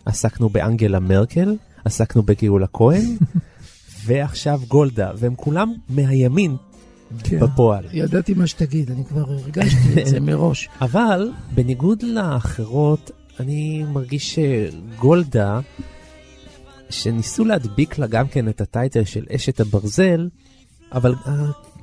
עסקנו 0.06 0.50
באנגלה 0.50 1.00
מרקל, 1.00 1.56
עסקנו 1.86 2.24
בגאולה 2.24 2.68
כהן, 2.74 3.06
ועכשיו 4.06 4.62
גולדה, 4.68 5.12
והם 5.18 5.36
כולם 5.36 5.74
מהימין 5.90 6.56
כן. 7.24 7.40
בפועל. 7.40 7.86
ידעתי 7.94 8.34
מה 8.34 8.48
שתגיד, 8.48 8.92
אני 8.92 9.06
כבר 9.06 9.32
הרגשתי 9.32 10.02
את 10.02 10.08
זה 10.08 10.20
מראש. 10.30 10.70
אבל 10.82 11.32
בניגוד 11.54 12.04
לאחרות, 12.04 13.12
אני 13.40 13.84
מרגיש 13.94 14.40
שגולדה, 14.40 15.60
שניסו 16.90 17.46
להדביק 17.46 17.98
לה 17.98 18.08
גם 18.08 18.28
כן 18.28 18.50
את 18.50 18.62
הטייטל 18.62 19.04
של 19.04 19.26
אשת 19.36 19.60
הברזל, 19.60 20.30
אבל 20.92 21.14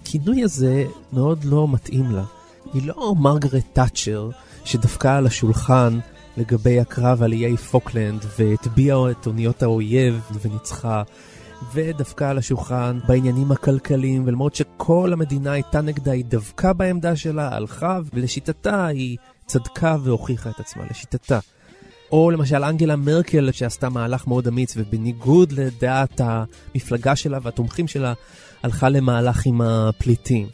הכינוי 0.03 0.43
הזה 0.43 0.85
מאוד 1.13 1.45
לא 1.45 1.69
מתאים 1.69 2.11
לה. 2.11 2.25
היא 2.73 2.83
לא 2.87 3.15
מרגרט 3.19 3.65
תאצ'ר 3.73 4.31
שדפקה 4.65 5.17
על 5.17 5.27
השולחן 5.27 5.99
לגבי 6.37 6.81
הקרב 6.81 7.23
על 7.23 7.33
איי 7.33 7.57
פוקלנד 7.57 8.25
והטביעה 8.39 9.11
את 9.11 9.27
אוניות 9.27 9.63
האויב 9.63 10.21
וניצחה. 10.43 11.03
ודפקה 11.75 12.25
על 12.25 12.39
השולחן 12.39 12.99
בעניינים 13.09 13.53
הכלכליים, 13.53 14.23
ולמרות 14.27 14.55
שכל 14.55 15.13
המדינה 15.13 15.53
הייתה 15.53 15.81
נגדה, 15.81 16.13
היא 16.13 16.25
דבקה 16.29 16.73
בעמדה 16.73 17.17
שלה, 17.17 17.57
הלכה, 17.57 17.99
ולשיטתה 18.15 18.87
היא 18.87 19.17
צדקה 19.47 19.97
והוכיחה 20.03 20.51
את 20.51 20.61
עצמה, 20.61 20.83
לשיטתה. 20.91 21.39
או 22.13 22.31
למשל 22.31 22.65
אנגלה 22.65 22.97
מרקל 22.97 23.53
שעשתה 23.53 23.89
מהלך 23.89 24.27
מאוד 24.27 24.47
אמיץ 24.47 24.75
ובניגוד 24.77 25.53
לדעת 25.53 26.21
המפלגה 26.25 27.17
שלה 27.17 27.39
והתומכים 27.43 27.89
שלה 27.89 28.13
הלכה 28.63 28.89
למהלך 28.89 29.47
עם 29.47 29.61
הפליטים. 29.61 30.47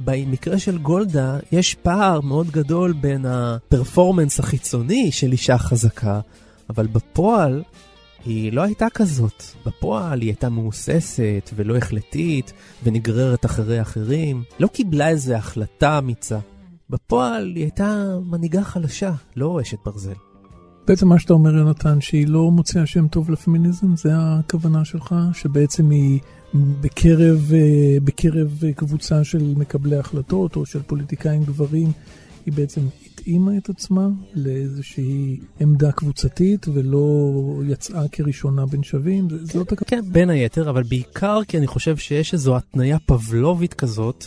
במקרה 0.00 0.58
של 0.58 0.78
גולדה 0.78 1.38
יש 1.52 1.74
פער 1.74 2.20
מאוד 2.20 2.50
גדול 2.50 2.92
בין 2.92 3.26
הפרפורמנס 3.26 4.40
החיצוני 4.40 5.12
של 5.12 5.32
אישה 5.32 5.58
חזקה, 5.58 6.20
אבל 6.70 6.86
בפועל 6.86 7.62
היא 8.24 8.52
לא 8.52 8.62
הייתה 8.62 8.86
כזאת. 8.94 9.42
בפועל 9.66 10.20
היא 10.20 10.28
הייתה 10.28 10.48
מהוססת 10.48 11.50
ולא 11.54 11.76
החלטית 11.76 12.52
ונגררת 12.82 13.44
אחרי 13.44 13.82
אחרים. 13.82 14.42
לא 14.60 14.66
קיבלה 14.66 15.08
איזו 15.08 15.34
החלטה 15.34 15.98
אמיצה. 15.98 16.38
בפועל 16.90 17.52
היא 17.54 17.64
הייתה 17.64 18.16
מנהיגה 18.24 18.62
חלשה, 18.62 19.12
לא 19.36 19.60
אשת 19.62 19.78
ברזל. 19.84 20.12
בעצם 20.86 21.08
מה 21.08 21.18
שאתה 21.18 21.32
אומר, 21.32 21.54
יונתן, 21.54 22.00
שהיא 22.00 22.28
לא 22.28 22.50
מוציאה 22.50 22.86
שם 22.86 23.08
טוב 23.08 23.30
לפמיניזם, 23.30 23.96
זה 23.96 24.10
הכוונה 24.14 24.84
שלך? 24.84 25.14
שבעצם 25.32 25.90
היא 25.90 26.20
בקרב, 26.54 27.50
אה, 27.54 27.98
בקרב 28.04 28.62
קבוצה 28.76 29.24
של 29.24 29.54
מקבלי 29.56 29.96
החלטות 29.96 30.56
או 30.56 30.66
של 30.66 30.82
פוליטיקאים 30.82 31.44
גברים, 31.44 31.92
היא 32.46 32.54
בעצם 32.54 32.80
התאימה 33.06 33.56
את 33.56 33.68
עצמה 33.68 34.08
לאיזושהי 34.34 35.40
עמדה 35.60 35.92
קבוצתית 35.92 36.66
ולא 36.74 37.32
יצאה 37.68 38.08
כראשונה 38.12 38.66
בין 38.66 38.82
שווים? 38.82 39.28
זאת 39.30 39.72
הכוונה? 39.72 40.02
כן, 40.02 40.12
בין 40.12 40.30
היתר, 40.30 40.70
אבל 40.70 40.82
בעיקר 40.82 41.40
כי 41.48 41.58
אני 41.58 41.66
חושב 41.66 41.96
שיש 41.96 42.32
איזו 42.32 42.56
התניה 42.56 42.98
פבלובית 43.06 43.74
כזאת. 43.74 44.24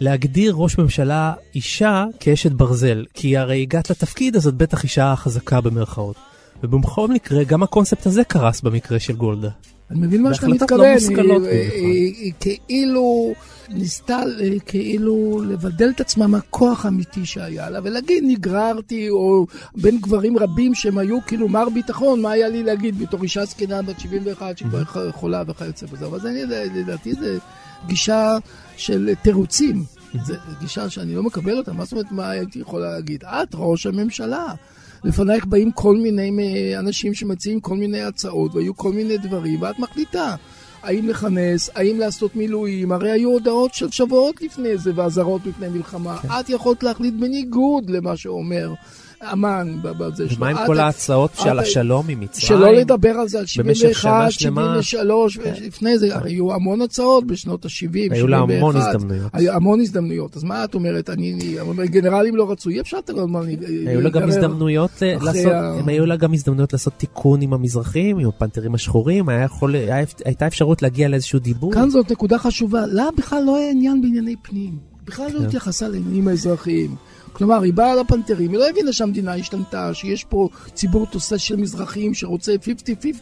להגדיר 0.00 0.54
ראש 0.56 0.78
ממשלה 0.78 1.32
אישה 1.54 2.04
כאשת 2.20 2.52
ברזל, 2.52 3.04
כי 3.14 3.36
הרי 3.36 3.62
הגעת 3.62 3.90
לתפקיד 3.90 4.36
אז 4.36 4.46
את 4.46 4.54
בטח 4.54 4.82
אישה 4.82 5.14
חזקה 5.16 5.60
במרכאות. 5.60 6.33
ובכל 6.70 7.08
מקרה, 7.08 7.44
גם 7.44 7.62
הקונספט 7.62 8.06
הזה 8.06 8.24
קרס 8.24 8.60
במקרה 8.60 9.00
של 9.00 9.16
גולדה. 9.16 9.48
אני 9.90 10.06
מבין 10.06 10.22
מה 10.22 10.34
שאתה 10.34 10.48
מתכוון, 10.48 10.80
לא 10.80 11.46
היא, 11.46 11.70
היא, 11.72 12.14
היא 12.16 12.32
כאילו 12.38 13.34
ניסתה 13.68 14.18
כאילו 14.66 15.42
לבדל 15.48 15.90
את 15.90 16.00
עצמה 16.00 16.26
מהכוח 16.26 16.84
האמיתי 16.84 17.26
שהיה 17.26 17.70
לה, 17.70 17.80
ולהגיד 17.84 18.24
נגררתי, 18.26 19.10
או 19.10 19.46
בין 19.76 19.98
גברים 20.00 20.38
רבים 20.38 20.74
שהם 20.74 20.98
היו 20.98 21.18
כאילו 21.26 21.48
מר 21.48 21.68
ביטחון, 21.68 22.22
מה 22.22 22.30
היה 22.30 22.48
לי 22.48 22.62
להגיד 22.62 22.98
בתור 22.98 23.22
אישה 23.22 23.44
זקנה 23.44 23.82
בת 23.82 24.00
71 24.00 24.58
שכבר 24.58 24.84
חולה 25.12 25.42
וכיוצא 25.46 25.86
בזה, 25.86 26.06
אבל 26.06 26.20
זה 26.20 26.44
לדעתי 26.74 27.14
זה 27.14 27.38
גישה 27.86 28.36
של 28.76 29.14
תירוצים. 29.22 29.84
זו 30.24 30.34
גישה 30.60 30.90
שאני 30.90 31.14
לא 31.14 31.22
מקבל 31.22 31.58
אותה, 31.58 31.72
מה 31.72 31.84
זאת 31.84 31.92
אומרת, 31.92 32.12
מה 32.12 32.30
הייתי 32.30 32.58
יכולה 32.58 32.90
להגיד? 32.90 33.24
את 33.24 33.48
ראש 33.54 33.86
הממשלה. 33.86 34.54
לפנייך 35.04 35.46
באים 35.46 35.72
כל 35.72 35.96
מיני 35.96 36.30
אנשים 36.78 37.14
שמציעים 37.14 37.60
כל 37.60 37.76
מיני 37.76 38.02
הצעות, 38.02 38.54
והיו 38.54 38.76
כל 38.76 38.92
מיני 38.92 39.18
דברים, 39.18 39.62
ואת 39.62 39.78
מחליטה. 39.78 40.34
האם 40.82 41.08
לכנס, 41.08 41.70
האם 41.74 41.98
לעשות 41.98 42.36
מילואים, 42.36 42.92
הרי 42.92 43.10
היו 43.10 43.30
הודעות 43.30 43.74
של 43.74 43.90
שבועות 43.90 44.42
לפני 44.42 44.78
זה 44.78 44.92
ואזהרות 44.94 45.46
לפני 45.46 45.68
מלחמה. 45.68 46.16
כן. 46.16 46.28
את 46.40 46.50
יכולת 46.50 46.82
להחליט 46.82 47.14
בניגוד 47.14 47.90
למה 47.90 48.16
שאומר 48.16 48.74
אמן 49.32 49.76
בזה 49.82 50.28
שלו. 50.28 50.36
ומה 50.36 50.48
עם 50.48 50.56
כל 50.66 50.78
ההצעות 50.78 51.30
של 51.34 51.58
השלום 51.58 52.08
עם 52.08 52.20
מצרים? 52.20 52.48
שלא 52.48 52.72
לדבר 52.72 53.10
על 53.10 53.28
זה 53.28 53.38
על 53.38 53.46
71, 53.46 54.30
73, 54.30 55.38
לפני 55.60 55.98
זה, 55.98 56.16
הרי 56.16 56.30
היו 56.30 56.54
המון 56.54 56.80
הצעות 56.82 57.26
בשנות 57.26 57.64
ה-70, 57.64 57.70
71. 57.70 58.12
היו 58.16 58.26
לה 58.26 58.38
המון 58.38 58.76
הזדמנויות. 58.76 59.30
היו 59.32 59.52
המון 59.52 59.80
הזדמנויות, 59.80 60.36
אז 60.36 60.44
מה 60.44 60.64
את 60.64 60.74
אומרת? 60.74 61.10
אני, 61.10 61.56
גנרלים 61.84 62.36
לא 62.36 62.50
רצו, 62.50 62.70
אי 62.70 62.80
אפשר 62.80 62.98
לומר... 63.08 63.42
היו 63.86 64.00
לה 64.00 64.10
גם 64.10 64.28
הזדמנויות 64.28 65.02
לעשות, 65.20 65.52
היו 65.86 66.06
לה 66.06 66.16
גם 66.16 66.32
הזדמנויות 66.32 66.72
לעשות 66.72 66.92
תיקון 66.96 67.40
עם 67.40 67.52
המזרחים, 67.52 68.18
עם 68.18 68.28
הפנתרים 68.28 68.74
השחורים, 68.74 69.26
הייתה 70.24 70.46
אפשרות 70.46 70.82
להגיע 70.82 71.08
לאיזשהו 71.08 71.38
דיבור. 71.38 71.72
כאן 71.72 71.90
זאת 71.90 72.12
נקודה 72.12 72.38
חשובה, 72.38 72.86
לה 72.86 73.08
בכלל 73.16 73.42
לא 73.46 73.56
היה 73.56 73.70
עניין 73.70 74.02
בענייני 74.02 74.34
פנים. 74.42 74.94
בכלל 75.06 75.26
לא 75.32 75.38
כן. 75.38 75.44
התייחסה 75.44 75.88
לעניינים 75.88 76.28
האזרחיים. 76.28 76.94
כלומר, 77.34 77.62
היא 77.62 77.72
באה 77.72 77.94
לפנתרים, 77.94 78.50
היא 78.50 78.58
לא 78.58 78.68
הבינה 78.68 78.92
שהמדינה 78.92 79.34
השתנתה, 79.34 79.94
שיש 79.94 80.24
פה 80.24 80.48
ציבור 80.74 81.06
תוסס 81.06 81.40
של 81.40 81.56
מזרחים 81.56 82.14
שרוצה 82.14 82.54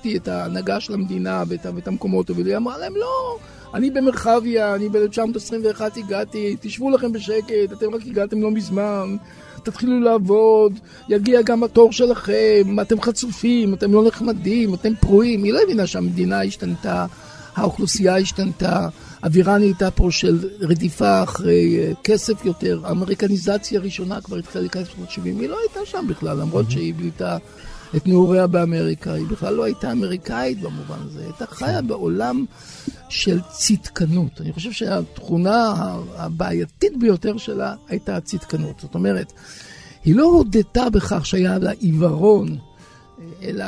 50-50 0.05 0.07
את 0.17 0.29
ההנהגה 0.29 0.81
של 0.81 0.95
המדינה 0.95 1.45
ואת, 1.49 1.67
ואת 1.75 1.89
המקומות, 1.89 2.31
אבל 2.31 2.47
היא 2.47 2.57
אמרה 2.57 2.79
להם, 2.79 2.97
לא, 2.97 3.39
אני 3.75 3.91
במרחביה, 3.91 4.75
אני 4.75 4.89
ב-1921 4.89 5.81
הגעתי, 5.97 6.57
תשבו 6.61 6.91
לכם 6.91 7.13
בשקט, 7.13 7.73
אתם 7.73 7.95
רק 7.95 8.01
הגעתם 8.07 8.43
לא 8.43 8.51
מזמן. 8.51 9.17
תתחילו 9.63 10.01
לעבוד, 10.01 10.79
יגיע 11.09 11.43
גם 11.43 11.63
התור 11.63 11.93
שלכם, 11.93 12.81
אתם 12.83 13.01
חצופים, 13.01 13.75
אתם 13.75 13.93
לא 13.93 14.05
נחמדים, 14.07 14.75
אתם 14.75 14.93
פרועים. 15.01 15.43
היא 15.43 15.53
לא 15.53 15.61
הבינה 15.63 15.87
שהמדינה 15.87 16.43
השתנתה, 16.43 17.07
האוכלוסייה 17.57 18.17
השתנתה, 18.17 18.89
האווירה 19.23 19.59
נהייתה 19.59 19.91
פה 19.91 20.09
של 20.11 20.49
רדיפה 20.61 21.23
אחרי 21.23 21.79
אה, 21.79 21.93
כסף 22.05 22.45
יותר. 22.45 22.81
האמריקניזציה 22.85 23.81
הראשונה 23.81 24.21
כבר 24.21 24.37
התחילה 24.37 24.63
להיכנס 24.63 24.89
בשנות 24.89 25.11
70, 25.11 25.41
היא 25.41 25.49
לא 25.49 25.59
הייתה 25.61 25.81
שם 25.91 26.07
בכלל, 26.09 26.37
למרות 26.37 26.71
שהיא 26.71 26.95
בילתה 26.95 27.37
את 27.97 28.07
נעוריה 28.07 28.47
באמריקה. 28.47 29.13
היא 29.13 29.27
בכלל 29.27 29.55
לא 29.55 29.65
הייתה 29.65 29.93
אמריקאית 29.93 30.61
במובן 30.61 30.97
הזה, 31.05 31.19
היא 31.19 31.27
הייתה 31.27 31.47
חיה 31.47 31.83
בעולם 31.83 32.45
של 33.09 33.41
צדקנות. 33.51 34.41
אני 34.41 34.53
חושב 34.53 34.73
שהתכונה 34.73 35.75
הבעייתית 36.17 36.99
ביותר 36.99 37.37
שלה 37.37 37.75
הייתה 37.89 38.17
הצדקנות. 38.17 38.81
זאת 38.81 38.95
אומרת, 38.95 39.33
היא 40.05 40.17
לא 40.17 40.25
הודתה 40.25 40.91
בכך 40.91 41.27
שהיה 41.27 41.59
לה 41.59 41.71
עיוורון, 41.71 42.59
אלא 43.43 43.65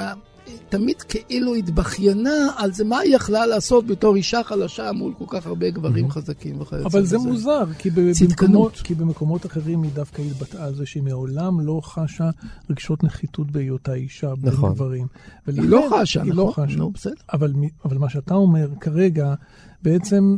תמיד 0.68 1.02
כאילו 1.02 1.54
התבכיינה 1.54 2.50
על 2.56 2.72
זה 2.72 2.84
מה 2.84 2.98
היא 2.98 3.16
יכלה 3.16 3.46
לעשות 3.46 3.86
בתור 3.86 4.16
אישה 4.16 4.42
חלשה 4.42 4.92
מול 4.92 5.12
כל 5.18 5.24
כך 5.28 5.46
הרבה 5.46 5.70
גברים 5.70 6.10
חזקים 6.10 6.60
וכיוצא 6.60 6.88
בזה. 6.88 6.98
אבל 6.98 7.04
זה 7.04 7.18
מוזר, 7.18 7.64
כי 7.78 7.90
במקומות, 7.90 8.72
כי 8.84 8.94
במקומות 8.94 9.46
אחרים 9.46 9.82
היא 9.82 9.90
דווקא 9.94 10.22
התבטאה 10.22 10.64
על 10.64 10.74
זה 10.74 10.86
שהיא 10.86 11.02
מעולם 11.02 11.60
לא 11.60 11.80
חשה 11.82 12.30
רגשות 12.70 13.04
נחיתות 13.04 13.50
בהיותה 13.50 13.94
אישה 13.94 14.34
בין 14.34 14.52
נכון. 14.52 14.72
גברים. 14.72 15.06
היא 15.46 15.68
לא 15.68 15.88
חשה, 15.90 16.22
היא 16.22 16.34
לא 16.34 16.48
נכון? 16.48 16.64
לא 16.64 16.68
חשה. 16.68 16.78
נו, 16.78 16.90
בסדר. 16.90 17.14
אבל, 17.32 17.52
אבל 17.84 17.98
מה 17.98 18.10
שאתה 18.10 18.34
אומר 18.34 18.68
כרגע, 18.80 19.34
בעצם 19.82 20.36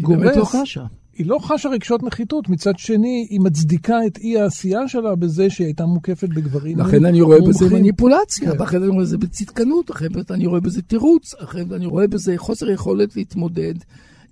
גורס... 0.00 0.16
היא 0.16 0.24
באמת 0.24 0.36
לא 0.36 0.44
חשה. 0.44 0.84
היא 1.20 1.26
לא 1.26 1.38
חשה 1.38 1.68
רגשות 1.68 2.02
נחיתות, 2.02 2.48
מצד 2.48 2.78
שני, 2.78 3.26
היא 3.30 3.40
מצדיקה 3.40 4.06
את 4.06 4.18
אי 4.18 4.40
העשייה 4.40 4.88
שלה 4.88 5.14
בזה 5.14 5.50
שהיא 5.50 5.66
הייתה 5.66 5.86
מוקפת 5.86 6.28
בגברים 6.28 6.78
לכן 6.78 7.04
אני 7.04 7.20
רואה 7.20 7.40
בזה 7.40 7.68
מניפולציה, 7.70 8.52
כן. 8.52 8.62
לכן 8.62 8.82
אני 8.82 8.88
רואה 8.88 9.02
בזה 9.02 9.18
בצדקנות, 9.18 9.90
לכן 9.90 10.06
אני 10.30 10.46
רואה 10.46 10.60
בזה 10.60 10.82
תירוץ, 10.82 11.34
לכן 11.40 11.72
אני 11.72 11.86
רואה 11.86 12.06
בזה 12.06 12.34
חוסר 12.36 12.70
יכולת 12.70 13.16
להתמודד 13.16 13.74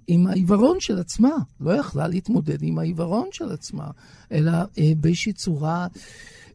עם 0.07 0.27
העיוורון 0.27 0.81
של 0.81 0.99
עצמה. 0.99 1.37
לא 1.61 1.73
יכלה 1.73 2.09
להתמודד 2.09 2.63
עם 2.63 2.79
העיוורון 2.79 3.29
של 3.33 3.53
עצמה, 3.53 3.87
אלא 4.33 4.53
אה, 4.53 4.93
באיזושהי 5.01 5.33
צורה... 5.33 5.87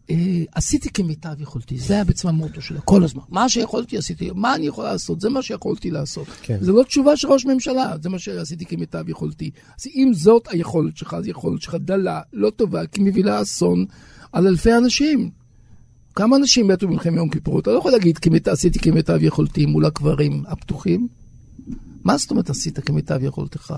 אה, 0.10 0.44
עשיתי 0.52 0.90
כמיטב 0.90 1.42
יכולתי, 1.42 1.78
זה 1.78 1.94
היה 1.94 2.04
בעצם 2.04 2.28
המוטו 2.28 2.62
שלה, 2.62 2.82
כל 2.82 3.04
הזמן. 3.04 3.22
מה 3.30 3.50
שיכולתי 3.50 3.98
עשיתי, 3.98 4.30
מה 4.36 4.56
אני 4.56 4.68
יכול 4.68 4.84
לעשות? 4.84 5.22
זה 5.22 5.30
מה 5.30 5.42
שיכולתי 5.42 5.92
לעשות. 5.92 6.28
כן. 6.42 6.58
זה 6.62 6.72
לא 6.72 6.84
תשובה 6.84 7.18
של 7.18 7.28
ראש 7.28 7.46
ממשלה, 7.46 7.94
זה 8.02 8.10
מה 8.10 8.20
שעשיתי 8.20 8.66
כמיטב 8.66 9.10
יכולתי. 9.10 9.52
אז 9.80 9.88
אם 9.96 10.12
זאת 10.14 10.48
היכולת 10.52 10.98
שלך, 10.98 11.14
אז 11.14 11.28
יכולת 11.28 11.62
שלך 11.62 11.76
דלה, 11.76 12.22
לא 12.34 12.50
טובה, 12.50 12.86
כי 12.86 13.02
מביאה 13.02 13.42
אסון 13.42 13.86
על 14.32 14.48
אלפי 14.48 14.74
אנשים. 14.74 15.30
כמה 16.16 16.36
אנשים 16.36 16.68
מתו 16.68 16.88
במלחמת 16.88 17.18
יום 17.18 17.30
כיפור? 17.30 17.60
אתה 17.60 17.72
לא 17.72 17.78
יכול 17.78 17.92
להגיד, 17.92 18.18
כמת, 18.18 18.48
עשיתי 18.48 18.80
כמיטב 18.80 19.24
יכולתי 19.24 19.66
מול 19.66 19.86
הקברים 19.86 20.44
הפתוחים. 20.48 21.08
מה 22.04 22.18
זאת 22.18 22.32
אומרת 22.32 22.50
עשית 22.50 22.80
כמיטב 22.80 23.24
יכולתך? 23.24 23.74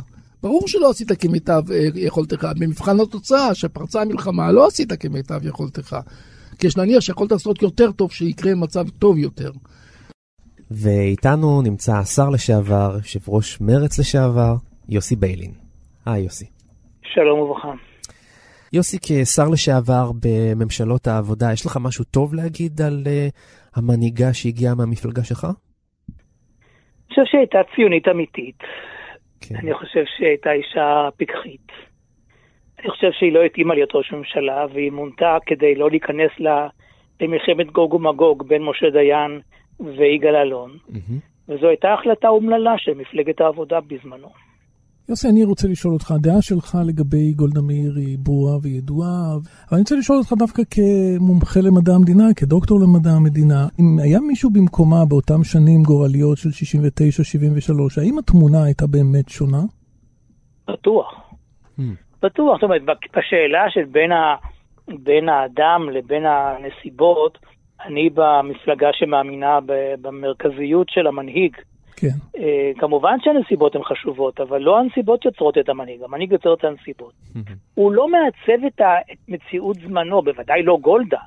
ברור 0.46 0.68
שלא 0.68 0.90
עשית 0.90 1.12
כמיטב 1.22 1.72
אה, 1.72 1.78
יכולתך. 1.96 2.48
במבחן 2.60 3.00
התוצאה, 3.00 3.56
שפרצה 3.56 4.02
המלחמה, 4.02 4.52
לא 4.52 4.68
עשית 4.68 4.94
כמיטב 5.02 5.46
יכולתך. 5.46 5.96
כי 6.60 6.68
יש 6.68 6.78
להניח 6.78 7.00
שיכולת 7.00 7.32
לעשות 7.32 7.62
יותר 7.62 7.92
טוב, 7.92 8.12
שיקרה 8.12 8.56
מצב 8.56 8.90
טוב 8.90 9.18
יותר. 9.18 9.52
ואיתנו 10.72 11.62
נמצא 11.62 11.92
השר 11.98 12.30
לשעבר, 12.30 12.92
יושב 12.98 13.20
ראש 13.28 13.62
מרץ 13.62 14.00
לשעבר, 14.00 14.56
יוסי 14.90 15.16
ביילין. 15.16 15.52
היי 16.06 16.24
יוסי. 16.24 16.46
שלום 17.04 17.40
וברכה. 17.40 17.72
יוסי, 18.74 18.98
כשר 19.02 19.50
לשעבר 19.50 20.12
בממשלות 20.24 21.08
העבודה, 21.08 21.54
יש 21.54 21.66
לך 21.66 21.78
משהו 21.82 22.04
טוב 22.06 22.34
להגיד 22.34 22.82
על 22.82 23.04
uh, 23.06 23.80
המנהיגה 23.80 24.34
שהגיעה 24.34 24.76
מהמפלגה 24.76 25.24
שלך? 25.24 25.46
אני 25.46 25.54
חושב 27.10 27.22
שהיא 27.26 27.40
הייתה 27.40 27.60
ציונית 27.76 28.08
אמיתית. 28.08 28.60
כן. 29.50 29.56
אני 29.56 29.74
חושב 29.74 30.04
שהיא 30.06 30.28
הייתה 30.28 30.52
אישה 30.52 31.10
פיקחית. 31.18 31.72
אני 32.80 32.90
חושב 32.90 33.12
שהיא 33.12 33.34
לא 33.34 33.44
התאימה 33.44 33.74
להיות 33.74 33.96
ראש 33.96 34.12
ממשלה, 34.12 34.66
והיא 34.74 34.92
מונתה 34.92 35.38
כדי 35.46 35.76
לא 35.76 35.90
להיכנס 35.90 36.32
למלחמת 37.22 37.72
גוג 37.72 37.94
ומגוג 37.94 38.48
בין 38.48 38.64
משה 38.64 38.90
דיין 38.90 39.42
ויגאל 39.80 40.36
אלון. 40.36 40.78
Mm-hmm. 40.90 41.50
וזו 41.50 41.68
הייתה 41.68 41.94
החלטה 41.94 42.28
אומללה 42.28 42.78
של 42.78 42.94
מפלגת 42.94 43.42
העבודה 43.42 43.80
בזמנו. 43.82 44.30
יוסי, 45.10 45.28
אני 45.30 45.44
רוצה 45.44 45.68
לשאול 45.68 45.94
אותך, 45.94 46.12
הדעה 46.12 46.42
שלך 46.42 46.78
לגבי 46.88 47.34
גולדה 47.34 47.62
מאיר 47.62 47.94
היא 47.96 48.18
ברורה 48.26 48.58
וידועה, 48.64 49.34
אבל 49.36 49.76
אני 49.76 49.82
רוצה 49.82 49.96
לשאול 49.96 50.18
אותך 50.18 50.34
דווקא 50.44 50.62
כמומחה 50.76 51.60
למדע 51.68 51.92
המדינה, 51.96 52.24
כדוקטור 52.40 52.78
למדע 52.84 53.10
המדינה, 53.20 53.62
אם 53.80 53.86
היה 54.04 54.20
מישהו 54.20 54.50
במקומה 54.50 55.02
באותם 55.10 55.44
שנים 55.44 55.84
גורליות 55.84 56.38
של 56.38 56.50
69-73, 56.50 58.02
האם 58.02 58.18
התמונה 58.20 58.64
הייתה 58.64 58.86
באמת 58.88 59.30
שונה? 59.30 59.62
בטוח. 60.68 61.08
Hmm. 61.80 61.82
בטוח, 62.24 62.54
זאת 62.56 62.64
אומרת, 62.64 62.82
בשאלה 63.16 63.66
של 63.70 63.86
בין, 63.92 64.12
ה, 64.12 64.36
בין 64.88 65.30
האדם 65.30 65.90
לבין 65.90 66.24
הנסיבות, 66.26 67.38
אני 67.86 68.10
במפלגה 68.10 68.90
שמאמינה 68.94 69.60
במרכזיות 70.02 70.90
של 70.90 71.08
המנהיג. 71.08 71.58
כן. 71.98 72.08
Uh, 72.38 72.80
כמובן 72.80 73.18
שהנסיבות 73.22 73.76
הן 73.76 73.84
חשובות, 73.84 74.40
אבל 74.40 74.62
לא 74.62 74.80
הנסיבות 74.80 75.26
יוצרות 75.26 75.58
את 75.58 75.70
המנהיג, 75.70 76.04
המנהיג 76.04 76.32
יוצר 76.32 76.54
את 76.54 76.64
הנסיבות. 76.64 77.14
הוא 77.74 77.92
לא 77.92 78.08
מעצב 78.08 78.66
את, 78.68 78.82
מציאות 79.28 79.78
זמנו, 79.78 80.22
בוודאי 80.22 80.64
לא 80.64 80.78
גולדה. 80.82 81.20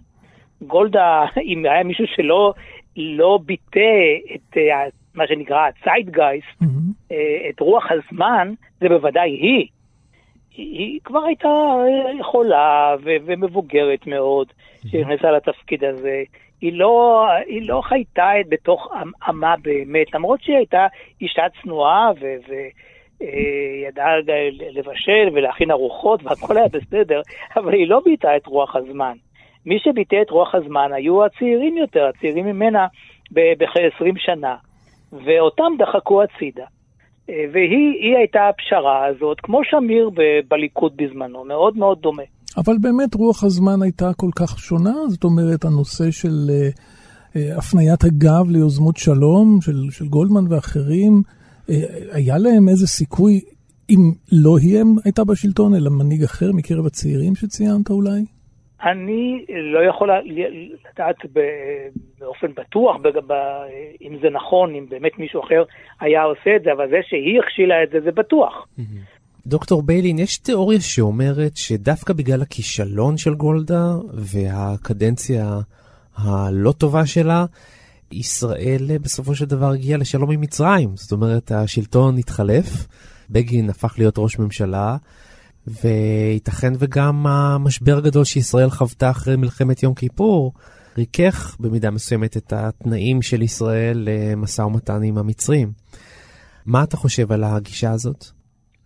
גולדה, 0.62 1.24
אם 1.52 1.64
היה 1.64 1.84
מישהו 1.84 2.04
שלא 2.06 2.52
לא 2.96 3.38
ביטא 3.46 3.80
את 4.34 4.56
uh, 4.56 4.90
מה 5.14 5.26
שנקרא 5.26 5.68
הציידגייסט, 5.68 6.62
uh, 6.62 7.14
את 7.50 7.60
רוח 7.60 7.84
הזמן, 7.90 8.52
זה 8.80 8.88
בוודאי 8.88 9.30
היא. 9.30 9.66
היא, 10.56 10.78
היא 10.78 11.00
כבר 11.04 11.24
הייתה 11.24 11.48
חולה 12.22 12.96
ו- 13.04 13.16
ומבוגרת 13.24 14.06
מאוד, 14.06 14.46
שנכנסה 14.86 15.30
לתפקיד 15.30 15.84
הזה. 15.84 16.22
היא 16.60 16.72
לא, 16.72 17.26
היא 17.46 17.68
לא 17.68 17.80
חייתה 17.84 18.30
בתוך 18.48 18.92
עמה 19.26 19.54
באמת, 19.62 20.14
למרות 20.14 20.42
שהיא 20.42 20.56
הייתה 20.56 20.86
אישה 21.20 21.42
צנועה 21.62 22.10
וידעה 23.20 24.14
אה, 24.14 24.48
לבשל 24.72 25.28
ולהכין 25.32 25.70
ארוחות 25.70 26.20
והכל 26.24 26.56
היה 26.56 26.68
בסדר, 26.68 27.20
אבל 27.56 27.72
היא 27.72 27.88
לא 27.88 28.00
ביטאה 28.04 28.36
את 28.36 28.46
רוח 28.46 28.76
הזמן. 28.76 29.16
מי 29.66 29.78
שביטא 29.78 30.22
את 30.22 30.30
רוח 30.30 30.54
הזמן 30.54 30.92
היו 30.92 31.24
הצעירים 31.24 31.76
יותר, 31.76 32.06
הצעירים 32.06 32.46
ממנה 32.46 32.86
בכ-20 33.32 34.18
שנה, 34.18 34.56
ואותם 35.12 35.72
דחקו 35.78 36.22
הצידה. 36.22 36.64
אה, 37.30 37.44
והיא 37.52 38.16
הייתה 38.16 38.48
הפשרה 38.48 39.04
הזאת, 39.06 39.40
כמו 39.40 39.64
שמיר 39.64 40.10
בליכוד 40.48 40.96
בזמנו, 40.96 41.44
מאוד 41.44 41.76
מאוד 41.76 42.00
דומה. 42.00 42.22
אבל 42.60 42.74
באמת 42.80 43.14
רוח 43.14 43.44
הזמן 43.44 43.82
הייתה 43.82 44.10
כל 44.16 44.30
כך 44.36 44.58
שונה, 44.58 44.94
זאת 45.08 45.24
אומרת, 45.24 45.64
הנושא 45.64 46.10
של 46.10 46.36
uh, 46.48 46.76
uh, 46.76 47.58
הפניית 47.58 48.04
הגב 48.04 48.50
ליוזמות 48.50 48.96
שלום, 48.96 49.58
של, 49.60 49.90
של 49.90 50.08
גולדמן 50.08 50.52
ואחרים, 50.52 51.22
uh, 51.22 51.72
היה 52.12 52.38
להם 52.38 52.68
איזה 52.68 52.86
סיכוי, 52.86 53.40
אם 53.90 54.12
לא 54.32 54.58
היא 54.58 54.84
הייתה 55.04 55.24
בשלטון, 55.24 55.74
אלא 55.74 55.90
מנהיג 55.90 56.22
אחר 56.22 56.52
מקרב 56.52 56.86
הצעירים 56.86 57.34
שציינת 57.34 57.90
אולי? 57.90 58.20
אני 58.82 59.44
לא 59.48 59.80
יכול 59.88 60.10
לדעת 60.94 61.16
באופן 62.18 62.46
בטוח 62.54 62.96
אם 64.02 64.16
זה 64.22 64.30
נכון, 64.30 64.74
אם 64.74 64.86
באמת 64.88 65.18
מישהו 65.18 65.40
אחר 65.40 65.64
היה 66.00 66.22
עושה 66.22 66.56
את 66.56 66.62
זה, 66.62 66.72
אבל 66.72 66.88
זה 66.90 66.96
שהיא 67.02 67.40
הכשילה 67.40 67.82
את 67.82 67.90
זה, 67.90 68.00
זה 68.00 68.12
בטוח. 68.12 68.66
דוקטור 69.48 69.82
ביילין, 69.82 70.18
יש 70.18 70.38
תיאוריה 70.38 70.80
שאומרת 70.80 71.56
שדווקא 71.56 72.12
בגלל 72.12 72.42
הכישלון 72.42 73.16
של 73.16 73.34
גולדה 73.34 73.96
והקדנציה 74.14 75.60
הלא 76.16 76.72
טובה 76.72 77.06
שלה, 77.06 77.46
ישראל 78.12 78.98
בסופו 79.02 79.34
של 79.34 79.44
דבר 79.44 79.70
הגיעה 79.70 79.98
לשלום 79.98 80.30
עם 80.30 80.40
מצרים. 80.40 80.96
זאת 80.96 81.12
אומרת, 81.12 81.52
השלטון 81.52 82.18
התחלף, 82.18 82.86
בגין 83.30 83.70
הפך 83.70 83.94
להיות 83.98 84.14
ראש 84.18 84.38
ממשלה, 84.38 84.96
וייתכן 85.66 86.72
וגם 86.78 87.26
המשבר 87.26 87.96
הגדול 87.96 88.24
שישראל 88.24 88.70
חוותה 88.70 89.10
אחרי 89.10 89.36
מלחמת 89.36 89.82
יום 89.82 89.94
כיפור, 89.94 90.52
ריכך 90.98 91.56
במידה 91.60 91.90
מסוימת 91.90 92.36
את 92.36 92.52
התנאים 92.52 93.22
של 93.22 93.42
ישראל 93.42 94.08
למשא 94.10 94.62
ומתן 94.62 95.02
עם 95.02 95.18
המצרים. 95.18 95.72
מה 96.66 96.82
אתה 96.82 96.96
חושב 96.96 97.32
על 97.32 97.44
הגישה 97.44 97.90
הזאת? 97.90 98.37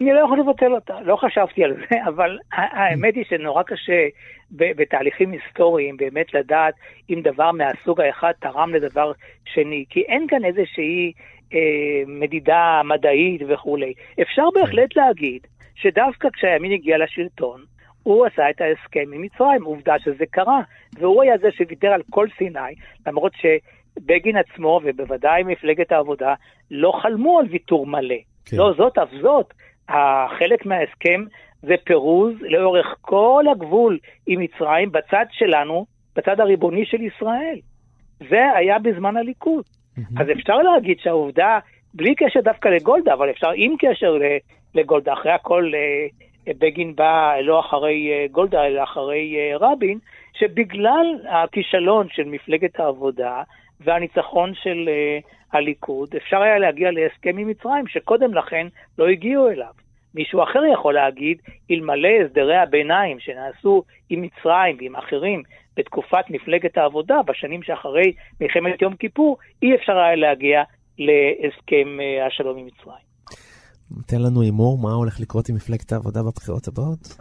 אני 0.02 0.12
לא 0.12 0.20
יכול 0.20 0.40
לבטל 0.40 0.72
אותה, 0.74 1.00
לא 1.00 1.16
חשבתי 1.16 1.64
על 1.64 1.74
זה, 1.74 1.96
אבל 2.10 2.38
האמת 2.52 3.14
היא 3.14 3.24
שנורא 3.28 3.62
קשה 3.62 4.06
בתהליכים 4.50 5.32
היסטוריים 5.32 5.96
באמת 5.96 6.34
לדעת 6.34 6.74
אם 7.10 7.20
דבר 7.24 7.52
מהסוג 7.52 8.00
האחד 8.00 8.32
תרם 8.40 8.74
לדבר 8.74 9.12
שני, 9.44 9.84
כי 9.90 10.00
אין 10.00 10.26
כאן 10.28 10.44
איזושהי 10.44 11.12
אה, 11.54 12.02
מדידה 12.06 12.80
מדעית 12.84 13.40
וכולי. 13.48 13.92
אפשר 14.22 14.42
בהחלט 14.54 14.96
להגיד 14.96 15.46
שדווקא 15.74 16.28
כשהימין 16.32 16.72
הגיע 16.72 16.98
לשלטון, 16.98 17.64
הוא 18.02 18.26
עשה 18.26 18.50
את 18.50 18.60
ההסכם 18.60 19.12
עם 19.14 19.22
מצרים, 19.22 19.64
עובדה 19.64 19.98
שזה 19.98 20.24
קרה, 20.30 20.60
והוא 20.98 21.22
היה 21.22 21.38
זה 21.38 21.48
שוויתר 21.50 21.88
על 21.88 22.02
כל 22.10 22.26
סיני, 22.38 22.74
למרות 23.06 23.32
שבגין 23.34 24.36
עצמו, 24.36 24.80
ובוודאי 24.84 25.42
מפלגת 25.42 25.92
העבודה, 25.92 26.34
לא 26.70 26.92
חלמו 27.02 27.38
על 27.38 27.46
ויתור 27.50 27.86
מלא. 27.86 28.14
כן. 28.44 28.56
לא 28.56 28.72
זאת 28.76 28.98
אף 28.98 29.08
זאת, 29.20 29.54
חלק 30.38 30.66
מההסכם 30.66 31.24
זה 31.62 31.74
פירוז 31.84 32.34
לאורך 32.40 32.86
כל 33.00 33.44
הגבול 33.50 33.98
עם 34.26 34.40
מצרים 34.40 34.92
בצד 34.92 35.24
שלנו, 35.30 35.86
בצד 36.16 36.40
הריבוני 36.40 36.86
של 36.86 37.02
ישראל. 37.02 37.58
זה 38.30 38.52
היה 38.56 38.78
בזמן 38.78 39.16
הליכוד. 39.16 39.64
אז 40.16 40.26
אפשר 40.32 40.56
להגיד 40.56 40.98
שהעובדה, 41.00 41.58
בלי 41.94 42.14
קשר 42.14 42.40
דווקא 42.40 42.68
לגולדה, 42.68 43.14
אבל 43.14 43.30
אפשר 43.30 43.50
עם 43.54 43.74
קשר 43.78 44.16
לגולדה, 44.74 45.12
אחרי 45.12 45.32
הכל 45.32 45.72
אה, 45.74 46.52
בגין 46.58 46.96
בא 46.96 47.34
לא 47.42 47.60
אחרי 47.60 48.10
אה, 48.12 48.26
גולדה, 48.30 48.66
אלא 48.66 48.82
אחרי 48.82 49.36
אה, 49.36 49.56
רבין, 49.56 49.98
שבגלל 50.32 51.06
הכישלון 51.28 52.06
של 52.10 52.24
מפלגת 52.24 52.80
העבודה 52.80 53.42
והניצחון 53.84 54.52
של 54.54 54.88
הליכוד, 55.52 56.08
אפשר 56.16 56.36
היה 56.36 56.58
להגיע 56.58 56.90
להסכם 56.90 57.38
עם 57.38 57.48
מצרים, 57.48 57.86
שקודם 57.86 58.34
לכן 58.34 58.66
לא 58.98 59.08
הגיעו 59.08 59.48
אליו. 59.48 59.72
מישהו 60.14 60.42
אחר 60.42 60.60
יכול 60.74 60.94
להגיד, 60.94 61.38
אלמלא 61.70 62.08
הסדרי 62.24 62.56
הביניים 62.56 63.20
שנעשו 63.20 63.82
עם 64.10 64.22
מצרים 64.22 64.76
ועם 64.80 64.96
אחרים 64.96 65.42
בתקופת 65.76 66.24
מפלגת 66.30 66.78
העבודה, 66.78 67.22
בשנים 67.26 67.62
שאחרי 67.62 68.12
מלחמת 68.40 68.82
יום 68.82 68.96
כיפור, 68.96 69.36
אי 69.62 69.74
אפשר 69.74 69.92
היה 69.98 70.16
להגיע 70.16 70.62
להסכם 70.98 71.98
השלום 72.26 72.58
עם 72.58 72.66
מצרים. 72.66 73.12
תן 74.06 74.22
לנו 74.22 74.42
הימור 74.42 74.78
מה 74.78 74.92
הולך 74.92 75.20
לקרות 75.20 75.48
עם 75.48 75.54
מפלגת 75.56 75.92
העבודה 75.92 76.20
בבחירות 76.22 76.68
הבאות? 76.68 77.16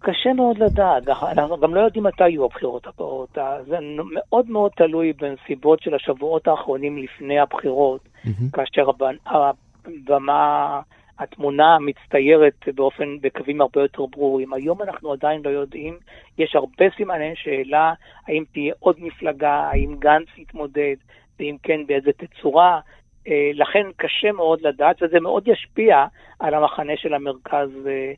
קשה 0.00 0.32
מאוד 0.32 0.58
לדעת, 0.58 1.08
אנחנו 1.08 1.58
גם 1.58 1.74
לא 1.74 1.80
יודעים 1.80 2.04
מתי 2.04 2.28
יהיו 2.28 2.44
הבחירות 2.44 2.86
הבאות. 2.86 3.38
זה 3.66 3.76
מאוד 4.12 4.50
מאוד 4.50 4.70
תלוי 4.76 5.12
בנסיבות 5.12 5.82
של 5.82 5.94
השבועות 5.94 6.48
האחרונים 6.48 6.98
לפני 6.98 7.38
הבחירות, 7.38 8.00
mm-hmm. 8.04 8.28
כאשר 8.52 8.90
הבמה, 8.90 10.80
התמונה 11.18 11.78
מצטיירת 11.78 12.68
באופן, 12.74 13.16
בקווים 13.20 13.60
הרבה 13.60 13.82
יותר 13.82 14.06
ברורים. 14.06 14.52
היום 14.52 14.82
אנחנו 14.82 15.12
עדיין 15.12 15.42
לא 15.44 15.50
יודעים, 15.50 15.98
יש 16.38 16.56
הרבה 16.56 16.84
סימני 16.96 17.32
שאלה, 17.36 17.92
האם 18.28 18.44
תהיה 18.52 18.74
עוד 18.78 18.96
מפלגה, 18.98 19.70
האם 19.72 19.96
גנץ 19.98 20.28
יתמודד, 20.38 20.96
ואם 21.38 21.56
כן 21.62 21.86
באיזה 21.86 22.10
תצורה. 22.12 22.80
אה, 23.28 23.50
לכן 23.54 23.86
קשה 23.96 24.32
מאוד 24.32 24.60
לדעת, 24.62 25.02
וזה 25.02 25.20
מאוד 25.20 25.48
ישפיע 25.48 26.06
על 26.38 26.54
המחנה 26.54 26.92
של 26.96 27.14
המרכז-שמאל. 27.14 28.14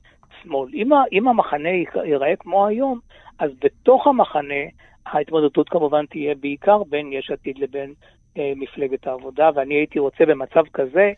אה, 0.46 0.58
אם, 0.74 0.90
אם 1.12 1.28
המחנה 1.28 1.68
ייראה 2.04 2.36
כמו 2.38 2.66
היום, 2.66 2.98
אז 3.38 3.50
בתוך 3.64 4.06
המחנה 4.06 4.64
ההתמודדות 5.06 5.68
כמובן 5.68 6.06
תהיה 6.06 6.34
בעיקר 6.40 6.82
בין 6.90 7.12
יש 7.12 7.30
עתיד 7.30 7.58
לבין 7.58 7.94
אה, 8.38 8.52
מפלגת 8.56 9.06
העבודה, 9.06 9.50
ואני 9.54 9.74
הייתי 9.74 9.98
רוצה 9.98 10.24
במצב 10.28 10.62
כזה 10.72 11.10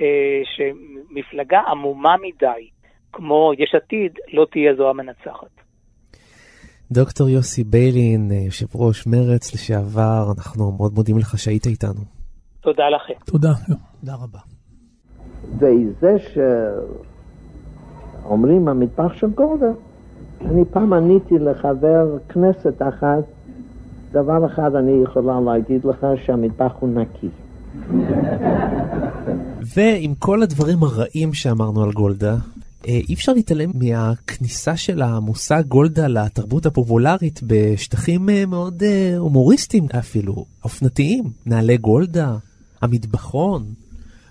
אה, 0.00 0.40
שמפלגה 0.44 1.60
עמומה 1.60 2.14
מדי, 2.22 2.68
כמו 3.12 3.52
יש 3.58 3.74
עתיד, 3.74 4.12
לא 4.32 4.46
תהיה 4.52 4.74
זו 4.74 4.90
המנצחת. 4.90 5.56
דוקטור 6.90 7.28
יוסי 7.28 7.64
ביילין, 7.64 8.30
אה, 8.32 8.36
יושב 8.36 8.66
ראש 8.74 9.06
מרץ 9.06 9.54
לשעבר, 9.54 10.24
אנחנו 10.36 10.72
מאוד 10.72 10.92
מודים 10.94 11.18
לך 11.18 11.38
שהיית 11.38 11.66
איתנו. 11.66 12.00
תודה 12.60 12.84
לכם. 12.88 13.14
תודה. 13.26 13.52
תודה 14.00 14.14
רבה. 14.14 14.38
וזה 15.58 16.18
שאומרים 18.26 18.68
המטבח 18.68 19.12
של 19.12 19.30
גולדה, 19.30 19.70
אני 20.40 20.64
פעם 20.64 20.92
עניתי 20.92 21.38
לחבר 21.38 22.18
כנסת 22.28 22.82
אחת, 22.82 23.24
דבר 24.12 24.46
אחד 24.46 24.74
אני 24.74 25.02
יכולה 25.02 25.40
להגיד 25.40 25.84
לך 25.84 26.06
שהמטבח 26.24 26.72
הוא 26.80 26.88
נקי. 26.88 27.28
ועם 29.74 30.14
כל 30.18 30.42
הדברים 30.42 30.82
הרעים 30.82 31.34
שאמרנו 31.34 31.82
על 31.82 31.92
גולדה, 31.92 32.36
אה, 32.88 33.00
אי 33.08 33.14
אפשר 33.14 33.32
להתעלם 33.32 33.70
מהכניסה 33.74 34.76
של 34.76 35.02
המושג 35.02 35.62
גולדה 35.68 36.08
לתרבות 36.08 36.66
הפופולרית 36.66 37.40
בשטחים 37.42 38.30
אה, 38.30 38.46
מאוד 38.46 38.82
אה, 38.82 39.16
הומוריסטיים 39.18 39.86
אפילו, 39.98 40.44
אופנתיים. 40.64 41.24
נעלי 41.46 41.76
גולדה, 41.76 42.36
המטבחון. 42.82 43.64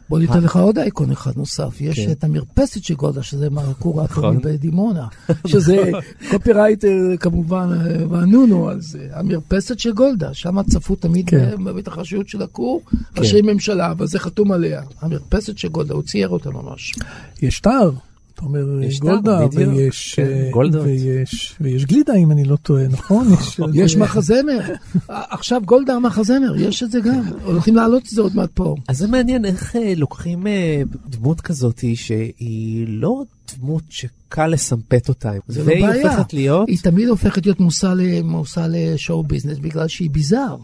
בוא 0.09 0.19
ניתן 0.19 0.43
לך 0.43 0.55
עוד 0.55 0.77
אייקון 0.77 1.11
אחד 1.11 1.31
נוסף, 1.35 1.81
יש 1.81 1.99
כן. 1.99 2.11
את 2.11 2.23
המרפסת 2.23 2.83
של 2.83 2.93
גולדה, 2.93 3.23
שזה 3.23 3.49
מהכור 3.49 4.01
האטומי 4.01 4.27
נכון. 4.27 4.41
בדימונה, 4.41 5.07
שזה 5.47 5.91
קופירייטר 6.31 6.97
כמובן, 7.19 7.69
ואנונו 8.09 8.69
על 8.69 8.81
זה, 8.81 9.07
המרפסת 9.11 9.79
של 9.79 9.93
גולדה, 9.93 10.33
שם 10.33 10.63
צפו 10.63 10.95
תמיד 10.95 11.29
כן. 11.29 11.63
בהתרחשויות 11.63 12.27
של 12.27 12.41
הכור, 12.41 12.81
כן. 12.85 12.97
ראשי 13.21 13.41
ממשלה, 13.41 13.91
אבל 13.91 14.07
זה 14.07 14.19
חתום 14.19 14.51
עליה, 14.51 14.81
המרפסת 15.01 15.57
של 15.57 15.67
גולדה, 15.67 15.93
הוא 15.93 16.03
צייר 16.03 16.29
אותה 16.29 16.49
ממש. 16.49 16.93
יש 17.41 17.59
תער. 17.59 17.91
אתה 18.36 18.45
אומר 18.45 18.65
גולדה, 18.99 19.47
ויש, 19.53 20.15
כן, 20.15 20.49
אה, 20.55 20.83
ויש, 20.83 21.55
ויש 21.61 21.86
גלידה, 21.86 22.15
אם 22.15 22.31
אני 22.31 22.43
לא 22.43 22.55
טועה, 22.55 22.88
נכון? 22.88 23.27
יש, 23.33 23.59
יש 23.83 23.95
מחזמר. 23.97 24.59
עכשיו 25.07 25.61
גולדה 25.65 25.93
המחזמר, 25.93 26.55
יש 26.57 26.83
את 26.83 26.91
זה 26.91 26.99
גם. 26.99 27.21
הולכים 27.43 27.75
להעלות 27.75 28.03
את 28.03 28.09
זה 28.09 28.21
עוד 28.21 28.36
מעט 28.36 28.49
פה. 28.53 28.75
אז 28.88 28.97
זה 28.97 29.07
מעניין 29.07 29.45
איך 29.45 29.75
אה, 29.75 29.93
לוקחים 29.95 30.47
אה, 30.47 30.81
דמות 31.07 31.41
כזאת 31.41 31.83
שהיא 31.95 32.86
לא 32.88 33.23
דמות 33.57 33.83
שקל 33.89 34.47
לסמפת 34.47 35.09
אותה. 35.09 35.31
זה 35.47 35.59
לא 35.59 35.65
בעיה. 35.65 35.89
והיא 35.89 36.05
הופכת 36.05 36.33
להיות... 36.33 36.67
היא 36.67 36.77
תמיד 36.83 37.07
הופכת 37.07 37.45
להיות 37.45 37.59
מושא 37.59 38.67
לשואו 38.69 39.23
ביזנס 39.23 39.57
בגלל 39.57 39.88
שהיא 39.88 40.09
ביזאר. 40.09 40.57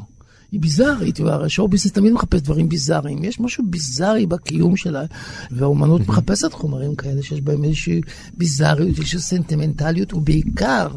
היא 0.52 0.62
ביזארית, 0.62 1.20
והשואו 1.20 1.68
ביזנס 1.68 1.92
תמיד 1.92 2.14
מחפש 2.14 2.42
דברים 2.42 2.70
ביזאריים. 2.70 3.24
יש 3.24 3.40
משהו 3.40 3.64
ביזארי 3.70 4.26
בקיום 4.26 4.78
שלה, 4.78 5.04
והאומנות 5.52 6.08
מחפשת 6.08 6.54
חומרים 6.54 6.96
כאלה 6.96 7.24
שיש 7.24 7.42
בהם 7.42 7.64
איזושהי 7.64 8.02
ביזאריות, 8.38 8.98
איזושהי 8.98 9.20
סנטימנטליות, 9.20 10.14
ובעיקר 10.14 10.88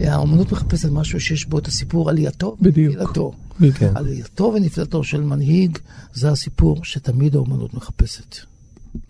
האומנות 0.00 0.52
מחפשת 0.52 0.88
משהו 0.88 1.20
שיש 1.20 1.46
בו 1.46 1.58
את 1.58 1.66
הסיפור 1.66 2.10
עלייתו 2.10 2.56
ונפילתו. 2.60 3.32
כן. 3.74 3.92
עלייתו 3.94 4.52
ונפילתו 4.56 5.04
של 5.04 5.20
מנהיג, 5.20 5.78
זה 6.14 6.30
הסיפור 6.30 6.84
שתמיד 6.84 7.34
האומנות 7.34 7.74
מחפשת. 7.74 8.36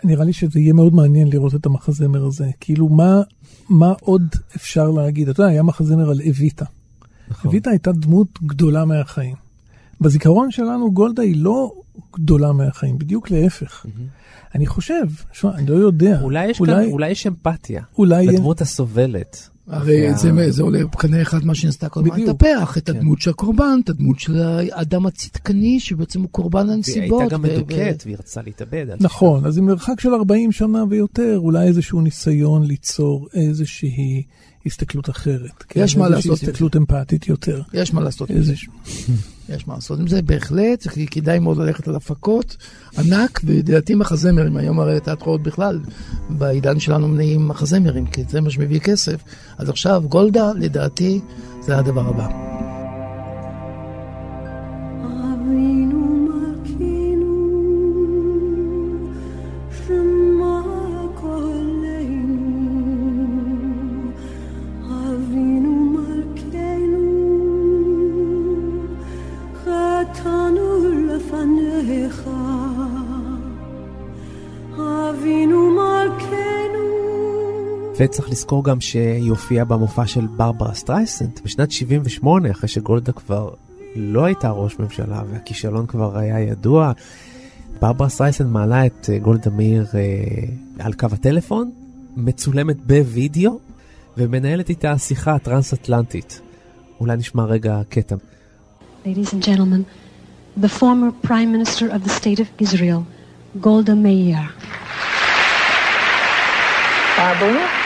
נראה 0.05 0.25
לי 0.25 0.33
שזה 0.33 0.61
יהיה 0.61 0.73
מאוד 0.73 0.95
מעניין 0.95 1.29
לראות 1.29 1.55
את 1.55 1.67
המחזמר 1.67 2.25
הזה. 2.25 2.51
כאילו, 2.61 2.89
מה, 2.89 3.23
מה 3.69 3.93
עוד 4.01 4.23
אפשר 4.57 4.91
להגיד? 4.91 5.29
אתה 5.29 5.43
יודע, 5.43 5.53
היה 5.53 5.63
מחזמר 5.63 6.11
על 6.11 6.21
אביטה. 6.31 6.65
נכון. 7.29 7.51
אביטה 7.51 7.71
הייתה 7.71 7.93
דמות 7.93 8.29
גדולה 8.43 8.85
מהחיים. 8.85 9.46
בזיכרון 10.01 10.51
שלנו 10.51 10.93
גולדה 10.93 11.23
היא 11.23 11.37
לא 11.37 11.73
גדולה 12.15 12.53
מהחיים, 12.53 12.99
בדיוק 12.99 13.31
להפך. 13.31 13.87
Mm-hmm. 13.87 14.27
אני 14.55 14.67
חושב, 14.67 15.05
שמה, 15.33 15.55
אני 15.55 15.67
לא 15.67 15.75
יודע. 15.75 16.21
אולי 16.23 16.51
יש, 16.51 16.61
אולי, 16.61 16.73
כאן, 16.73 16.93
אולי 16.93 17.11
יש 17.11 17.27
אמפתיה 17.27 17.83
אולי 17.99 18.27
לדמות 18.27 18.59
אין... 18.59 18.63
הסובלת. 18.63 19.49
הרי 19.67 20.15
זה, 20.15 20.51
זה 20.51 20.63
עולה 20.63 20.87
בקנה 20.87 21.23
אחד 21.23 21.45
מה 21.45 21.55
שניסתה 21.55 21.89
קודם 21.89 22.17
לטפח, 22.17 22.79
את 22.79 22.91
כן. 22.91 22.97
הדמות 22.97 23.21
של 23.21 23.31
הקורבן, 23.31 23.79
את 23.85 23.89
הדמות 23.89 24.21
של 24.21 24.39
האדם 24.73 25.07
הצדקני, 25.07 25.81
שבעצם 25.81 26.21
הוא 26.21 26.29
קורבן 26.31 26.71
הנסיבות. 26.71 27.13
והיא 27.13 27.21
הייתה 27.21 27.35
גם 27.35 27.43
מדוכאת, 27.43 28.03
והיא 28.05 28.17
רצתה 28.19 28.43
להתאבד. 28.43 28.87
נכון, 29.01 29.47
אז 29.47 29.59
עם 29.59 29.67
מרחק 29.67 30.01
של 30.01 30.15
40 30.15 30.53
שנה 30.53 30.85
ויותר, 30.91 31.39
אולי 31.39 31.67
איזשהו 31.67 32.01
ניסיון 32.01 32.67
ליצור 32.67 33.29
איזושהי 33.35 34.23
הסתכלות 34.67 35.11
אחרת. 35.11 35.65
יש 35.77 35.95
כן, 35.95 36.01
מה 36.01 36.07
איזושהי 36.07 36.31
לעשות 36.31 36.49
הסתכלות 36.49 36.77
אמפתית 36.77 37.29
יותר. 37.29 37.63
יש 37.73 37.95
מה 37.95 38.01
לעשות 38.01 38.31
זה. 38.41 38.55
יש 39.49 39.69
מה 39.69 39.75
לעשות 39.75 40.01
עם 40.01 40.07
זה, 40.07 40.23
בהחלט, 40.23 40.87
כדאי 41.11 41.39
מאוד 41.39 41.59
ללכת 41.59 41.89
על 41.89 41.97
הפקות 41.97 42.57
ענק, 42.99 43.41
ולדעתי 43.45 43.95
מחזמרים, 43.95 44.57
היום 44.57 44.81
הרי 44.81 45.01
תיאטראות 45.01 45.43
בכלל, 45.43 45.81
בעידן 46.31 46.81
שלנו 46.81 47.09
מנהים 47.09 47.49
מחזמרים, 47.49 48.07
כי 48.07 48.25
זה 48.29 48.41
מה 48.41 48.51
שמביא 48.51 48.81
כסף. 48.81 49.23
אז 49.59 49.69
עכשיו 49.69 50.03
גולדה, 50.09 50.53
לדעתי, 50.57 51.21
זה 51.61 51.79
הדבר 51.79 52.09
הבא. 52.09 52.66
וצריך 77.99 78.31
לזכור 78.31 78.65
גם 78.65 78.81
שהיא 78.81 79.31
הופיעה 79.31 79.65
במופע 79.65 80.07
של 80.07 80.27
ברברה 80.27 80.75
סטרייסנט 80.75 81.41
בשנת 81.45 81.71
78, 81.71 82.51
אחרי 82.51 82.69
שגולדה 82.69 83.13
כבר 83.13 83.51
לא 83.95 84.25
הייתה 84.25 84.51
ראש 84.51 84.79
ממשלה 84.79 85.23
והכישלון 85.31 85.87
כבר 85.87 86.19
היה 86.19 86.41
ידוע. 86.41 86.93
ברברה 87.81 88.09
סטרייסנט 88.09 88.49
מעלה 88.49 88.87
את 88.87 89.11
אה, 89.13 89.19
גולדה 89.19 89.51
מאיר 89.51 89.87
אה, 89.95 90.05
על 90.79 90.93
קו 90.93 91.07
הטלפון, 91.13 91.71
מצולמת 92.17 92.87
בווידאו, 92.87 93.59
ומנהלת 94.17 94.69
איתה 94.69 94.99
שיחה 94.99 95.39
טרנס-אטלנטית. 95.39 96.41
אולי 97.01 97.17
נשמע 97.17 97.45
רגע 97.45 97.81
קטע. 97.89 98.17
Ladies 99.05 99.33
and 99.33 99.43
gentlemen, 99.43 99.85
the 100.61 100.69
former 100.69 101.27
Prime 101.29 101.53
Minister 101.53 101.87
of 101.89 102.05
the 102.05 102.11
State 102.21 102.41
of 102.41 102.49
Israel, 102.59 103.01
Golda 103.61 103.95
Meir. 103.95 104.43
Barbara? 107.17 107.86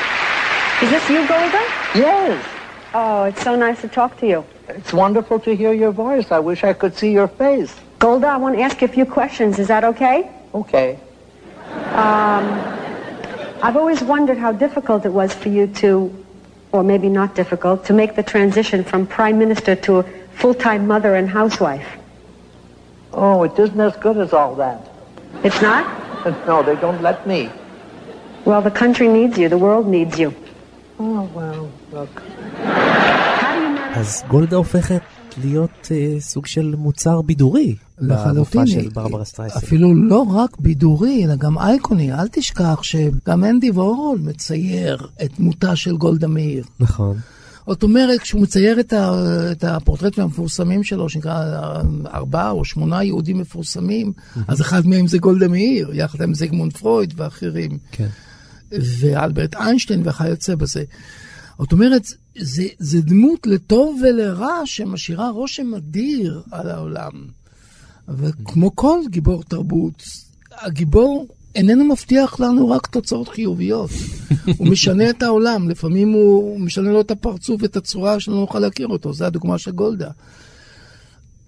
Is 0.83 0.89
this 0.89 1.11
you, 1.11 1.28
Golda? 1.28 1.62
Yes. 1.95 2.47
Oh, 2.95 3.24
it's 3.24 3.43
so 3.43 3.55
nice 3.55 3.83
to 3.83 3.89
talk 3.89 4.16
to 4.20 4.26
you. 4.26 4.45
It's 4.68 4.95
wonderful 4.95 5.39
to 5.41 5.55
hear 5.55 5.74
your 5.74 5.93
voice. 5.93 6.33
I 6.33 6.39
wish 6.39 6.64
I 6.64 6.72
could 6.72 6.97
see 6.97 7.12
your 7.12 7.28
face. 7.28 7.74
Golda, 7.99 8.28
I 8.28 8.39
want 8.39 8.57
to 8.57 8.62
ask 8.62 8.81
you 8.81 8.87
a 8.87 8.91
few 8.91 9.05
questions. 9.05 9.59
Is 9.59 9.68
that 9.68 9.85
okay? 9.85 10.31
Okay. 10.55 10.99
Um, 11.93 12.45
I've 13.62 13.76
always 13.76 14.03
wondered 14.03 14.39
how 14.39 14.53
difficult 14.53 15.05
it 15.05 15.12
was 15.12 15.35
for 15.35 15.51
you 15.51 15.66
to, 15.66 16.24
or 16.72 16.83
maybe 16.83 17.11
not 17.11 17.35
difficult, 17.35 17.85
to 17.85 17.93
make 17.93 18.16
the 18.16 18.22
transition 18.22 18.83
from 18.83 19.07
prime 19.07 19.39
minister 19.39 19.76
to 19.76 19.99
a 19.99 20.03
full-time 20.33 20.87
mother 20.87 21.14
and 21.14 21.28
housewife. 21.28 21.87
Oh, 23.12 23.43
it 23.43 23.59
isn't 23.59 23.78
as 23.81 23.97
good 23.99 24.16
as 24.16 24.33
all 24.33 24.55
that. 24.55 24.89
It's 25.45 25.61
not? 25.61 25.99
No, 26.47 26.62
they 26.62 26.76
don't 26.76 27.01
let 27.01 27.26
me. 27.26 27.51
Well, 28.45 28.61
the 28.61 28.70
country 28.70 29.09
needs 29.09 29.39
you. 29.39 29.49
The 29.49 29.57
world 29.57 29.87
needs 29.87 30.18
you. 30.18 30.35
Look. 31.93 32.20
אז 33.95 34.22
גולדה 34.28 34.57
הופכת 34.57 35.03
להיות 35.43 35.88
אה, 35.91 36.20
סוג 36.20 36.47
של 36.47 36.74
מוצר 36.78 37.22
בידורי 37.22 37.76
במופע 37.99 38.66
של 38.66 38.88
ברברה 38.88 39.24
סטרייסנט. 39.24 39.62
אפילו 39.62 39.95
לא 39.95 40.22
רק 40.22 40.57
בידורי, 40.59 41.24
אלא 41.24 41.36
גם 41.36 41.59
אייקוני. 41.59 42.12
אל 42.12 42.28
תשכח 42.28 42.82
שגם 42.82 43.45
אנדי 43.45 43.70
וורול 43.70 44.18
מצייר 44.18 45.09
את 45.22 45.30
דמותה 45.38 45.76
של 45.76 45.97
גולדה 45.97 46.26
מאיר. 46.28 46.64
נכון. 46.80 47.16
זאת 47.66 47.82
אומרת, 47.82 48.20
כשהוא 48.20 48.43
מצייר 48.43 48.80
את, 48.80 48.93
ה, 48.93 49.12
את 49.53 49.64
הפורטרטים 49.64 50.24
המפורסמים 50.24 50.84
שלו, 50.84 51.09
שנקרא 51.09 51.45
ארבעה 52.14 52.51
או 52.51 52.64
שמונה 52.64 53.05
יהודים 53.05 53.38
מפורסמים, 53.38 54.12
אז 54.49 54.61
אחד 54.61 54.86
מהם 54.86 55.07
זה 55.07 55.18
גולדה 55.18 55.49
מאיר, 55.49 55.91
יחד 55.93 56.22
עם 56.22 56.34
זיגמונד 56.34 56.72
פרויד 56.72 57.14
ואחרים. 57.16 57.78
כן. 57.93 58.09
ואלברט 58.72 59.55
איינשטיין 59.55 60.03
וכיוצא 60.05 60.55
בזה. 60.55 60.82
זאת 61.61 61.73
אומרת, 61.73 62.03
זה, 62.39 62.65
זה 62.79 63.01
דמות 63.01 63.47
לטוב 63.47 64.01
ולרע 64.03 64.61
שמשאירה 64.65 65.31
רושם 65.31 65.75
אדיר 65.75 66.43
על 66.51 66.71
העולם. 66.71 67.13
וכמו 68.09 68.77
כל 68.77 69.01
גיבור 69.11 69.43
תרבות, 69.43 70.03
הגיבור 70.53 71.27
איננו 71.55 71.85
מבטיח 71.85 72.41
לנו 72.41 72.71
רק 72.71 72.87
תוצאות 72.87 73.29
חיוביות. 73.29 73.91
הוא 74.59 74.67
משנה 74.67 75.11
את 75.11 75.23
העולם, 75.23 75.69
לפעמים 75.69 76.13
הוא 76.13 76.61
משנה 76.61 76.91
לו 76.91 77.01
את 77.01 77.11
הפרצוף 77.11 77.63
ואת 77.63 77.77
הצורה 77.77 78.21
שלא 78.21 78.35
נוכל 78.35 78.59
להכיר 78.59 78.87
אותו, 78.87 79.13
זו 79.13 79.25
הדוגמה 79.25 79.59
של 79.59 79.71
גולדה. 79.71 80.11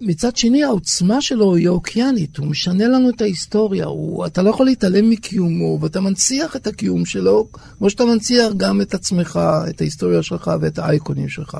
מצד 0.05 0.37
שני, 0.37 0.63
העוצמה 0.63 1.21
שלו 1.21 1.55
היא 1.55 1.67
אוקיינית, 1.67 2.37
הוא 2.37 2.47
משנה 2.47 2.87
לנו 2.87 3.09
את 3.09 3.21
ההיסטוריה, 3.21 3.85
הוא, 3.85 4.25
אתה 4.25 4.41
לא 4.41 4.49
יכול 4.49 4.65
להתעלם 4.65 5.09
מקיומו, 5.09 5.79
ואתה 5.81 6.01
מנציח 6.01 6.55
את 6.55 6.67
הקיום 6.67 7.05
שלו, 7.05 7.47
כמו 7.77 7.89
שאתה 7.89 8.05
מנציח 8.05 8.53
גם 8.57 8.81
את 8.81 8.93
עצמך, 8.93 9.39
את 9.69 9.81
ההיסטוריה 9.81 10.23
שלך 10.23 10.51
ואת 10.61 10.79
האייקונים 10.79 11.29
שלך. 11.29 11.57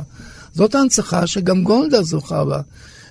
זאת 0.53 0.75
ההנצחה 0.75 1.27
שגם 1.27 1.63
גולדה 1.63 2.01
זוכה 2.01 2.45
בה, 2.45 2.61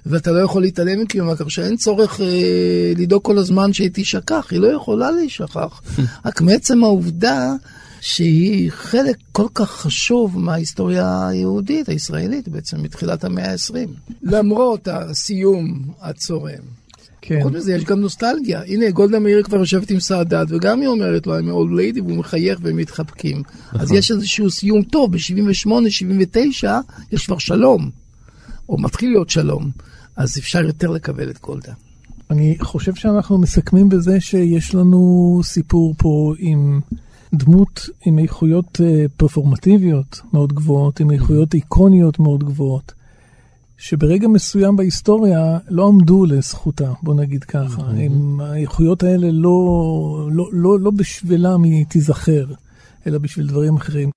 ואתה 0.07 0.33
לא 0.33 0.39
יכול 0.39 0.63
להתעלם 0.63 1.01
מקיומה, 1.01 1.37
כך 1.37 1.51
שאין 1.51 1.77
צורך 1.77 2.21
אה, 2.21 2.93
לדאוג 2.97 3.23
כל 3.23 3.39
הזמן 3.39 3.73
שהיא 3.73 3.91
תישכח, 3.91 4.47
היא 4.51 4.61
לא 4.61 4.67
יכולה 4.67 5.11
להישכח. 5.11 5.83
רק 6.27 6.41
מעצם 6.41 6.85
העובדה 6.85 7.55
שהיא 8.03 8.71
חלק 8.71 9.17
כל 9.33 9.47
כך 9.55 9.71
חשוב 9.71 10.39
מההיסטוריה 10.39 11.29
היהודית, 11.29 11.89
הישראלית 11.89 12.49
בעצם, 12.49 12.83
מתחילת 12.83 13.25
המאה 13.25 13.53
ה-20. 13.53 13.75
למרות 14.23 14.89
הסיום 14.89 15.85
הצורם. 16.01 16.83
כן. 17.21 17.41
חוץ 17.43 17.53
מזה, 17.53 17.75
יש 17.75 17.85
גם 17.85 18.01
נוסטלגיה. 18.01 18.63
הנה, 18.67 18.91
גולדה 18.91 19.19
מאיר 19.19 19.43
כבר 19.43 19.57
יושבת 19.57 19.91
עם 19.91 20.01
סאדאת, 20.01 20.49
וגם 20.51 20.81
היא 20.81 20.89
אומרת 20.89 21.27
לו, 21.27 21.39
I'm 21.39 21.43
old 21.43 21.97
lady, 21.97 22.03
והוא 22.03 22.17
מחייך 22.17 22.59
והם 22.63 22.77
מתחבקים. 22.77 23.43
אז 23.73 23.93
יש 23.93 24.11
איזשהו 24.11 24.51
סיום 24.51 24.83
טוב, 24.83 25.13
ב-78, 25.13 25.91
79, 25.91 26.79
יש 27.13 27.27
כבר 27.27 27.39
שלום. 27.39 27.91
או 28.69 28.79
מתחיל 28.79 29.11
להיות 29.11 29.31
שלום. 29.31 29.71
אז 30.17 30.39
אפשר 30.39 30.65
יותר 30.65 30.91
לקבל 30.91 31.31
את 31.31 31.41
גולדה. 31.41 31.73
אני 32.31 32.57
חושב 32.61 32.95
שאנחנו 32.95 33.39
מסכמים 33.39 33.89
בזה 33.89 34.21
שיש 34.21 34.75
לנו 34.75 35.41
סיפור 35.45 35.95
פה 35.99 36.35
עם 36.39 36.81
דמות 37.35 37.89
עם 38.07 38.19
איכויות 38.19 38.81
אה, 38.85 39.05
פרפורמטיביות 39.17 40.21
מאוד 40.33 40.53
גבוהות, 40.53 41.01
עם 41.01 41.11
איכויות 41.11 41.55
איקוניות 41.55 42.19
מאוד 42.19 42.45
גבוהות, 42.45 42.93
שברגע 43.77 44.29
מסוים 44.29 44.77
בהיסטוריה 44.77 45.59
לא 45.69 45.89
עמדו 45.89 46.27
לזכותה, 46.27 46.93
בוא 47.03 47.15
נגיד 47.15 47.45
ככה. 47.45 47.83
עם 47.97 48.41
האיכויות 48.41 49.03
האלה 49.03 49.31
לא, 49.31 50.29
לא, 50.33 50.49
לא, 50.53 50.81
לא 50.81 50.91
בשבילם 50.91 51.63
היא 51.63 51.87
תיזכר, 51.87 52.47
אלא 53.07 53.19
בשביל 53.19 53.47
דברים 53.47 53.77
אחרים. 53.77 54.11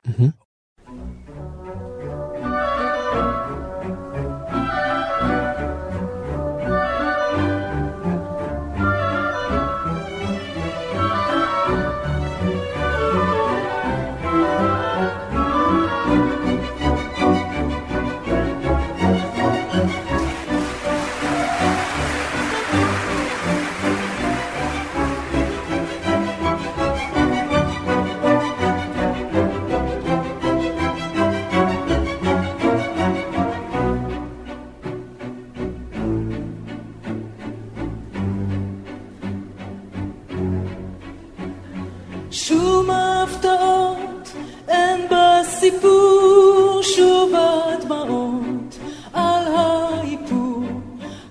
בסיפור, 45.76 46.80
שוב 46.84 47.32
הדמעות 47.36 48.80
על 49.14 49.44
האיפור, 49.56 50.64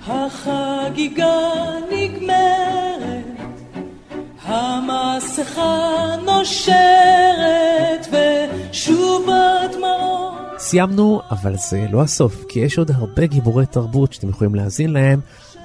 החגיגה 0.07 1.40
נגמרת, 1.90 3.61
המסכה 4.42 6.16
נושרת 6.24 8.07
ושוב 8.11 9.28
הדמעות 9.30 10.34
סיימנו, 10.59 11.20
אבל 11.30 11.57
זה 11.57 11.86
לא 11.90 12.03
הסוף, 12.03 12.45
כי 12.49 12.61
יש 12.61 12.78
עוד 12.78 12.90
הרבה 12.90 13.26
גיבורי 13.26 13.66
תרבות 13.66 14.12
שאתם 14.12 14.28
יכולים 14.28 14.55
להאזין 14.55 14.92
להם 14.92 15.20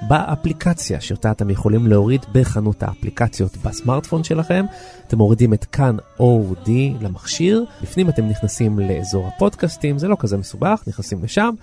באפליקציה 0.08 1.00
שאותה 1.00 1.30
אתם 1.30 1.50
יכולים 1.50 1.86
להוריד 1.86 2.26
בחנות 2.32 2.82
האפליקציות 2.82 3.56
בסמארטפון 3.56 4.24
שלכם. 4.24 4.64
אתם 5.06 5.18
מורידים 5.18 5.54
את 5.54 5.64
כאן 5.64 5.96
אודי 6.20 6.94
למכשיר, 7.00 7.64
בפנים 7.82 8.08
אתם 8.08 8.28
נכנסים 8.28 8.78
לאזור 8.78 9.26
הפודקאסטים, 9.26 9.98
זה 9.98 10.08
לא 10.08 10.16
כזה 10.20 10.36
מסובך, 10.36 10.82
נכנסים 10.86 11.24
לשם. 11.24 11.54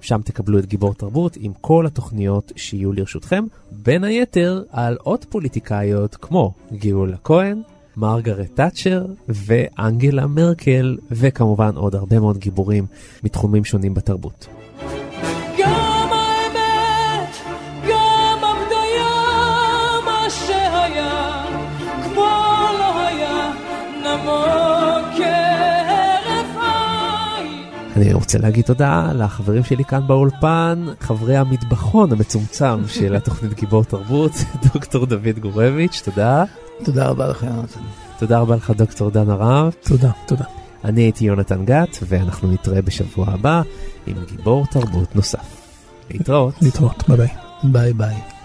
שם 0.00 0.20
תקבלו 0.24 0.58
את 0.58 0.66
גיבור 0.66 0.94
תרבות 0.94 1.36
עם 1.40 1.52
כל 1.60 1.86
התוכניות 1.86 2.52
שיהיו 2.56 2.92
לרשותכם, 2.92 3.44
בין 3.72 4.04
היתר 4.04 4.62
על 4.70 4.96
עוד 5.02 5.24
פוליטיקאיות 5.24 6.16
כמו 6.16 6.52
גאולה 6.72 7.16
כהן, 7.24 7.62
מרגרט 7.96 8.50
תאצ'ר 8.54 9.06
ואנגלה 9.28 10.26
מרקל, 10.26 10.96
וכמובן 11.10 11.74
עוד 11.74 11.94
הרבה 11.94 12.20
מאוד 12.20 12.38
גיבורים 12.38 12.86
מתחומים 13.24 13.64
שונים 13.64 13.94
בתרבות. 13.94 14.55
אני 27.96 28.12
רוצה 28.12 28.38
להגיד 28.38 28.64
תודה 28.64 29.12
לחברים 29.14 29.64
שלי 29.64 29.84
כאן 29.84 30.06
באולפן, 30.06 30.86
חברי 31.00 31.36
המטבחון 31.36 32.12
המצומצם 32.12 32.88
של 32.88 33.16
התוכנית 33.16 33.54
גיבור 33.54 33.84
תרבות, 33.84 34.32
דוקטור 34.72 35.06
דוד 35.06 35.38
גורביץ', 35.40 36.02
תודה. 36.04 36.44
תודה 36.84 37.08
רבה 37.08 37.28
לך, 37.28 37.42
יונתן. 37.42 37.80
תודה 38.18 38.38
רבה 38.38 38.56
לך 38.56 38.70
דוקטור 38.70 39.10
דן 39.10 39.30
הרב. 39.30 39.74
תודה, 39.82 40.10
תודה. 40.26 40.44
אני 40.84 41.02
הייתי 41.02 41.24
יונתן 41.24 41.64
גת, 41.64 41.98
ואנחנו 42.02 42.52
נתראה 42.52 42.82
בשבוע 42.82 43.26
הבא 43.28 43.62
עם 44.06 44.16
גיבור 44.30 44.66
תרבות 44.66 45.16
נוסף. 45.16 45.62
להתראות. 46.10 46.54
להתראות, 46.62 47.04
ביי 47.08 47.16
ביי. 47.16 47.28
ביי 47.62 47.92
ביי. 47.92 48.35